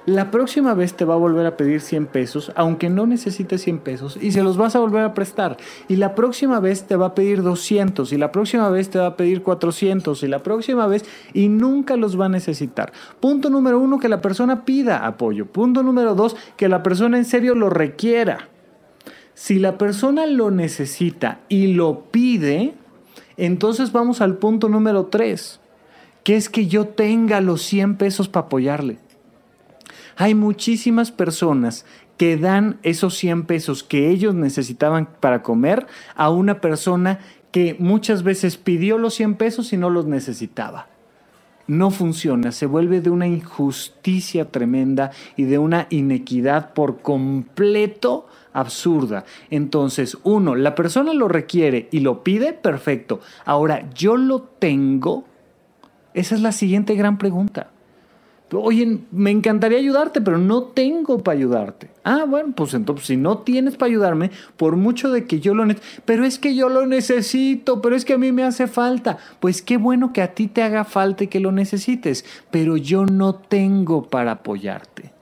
la 0.09 0.31
próxima 0.31 0.73
vez 0.73 0.95
te 0.95 1.05
va 1.05 1.13
a 1.13 1.19
volver 1.19 1.45
a 1.45 1.59
pedir 1.59 1.83
100 1.83 2.07
pesos, 2.07 2.51
aunque 2.55 2.89
no 2.89 3.07
necesite 3.07 3.59
100 3.59 3.81
pesos, 3.81 4.19
y 4.19 4.33
se 4.33 4.43
los 4.43 4.57
vas 4.57 4.75
a 4.75 4.79
volver 4.79 5.05
a 5.05 5.13
prestar. 5.13 5.59
Y 5.87 5.97
la 5.97 6.15
próxima 6.15 6.61
vez 6.61 6.85
te 6.85 6.97
va 6.97 7.09
a 7.09 7.15
pedir 7.15 7.43
200, 7.43 8.11
y 8.15 8.17
la 8.17 8.33
próxima 8.33 8.71
vez 8.71 8.89
te 8.89 8.99
va 8.99 9.09
a 9.09 9.17
pedir 9.17 9.43
400, 9.43 10.23
y 10.23 10.29
la 10.29 10.43
próxima 10.43 10.87
vez, 10.87 11.05
y 11.35 11.51
nunca 11.51 11.99
los 11.99 12.19
va 12.19 12.25
a 12.25 12.31
necesitar. 12.31 12.91
Punto 13.21 13.51
número 13.51 13.79
uno, 13.79 13.99
que 13.99 14.09
la 14.09 14.23
persona 14.23 14.65
pida 14.65 15.07
apoyo. 15.07 15.45
Punto 15.45 15.83
número 15.83 16.15
dos, 16.15 16.37
que 16.57 16.71
la 16.71 16.83
persona 16.83 17.19
en 17.19 17.27
serio 17.27 17.55
lo 17.55 17.69
requiera. 17.69 18.49
Si 19.39 19.61
la 19.61 19.79
persona 19.79 20.27
lo 20.27 20.51
necesita 20.51 21.39
y 21.49 21.69
lo 21.69 22.11
pide, 22.11 22.75
entonces 23.37 23.93
vamos 23.93 24.21
al 24.21 24.37
punto 24.37 24.69
número 24.69 25.07
tres, 25.07 25.61
que 26.25 26.35
es 26.35 26.49
que 26.49 26.67
yo 26.67 26.89
tenga 26.89 27.41
los 27.41 27.63
100 27.63 27.99
pesos 27.99 28.29
para 28.29 28.47
apoyarle. 28.47 28.99
Hay 30.17 30.35
muchísimas 30.35 31.13
personas 31.13 31.87
que 32.17 32.37
dan 32.37 32.81
esos 32.83 33.17
100 33.17 33.45
pesos 33.45 33.85
que 33.85 34.11
ellos 34.11 34.35
necesitaban 34.35 35.09
para 35.21 35.45
comer 35.45 35.87
a 36.17 36.31
una 36.31 36.61
persona 36.61 37.21
que 37.53 37.77
muchas 37.79 38.25
veces 38.25 38.57
pidió 38.57 38.99
los 38.99 39.15
100 39.15 39.37
pesos 39.37 39.73
y 39.73 39.77
no 39.77 39.89
los 39.89 40.07
necesitaba. 40.07 40.89
No 41.69 41.91
funciona, 41.91 42.51
se 42.51 42.67
vuelve 42.67 43.03
de 43.03 43.11
una 43.11 43.27
injusticia 43.27 44.51
tremenda 44.51 45.11
y 45.37 45.45
de 45.45 45.59
una 45.59 45.87
inequidad 45.91 46.73
por 46.73 47.03
completo 47.03 48.27
absurda. 48.55 49.25
Entonces, 49.51 50.17
uno, 50.25 50.55
la 50.55 50.75
persona 50.75 51.13
lo 51.13 51.29
requiere 51.29 51.89
y 51.93 52.01
lo 52.01 52.25
pide, 52.25 52.55
perfecto. 52.55 53.21
Ahora, 53.45 53.89
¿yo 53.95 54.17
lo 54.17 54.41
tengo? 54.41 55.25
Esa 56.15 56.35
es 56.35 56.41
la 56.41 56.53
siguiente 56.53 56.95
gran 56.95 57.19
pregunta. 57.19 57.71
Oye, 58.53 59.01
me 59.13 59.31
encantaría 59.31 59.79
ayudarte, 59.79 60.23
pero 60.23 60.39
no 60.39 60.63
tengo 60.63 61.19
para 61.19 61.37
ayudarte. 61.37 61.91
Ah, 62.03 62.25
bueno, 62.27 62.55
pues 62.57 62.73
entonces 62.73 63.07
si 63.07 63.17
no 63.19 63.39
tienes 63.39 63.77
para 63.77 63.91
ayudarme, 63.91 64.31
por 64.57 64.77
mucho 64.77 65.11
de 65.11 65.27
que 65.27 65.41
yo 65.41 65.55
lo 65.55 65.67
necesito, 65.67 66.03
pero 66.07 66.25
es 66.25 66.39
que 66.39 66.55
yo 66.55 66.71
lo 66.71 66.87
necesito, 66.87 67.83
pero 67.83 67.95
es 67.95 68.07
que 68.07 68.15
a 68.15 68.19
mí 68.19 68.33
me 68.33 68.45
hace 68.45 68.67
falta. 68.67 69.19
Pues 69.41 69.61
qué 69.61 69.77
bueno 69.77 70.15
que 70.15 70.23
a 70.23 70.35
ti 70.35 70.49
te 70.49 70.63
haga 70.63 70.85
falta 70.85 71.25
y 71.25 71.29
que 71.29 71.41
lo 71.41 71.53
necesites, 71.53 72.25
pero 72.51 72.79
yo 72.79 73.05
no 73.05 73.35
tengo 73.35 74.05
para 74.05 74.33
apoyarte. 74.33 75.13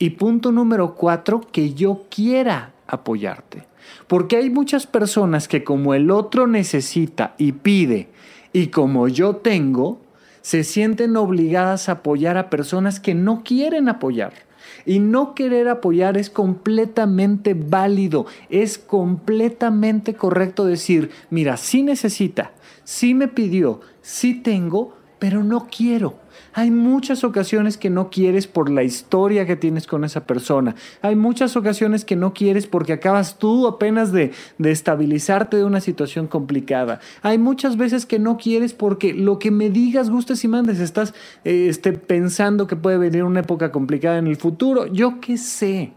Y 0.00 0.10
punto 0.10 0.50
número 0.50 0.94
cuatro, 0.94 1.40
que 1.52 1.74
yo 1.74 2.06
quiera 2.10 2.72
apoyarte. 2.88 3.64
Porque 4.08 4.36
hay 4.36 4.50
muchas 4.50 4.86
personas 4.86 5.46
que 5.46 5.62
como 5.62 5.94
el 5.94 6.10
otro 6.10 6.46
necesita 6.48 7.34
y 7.38 7.52
pide, 7.52 8.08
y 8.52 8.68
como 8.68 9.08
yo 9.08 9.36
tengo, 9.36 10.00
se 10.48 10.64
sienten 10.64 11.14
obligadas 11.18 11.90
a 11.90 11.92
apoyar 11.92 12.38
a 12.38 12.48
personas 12.48 13.00
que 13.00 13.14
no 13.14 13.42
quieren 13.44 13.86
apoyar. 13.90 14.32
Y 14.86 14.98
no 14.98 15.34
querer 15.34 15.68
apoyar 15.68 16.16
es 16.16 16.30
completamente 16.30 17.52
válido, 17.52 18.24
es 18.48 18.78
completamente 18.78 20.14
correcto 20.14 20.64
decir, 20.64 21.10
mira, 21.28 21.58
sí 21.58 21.82
necesita, 21.82 22.52
sí 22.82 23.12
me 23.12 23.28
pidió, 23.28 23.82
sí 24.00 24.40
tengo, 24.40 24.96
pero 25.18 25.42
no 25.42 25.68
quiero. 25.74 26.16
Hay 26.54 26.70
muchas 26.70 27.24
ocasiones 27.24 27.76
que 27.76 27.90
no 27.90 28.10
quieres 28.10 28.46
por 28.46 28.70
la 28.70 28.82
historia 28.82 29.46
que 29.46 29.56
tienes 29.56 29.86
con 29.86 30.04
esa 30.04 30.26
persona. 30.26 30.74
Hay 31.02 31.14
muchas 31.14 31.56
ocasiones 31.56 32.04
que 32.04 32.16
no 32.16 32.32
quieres 32.32 32.66
porque 32.66 32.92
acabas 32.92 33.38
tú 33.38 33.66
apenas 33.66 34.12
de, 34.12 34.32
de 34.58 34.70
estabilizarte 34.70 35.56
de 35.56 35.64
una 35.64 35.80
situación 35.80 36.26
complicada. 36.26 37.00
Hay 37.22 37.38
muchas 37.38 37.76
veces 37.76 38.06
que 38.06 38.18
no 38.18 38.36
quieres 38.38 38.72
porque 38.72 39.12
lo 39.12 39.38
que 39.38 39.50
me 39.50 39.70
digas, 39.70 40.10
gustes 40.10 40.42
y 40.44 40.48
mandes, 40.48 40.80
estás 40.80 41.14
eh, 41.44 41.66
este, 41.68 41.92
pensando 41.92 42.66
que 42.66 42.76
puede 42.76 42.98
venir 42.98 43.24
una 43.24 43.40
época 43.40 43.70
complicada 43.70 44.18
en 44.18 44.26
el 44.26 44.36
futuro. 44.36 44.86
Yo 44.86 45.20
qué 45.20 45.36
sé 45.36 45.92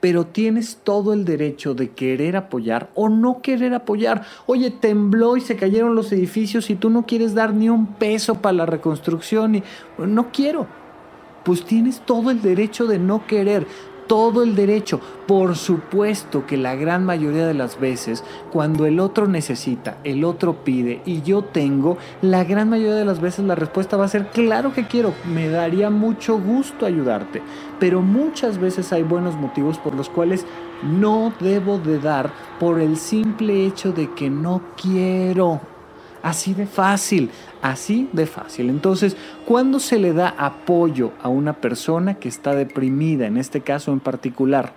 pero 0.00 0.26
tienes 0.26 0.78
todo 0.82 1.12
el 1.12 1.24
derecho 1.24 1.74
de 1.74 1.90
querer 1.90 2.36
apoyar 2.36 2.90
o 2.94 3.08
no 3.08 3.42
querer 3.42 3.74
apoyar. 3.74 4.24
Oye, 4.46 4.70
tembló 4.70 5.36
y 5.36 5.40
se 5.40 5.56
cayeron 5.56 5.94
los 5.94 6.12
edificios 6.12 6.70
y 6.70 6.74
tú 6.74 6.90
no 6.90 7.06
quieres 7.06 7.34
dar 7.34 7.54
ni 7.54 7.68
un 7.68 7.86
peso 7.94 8.36
para 8.36 8.52
la 8.52 8.66
reconstrucción 8.66 9.56
y 9.56 9.62
no 9.98 10.30
quiero. 10.32 10.66
Pues 11.44 11.64
tienes 11.64 12.00
todo 12.00 12.30
el 12.30 12.42
derecho 12.42 12.86
de 12.86 12.98
no 12.98 13.26
querer 13.26 13.66
todo 14.10 14.42
el 14.42 14.56
derecho. 14.56 14.98
Por 15.28 15.54
supuesto 15.54 16.44
que 16.44 16.56
la 16.56 16.74
gran 16.74 17.04
mayoría 17.04 17.46
de 17.46 17.54
las 17.54 17.78
veces, 17.78 18.24
cuando 18.50 18.84
el 18.84 18.98
otro 18.98 19.28
necesita, 19.28 19.98
el 20.02 20.24
otro 20.24 20.64
pide 20.64 21.00
y 21.06 21.22
yo 21.22 21.42
tengo, 21.42 21.96
la 22.20 22.42
gran 22.42 22.68
mayoría 22.68 22.96
de 22.96 23.04
las 23.04 23.20
veces 23.20 23.44
la 23.44 23.54
respuesta 23.54 23.96
va 23.96 24.06
a 24.06 24.08
ser, 24.08 24.26
claro 24.30 24.72
que 24.72 24.88
quiero, 24.88 25.14
me 25.32 25.48
daría 25.48 25.90
mucho 25.90 26.40
gusto 26.40 26.86
ayudarte. 26.86 27.40
Pero 27.78 28.02
muchas 28.02 28.58
veces 28.58 28.92
hay 28.92 29.04
buenos 29.04 29.36
motivos 29.36 29.78
por 29.78 29.94
los 29.94 30.08
cuales 30.08 30.44
no 30.82 31.32
debo 31.38 31.78
de 31.78 32.00
dar 32.00 32.32
por 32.58 32.80
el 32.80 32.96
simple 32.96 33.64
hecho 33.64 33.92
de 33.92 34.12
que 34.12 34.28
no 34.28 34.60
quiero. 34.76 35.60
Así 36.22 36.54
de 36.54 36.66
fácil, 36.66 37.30
así 37.62 38.08
de 38.12 38.26
fácil. 38.26 38.68
Entonces, 38.68 39.16
cuando 39.46 39.80
se 39.80 39.98
le 39.98 40.12
da 40.12 40.34
apoyo 40.36 41.12
a 41.22 41.28
una 41.28 41.54
persona 41.54 42.14
que 42.14 42.28
está 42.28 42.54
deprimida, 42.54 43.26
en 43.26 43.36
este 43.36 43.62
caso 43.62 43.92
en 43.92 44.00
particular, 44.00 44.74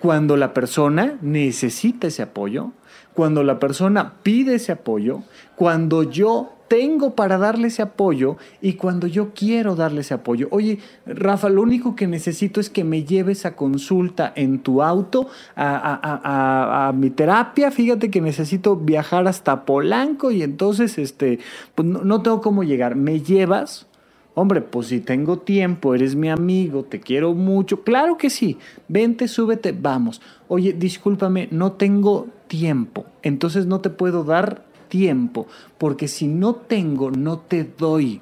cuando 0.00 0.36
la 0.36 0.54
persona 0.54 1.18
necesita 1.20 2.06
ese 2.06 2.22
apoyo, 2.22 2.72
cuando 3.14 3.42
la 3.42 3.58
persona 3.58 4.14
pide 4.22 4.54
ese 4.54 4.72
apoyo, 4.72 5.22
cuando 5.56 6.04
yo 6.04 6.57
tengo 6.68 7.14
para 7.14 7.38
darle 7.38 7.68
ese 7.68 7.82
apoyo 7.82 8.36
y 8.60 8.74
cuando 8.74 9.06
yo 9.06 9.32
quiero 9.34 9.74
darle 9.74 10.02
ese 10.02 10.14
apoyo. 10.14 10.48
Oye, 10.50 10.78
Rafa, 11.06 11.48
lo 11.48 11.62
único 11.62 11.96
que 11.96 12.06
necesito 12.06 12.60
es 12.60 12.70
que 12.70 12.84
me 12.84 13.04
lleves 13.04 13.46
a 13.46 13.56
consulta 13.56 14.32
en 14.36 14.60
tu 14.60 14.82
auto 14.82 15.28
a, 15.56 16.92
mi 16.94 17.10
terapia. 17.10 17.70
Fíjate 17.70 18.10
que 18.10 18.20
necesito 18.20 18.76
viajar 18.76 19.26
hasta 19.26 19.64
Polanco 19.64 20.30
y 20.30 20.42
entonces 20.42 20.98
este, 20.98 21.38
pues 21.74 21.88
no, 21.88 22.04
no 22.04 22.22
tengo 22.22 22.40
cómo 22.40 22.62
llegar. 22.62 22.94
¿Me 22.94 23.20
llevas? 23.20 23.86
Hombre, 24.34 24.60
pues 24.60 24.86
si 24.86 25.00
tengo 25.00 25.40
tiempo, 25.40 25.96
eres 25.96 26.14
mi 26.14 26.28
amigo, 26.28 26.84
te 26.84 27.00
quiero 27.00 27.34
mucho. 27.34 27.82
Claro 27.82 28.16
que 28.16 28.30
sí. 28.30 28.56
Vente, 28.86 29.26
súbete, 29.26 29.72
vamos. 29.72 30.20
Oye, 30.46 30.72
discúlpame, 30.74 31.48
no 31.50 31.72
tengo 31.72 32.28
tiempo. 32.46 33.04
Entonces 33.22 33.66
no 33.66 33.80
te 33.80 33.90
puedo 33.90 34.22
dar 34.22 34.67
tiempo, 34.88 35.46
porque 35.78 36.08
si 36.08 36.26
no 36.26 36.54
tengo, 36.54 37.10
no 37.10 37.38
te 37.38 37.64
doy. 37.64 38.20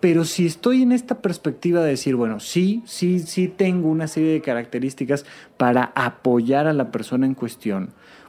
Pero 0.00 0.24
si 0.24 0.44
estoy 0.44 0.82
en 0.82 0.92
esta 0.92 1.22
perspectiva 1.22 1.82
de 1.82 1.90
decir, 1.90 2.14
bueno, 2.14 2.38
sí, 2.38 2.82
sí, 2.84 3.20
sí 3.20 3.48
tengo 3.48 3.88
una 3.88 4.06
serie 4.06 4.32
de 4.32 4.42
características 4.42 5.24
para 5.56 5.92
apoyar 5.94 6.66
a 6.66 6.74
la 6.74 6.90
persona 6.90 7.24
en 7.24 7.32
cuestión, 7.32 7.88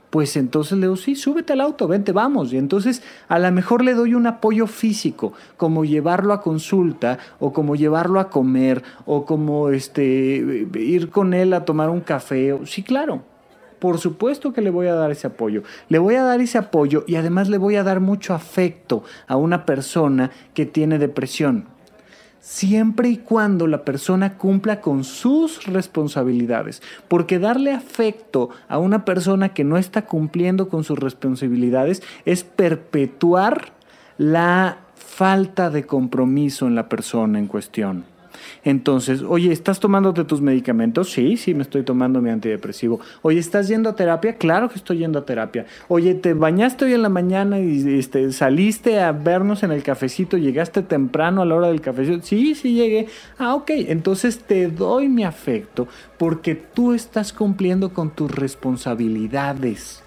pues 0.09 0.38
entonces 0.38 0.78
le 0.78 0.86
digo, 0.86 0.95
sí, 0.95 1.16
súbete 1.16 1.51
al 1.51 1.59
auto, 1.59 1.89
vente, 1.89 2.13
vamos. 2.13 2.53
Y 2.53 2.57
entonces 2.57 3.03
a 3.28 3.38
lo 3.39 3.51
mejor 3.51 3.84
le 3.84 3.93
doy 3.93 4.13
un 4.13 4.28
apoyo 4.28 4.68
físico, 4.68 5.34
como 5.57 5.84
llevarlo 5.84 6.32
a 6.32 6.41
consulta, 6.41 7.20
o 7.39 7.51
como 7.51 7.76
llevarlo 7.76 8.22
a 8.22 8.30
comer, 8.30 8.82
o 9.05 9.26
como 9.26 9.72
este, 9.72 10.70
ir 10.76 11.09
con 11.09 11.34
él 11.34 11.53
a 11.53 11.66
tomar 11.66 11.89
un 11.89 11.99
café. 11.99 12.57
Sí, 12.63 12.82
claro, 12.84 13.24
por 13.80 13.99
supuesto 13.99 14.53
que 14.53 14.61
le 14.61 14.69
voy 14.69 14.88
a 14.88 14.95
dar 14.95 15.11
ese 15.11 15.28
apoyo. 15.28 15.63
Le 15.89 15.99
voy 15.99 16.15
a 16.15 16.23
dar 16.23 16.41
ese 16.41 16.57
apoyo 16.57 17.03
y 17.07 17.15
además 17.15 17.49
le 17.49 17.57
voy 17.57 17.76
a 17.76 17.84
dar 17.84 17.99
mucho 17.99 18.34
afecto 18.34 19.03
a 19.28 19.36
una 19.36 19.65
persona 19.65 20.32
que 20.53 20.65
tiene 20.65 20.97
depresión 20.97 21.76
siempre 22.45 23.09
y 23.09 23.17
cuando 23.17 23.65
la 23.65 23.84
persona 23.84 24.38
cumpla 24.38 24.80
con 24.80 25.03
sus 25.03 25.65
responsabilidades. 25.65 26.84
Porque 27.07 27.39
darle 27.39 27.71
afecto 27.71 28.51
a 28.67 28.78
una 28.78 29.03
persona 29.03 29.49
que 29.49 29.63
no 29.63 29.78
está 29.78 30.03
cumpliendo 30.05 30.69
con 30.69 30.84
sus 30.84 30.99
responsabilidades 30.99 32.03
es 32.23 32.43
perpetuar 32.43 33.73
la 34.19 34.78
falta 34.93 35.71
de 35.71 35.86
compromiso 35.88 36.67
en 36.67 36.76
la 36.76 36.88
persona 36.88 37.39
en 37.39 37.47
cuestión. 37.47 38.14
Entonces, 38.64 39.22
oye, 39.22 39.52
¿estás 39.52 39.80
tomándote 39.80 40.24
tus 40.24 40.41
medicamentos? 40.41 41.12
Sí, 41.12 41.38
sí, 41.38 41.54
me 41.54 41.64
estoy 41.64 41.84
tomando 41.84 42.22
mi 42.22 42.30
antidepresivo. 42.30 43.00
Oye, 43.22 43.39
¿estás 43.39 43.68
yendo 43.68 43.89
a 43.89 43.96
terapia? 43.96 44.36
Claro 44.36 44.70
que 44.70 44.76
estoy 44.76 45.00
yendo 45.00 45.20
a 45.20 45.26
terapia. 45.26 45.66
Oye, 45.88 46.16
¿te 46.16 46.34
bañaste 46.34 46.86
hoy 46.86 46.93
en 46.93 47.02
la 47.02 47.10
mañana 47.10 47.60
y 47.60 47.98
este, 48.00 48.32
saliste 48.32 49.00
a 49.00 49.12
vernos 49.12 49.64
en 49.64 49.72
el 49.72 49.84
cafecito? 49.84 50.38
¿Llegaste 50.38 50.82
temprano 50.82 51.41
a 51.41 51.46
la 51.46 51.56
hora 51.56 51.68
del 51.68 51.82
cafecito? 51.82 52.26
Sí, 52.26 52.56
sí 52.56 52.74
llegué. 52.74 53.08
Ah, 53.38 53.56
ok, 53.56 53.72
entonces 53.76 54.39
te 54.39 54.68
doy 54.68 55.08
mi 55.08 55.24
afecto 55.24 55.88
porque 56.18 56.56
tú 56.56 56.93
estás 56.93 57.34
cumpliendo 57.34 57.93
con 57.93 58.12
tus 58.12 58.32
responsabilidades. 58.32 60.04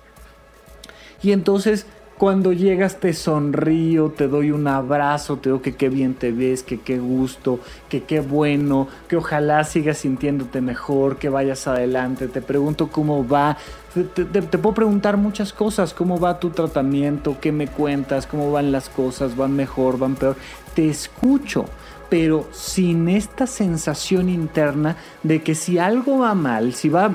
Y 1.22 1.32
entonces 1.32 1.86
cuando 2.18 2.52
llegas 2.52 2.98
te 2.98 3.12
sonrío, 3.12 4.10
te 4.10 4.26
doy 4.26 4.50
un 4.50 4.66
abrazo, 4.66 5.36
te 5.36 5.48
digo 5.50 5.62
que 5.62 5.76
qué 5.76 5.88
bien 5.88 6.14
te 6.14 6.32
ves, 6.32 6.62
que 6.62 6.80
qué 6.80 6.98
gusto, 6.98 7.60
que 7.88 8.02
qué 8.02 8.20
bueno, 8.20 8.88
que 9.08 9.16
ojalá 9.16 9.62
sigas 9.64 9.98
sintiéndote 9.98 10.60
mejor, 10.60 11.16
que 11.16 11.28
vayas 11.28 11.66
adelante. 11.68 12.26
Te 12.28 12.42
pregunto 12.42 12.88
cómo 12.88 13.26
va. 13.26 13.56
Te, 14.14 14.24
puedo 14.58 14.74
preguntar 14.74 15.16
muchas 15.16 15.52
cosas, 15.52 15.94
cómo 15.94 16.18
va 16.18 16.40
tu 16.40 16.50
tratamiento, 16.50 17.36
qué 17.40 17.52
me 17.52 17.68
cuentas, 17.68 18.26
cómo 18.26 18.50
van 18.50 18.72
las 18.72 18.88
cosas, 18.88 19.36
van 19.36 19.54
mejor, 19.54 19.98
van 19.98 20.16
peor. 20.16 20.36
Te 20.74 20.88
escucho 20.88 21.66
pero 22.09 22.46
sin 22.52 23.09
esta 23.09 23.46
sensación 23.46 24.28
interna 24.28 24.96
de 25.22 25.42
que 25.42 25.54
si 25.54 25.78
algo 25.78 26.18
va 26.18 26.34
mal, 26.34 26.74
si 26.74 26.88
va, 26.88 27.11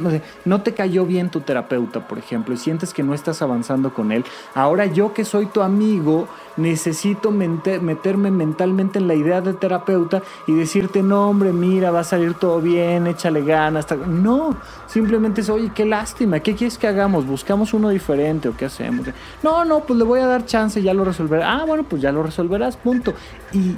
no 0.45 0.61
te 0.61 0.73
cayó 0.73 1.05
bien 1.05 1.29
tu 1.29 1.41
terapeuta, 1.41 2.07
por 2.07 2.17
ejemplo, 2.17 2.53
y 2.53 2.57
sientes 2.57 2.93
que 2.93 3.03
no 3.03 3.13
estás 3.13 3.41
avanzando 3.41 3.93
con 3.93 4.11
él, 4.11 4.23
ahora 4.53 4.85
yo 4.85 5.13
que 5.13 5.25
soy 5.25 5.47
tu 5.47 5.61
amigo, 5.61 6.27
necesito 6.57 7.31
meterme 7.31 8.29
mentalmente 8.29 8.99
en 8.99 9.07
la 9.07 9.15
idea 9.15 9.41
de 9.41 9.53
terapeuta 9.53 10.21
y 10.47 10.53
decirte, 10.53 11.01
no, 11.01 11.29
hombre, 11.29 11.51
mira, 11.51 11.89
va 11.89 12.01
a 12.01 12.03
salir 12.03 12.35
todo 12.35 12.61
bien, 12.61 13.07
échale 13.07 13.43
ganas. 13.43 13.87
No, 14.07 14.55
simplemente 14.87 15.41
es, 15.41 15.49
oye, 15.49 15.71
qué 15.73 15.85
lástima, 15.85 16.39
¿qué 16.39 16.53
quieres 16.53 16.77
que 16.77 16.87
hagamos? 16.87 17.25
¿Buscamos 17.25 17.73
uno 17.73 17.89
diferente 17.89 18.49
o 18.49 18.55
qué 18.55 18.65
hacemos? 18.65 19.07
No, 19.41 19.65
no, 19.65 19.79
pues 19.81 19.97
le 19.97 20.05
voy 20.05 20.19
a 20.19 20.27
dar 20.27 20.45
chance, 20.45 20.81
ya 20.81 20.93
lo 20.93 21.03
resolverá. 21.03 21.51
Ah, 21.51 21.65
bueno, 21.65 21.83
pues 21.83 22.01
ya 22.01 22.11
lo 22.11 22.21
resolverás, 22.21 22.77
punto. 22.77 23.13
Y 23.51 23.75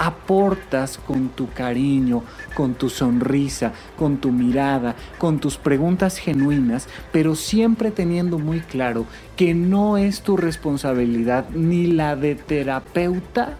aportas 0.00 0.96
con 0.96 1.28
tu 1.28 1.50
cariño, 1.50 2.22
con 2.54 2.72
tu 2.72 2.88
sonrisa, 2.88 3.72
con 3.98 4.16
tu 4.16 4.32
mirada, 4.32 4.96
con 5.18 5.38
tus 5.40 5.58
preguntas 5.58 6.16
genuinas, 6.16 6.88
pero 7.12 7.34
siempre 7.34 7.90
teniendo 7.90 8.38
muy 8.38 8.60
claro 8.60 9.04
que 9.36 9.52
no 9.52 9.98
es 9.98 10.22
tu 10.22 10.38
responsabilidad 10.38 11.50
ni 11.50 11.86
la 11.86 12.16
de 12.16 12.34
terapeuta 12.34 13.58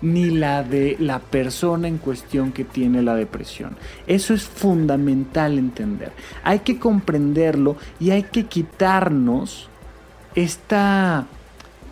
ni 0.00 0.30
la 0.30 0.62
de 0.62 0.96
la 0.98 1.18
persona 1.18 1.86
en 1.86 1.98
cuestión 1.98 2.52
que 2.52 2.64
tiene 2.64 3.02
la 3.02 3.14
depresión. 3.14 3.76
Eso 4.06 4.32
es 4.32 4.42
fundamental 4.42 5.58
entender. 5.58 6.12
Hay 6.44 6.60
que 6.60 6.78
comprenderlo 6.78 7.76
y 8.00 8.10
hay 8.10 8.22
que 8.22 8.46
quitarnos 8.46 9.68
esta, 10.34 11.26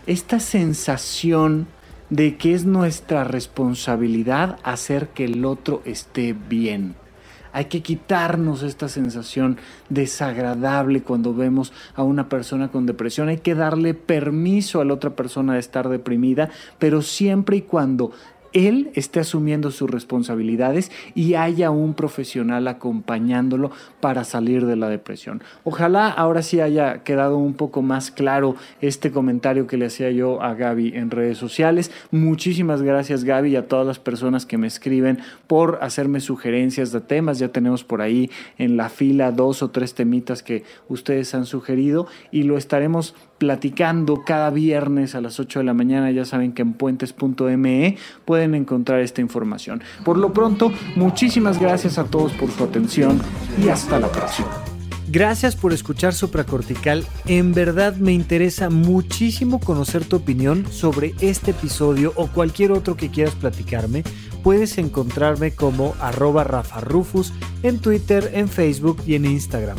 esta 0.07 0.41
sensación 0.41 1.67
de 2.13 2.37
que 2.37 2.53
es 2.53 2.67
nuestra 2.67 3.25
responsabilidad 3.25 4.59
hacer 4.65 5.09
que 5.09 5.25
el 5.25 5.47
otro 5.47 5.81
esté 5.87 6.35
bien. 6.35 6.95
Hay 7.55 7.67
que 7.67 7.81
quitarnos 7.81 8.63
esta 8.63 8.91
sensación 8.91 9.57
desagradable 9.89 11.03
cuando 11.03 11.33
vemos 11.33 11.73
a 11.95 12.03
una 12.03 12.29
persona 12.29 12.71
con 12.71 12.85
depresión. 12.85 13.29
Hay 13.29 13.39
que 13.39 13.55
darle 13.55 13.95
permiso 13.95 14.83
a 14.83 14.85
la 14.85 14.93
otra 14.93 15.17
persona 15.17 15.55
de 15.55 15.61
estar 15.61 15.89
deprimida, 15.89 16.51
pero 16.79 17.01
siempre 17.01 17.57
y 17.57 17.63
cuando 17.63 18.13
él 18.53 18.91
esté 18.95 19.21
asumiendo 19.21 19.71
sus 19.71 19.91
responsabilidades 19.91 20.91
y 21.15 21.35
haya 21.35 21.71
un 21.71 21.95
profesional 21.95 22.69
acompañándolo 22.69 23.71
para 24.01 24.25
salir 24.25 24.67
de 24.67 24.77
la 24.77 24.89
depresión. 24.89 25.43
Ojalá 25.65 26.09
ahora 26.09 26.43
sí 26.43 26.61
haya 26.61 27.03
quedado 27.03 27.39
un 27.39 27.55
poco 27.55 27.83
más 27.83 28.11
claro 28.11 28.57
este 28.81 29.11
comentario 29.11 29.67
que 29.67 29.77
le 29.77 29.87
hacía 29.87 30.11
yo 30.11 30.43
a 30.43 30.55
Gaby 30.55 30.93
en 30.95 31.11
redes 31.11 31.39
sociales. 31.39 31.91
Muchísimas 32.11 32.83
gracias 32.83 33.25
Gaby 33.25 33.51
y 33.51 33.57
a 33.57 33.69
todas 33.69 33.87
las 33.87 33.99
personas 33.99 34.47
que 34.47 34.59
me 34.59 34.67
escriben 34.67 35.19
por 35.47 35.79
hacerme 35.83 36.21
sugerencias 36.21 36.93
de 36.93 37.01
temas. 37.01 37.39
Ya 37.39 37.49
tenemos 37.49 37.85
por 37.85 38.03
ahí 38.03 38.31
en 38.59 38.77
la 38.77 38.89
fila 38.89 39.33
dos 39.33 39.63
o 39.63 39.71
tres 39.71 39.95
temitas 39.95 40.43
que 40.43 40.65
ustedes 40.89 41.35
han 41.35 41.47
sugerido 41.47 42.07
y 42.31 42.45
lo 42.45 42.57
estaremos 42.57 43.15
platicando 43.43 44.23
cada 44.25 44.51
viernes 44.51 45.17
a 45.17 45.21
las 45.21 45.41
8 45.41 45.59
de 45.59 45.65
la 45.65 45.75
mañana. 45.75 46.13
Ya 46.13 46.25
saben 46.25 46.53
que 46.53 46.63
en 46.63 46.75
puentes.me 46.75 47.97
pueden 48.25 48.55
encontrar 48.55 49.01
esta 49.01 49.21
información. 49.21 49.83
Por 50.05 50.17
lo 50.17 50.33
pronto, 50.33 50.71
muchísimas 50.95 51.59
gracias 51.59 51.99
a 51.99 52.05
todos 52.05 52.31
por 52.35 52.53
su 52.53 52.63
atención 52.63 53.21
y 53.61 53.69
hasta 53.69 53.99
la 53.99 54.07
próxima. 54.13 54.49
Gracias 55.09 55.57
por 55.57 55.73
escuchar 55.73 56.15
Supracortical. 56.15 57.05
En 57.27 57.53
verdad 57.53 57.97
me 57.97 58.13
interesa 58.13 58.71
muchísimo 58.71 59.59
conocer 59.59 60.05
tu 60.05 60.15
opinión 60.15 60.65
sobre 60.71 61.13
este 61.21 61.51
episodio 61.51 62.13
o 62.15 62.29
cualquier 62.29 62.71
otro 62.71 62.97
que 62.97 63.11
quieras 63.11 63.35
platicarme. 63.35 64.05
Puedes 64.45 64.79
encontrarme 64.79 65.51
como 65.51 65.97
arroba 66.01 66.45
Rafa 66.45 66.81
Rufus 66.81 67.33
en 67.65 67.81
Twitter, 67.81 68.31
en 68.35 68.49
Facebook 68.49 69.03
y 69.05 69.17
en 69.17 69.25
Instagram. 69.25 69.79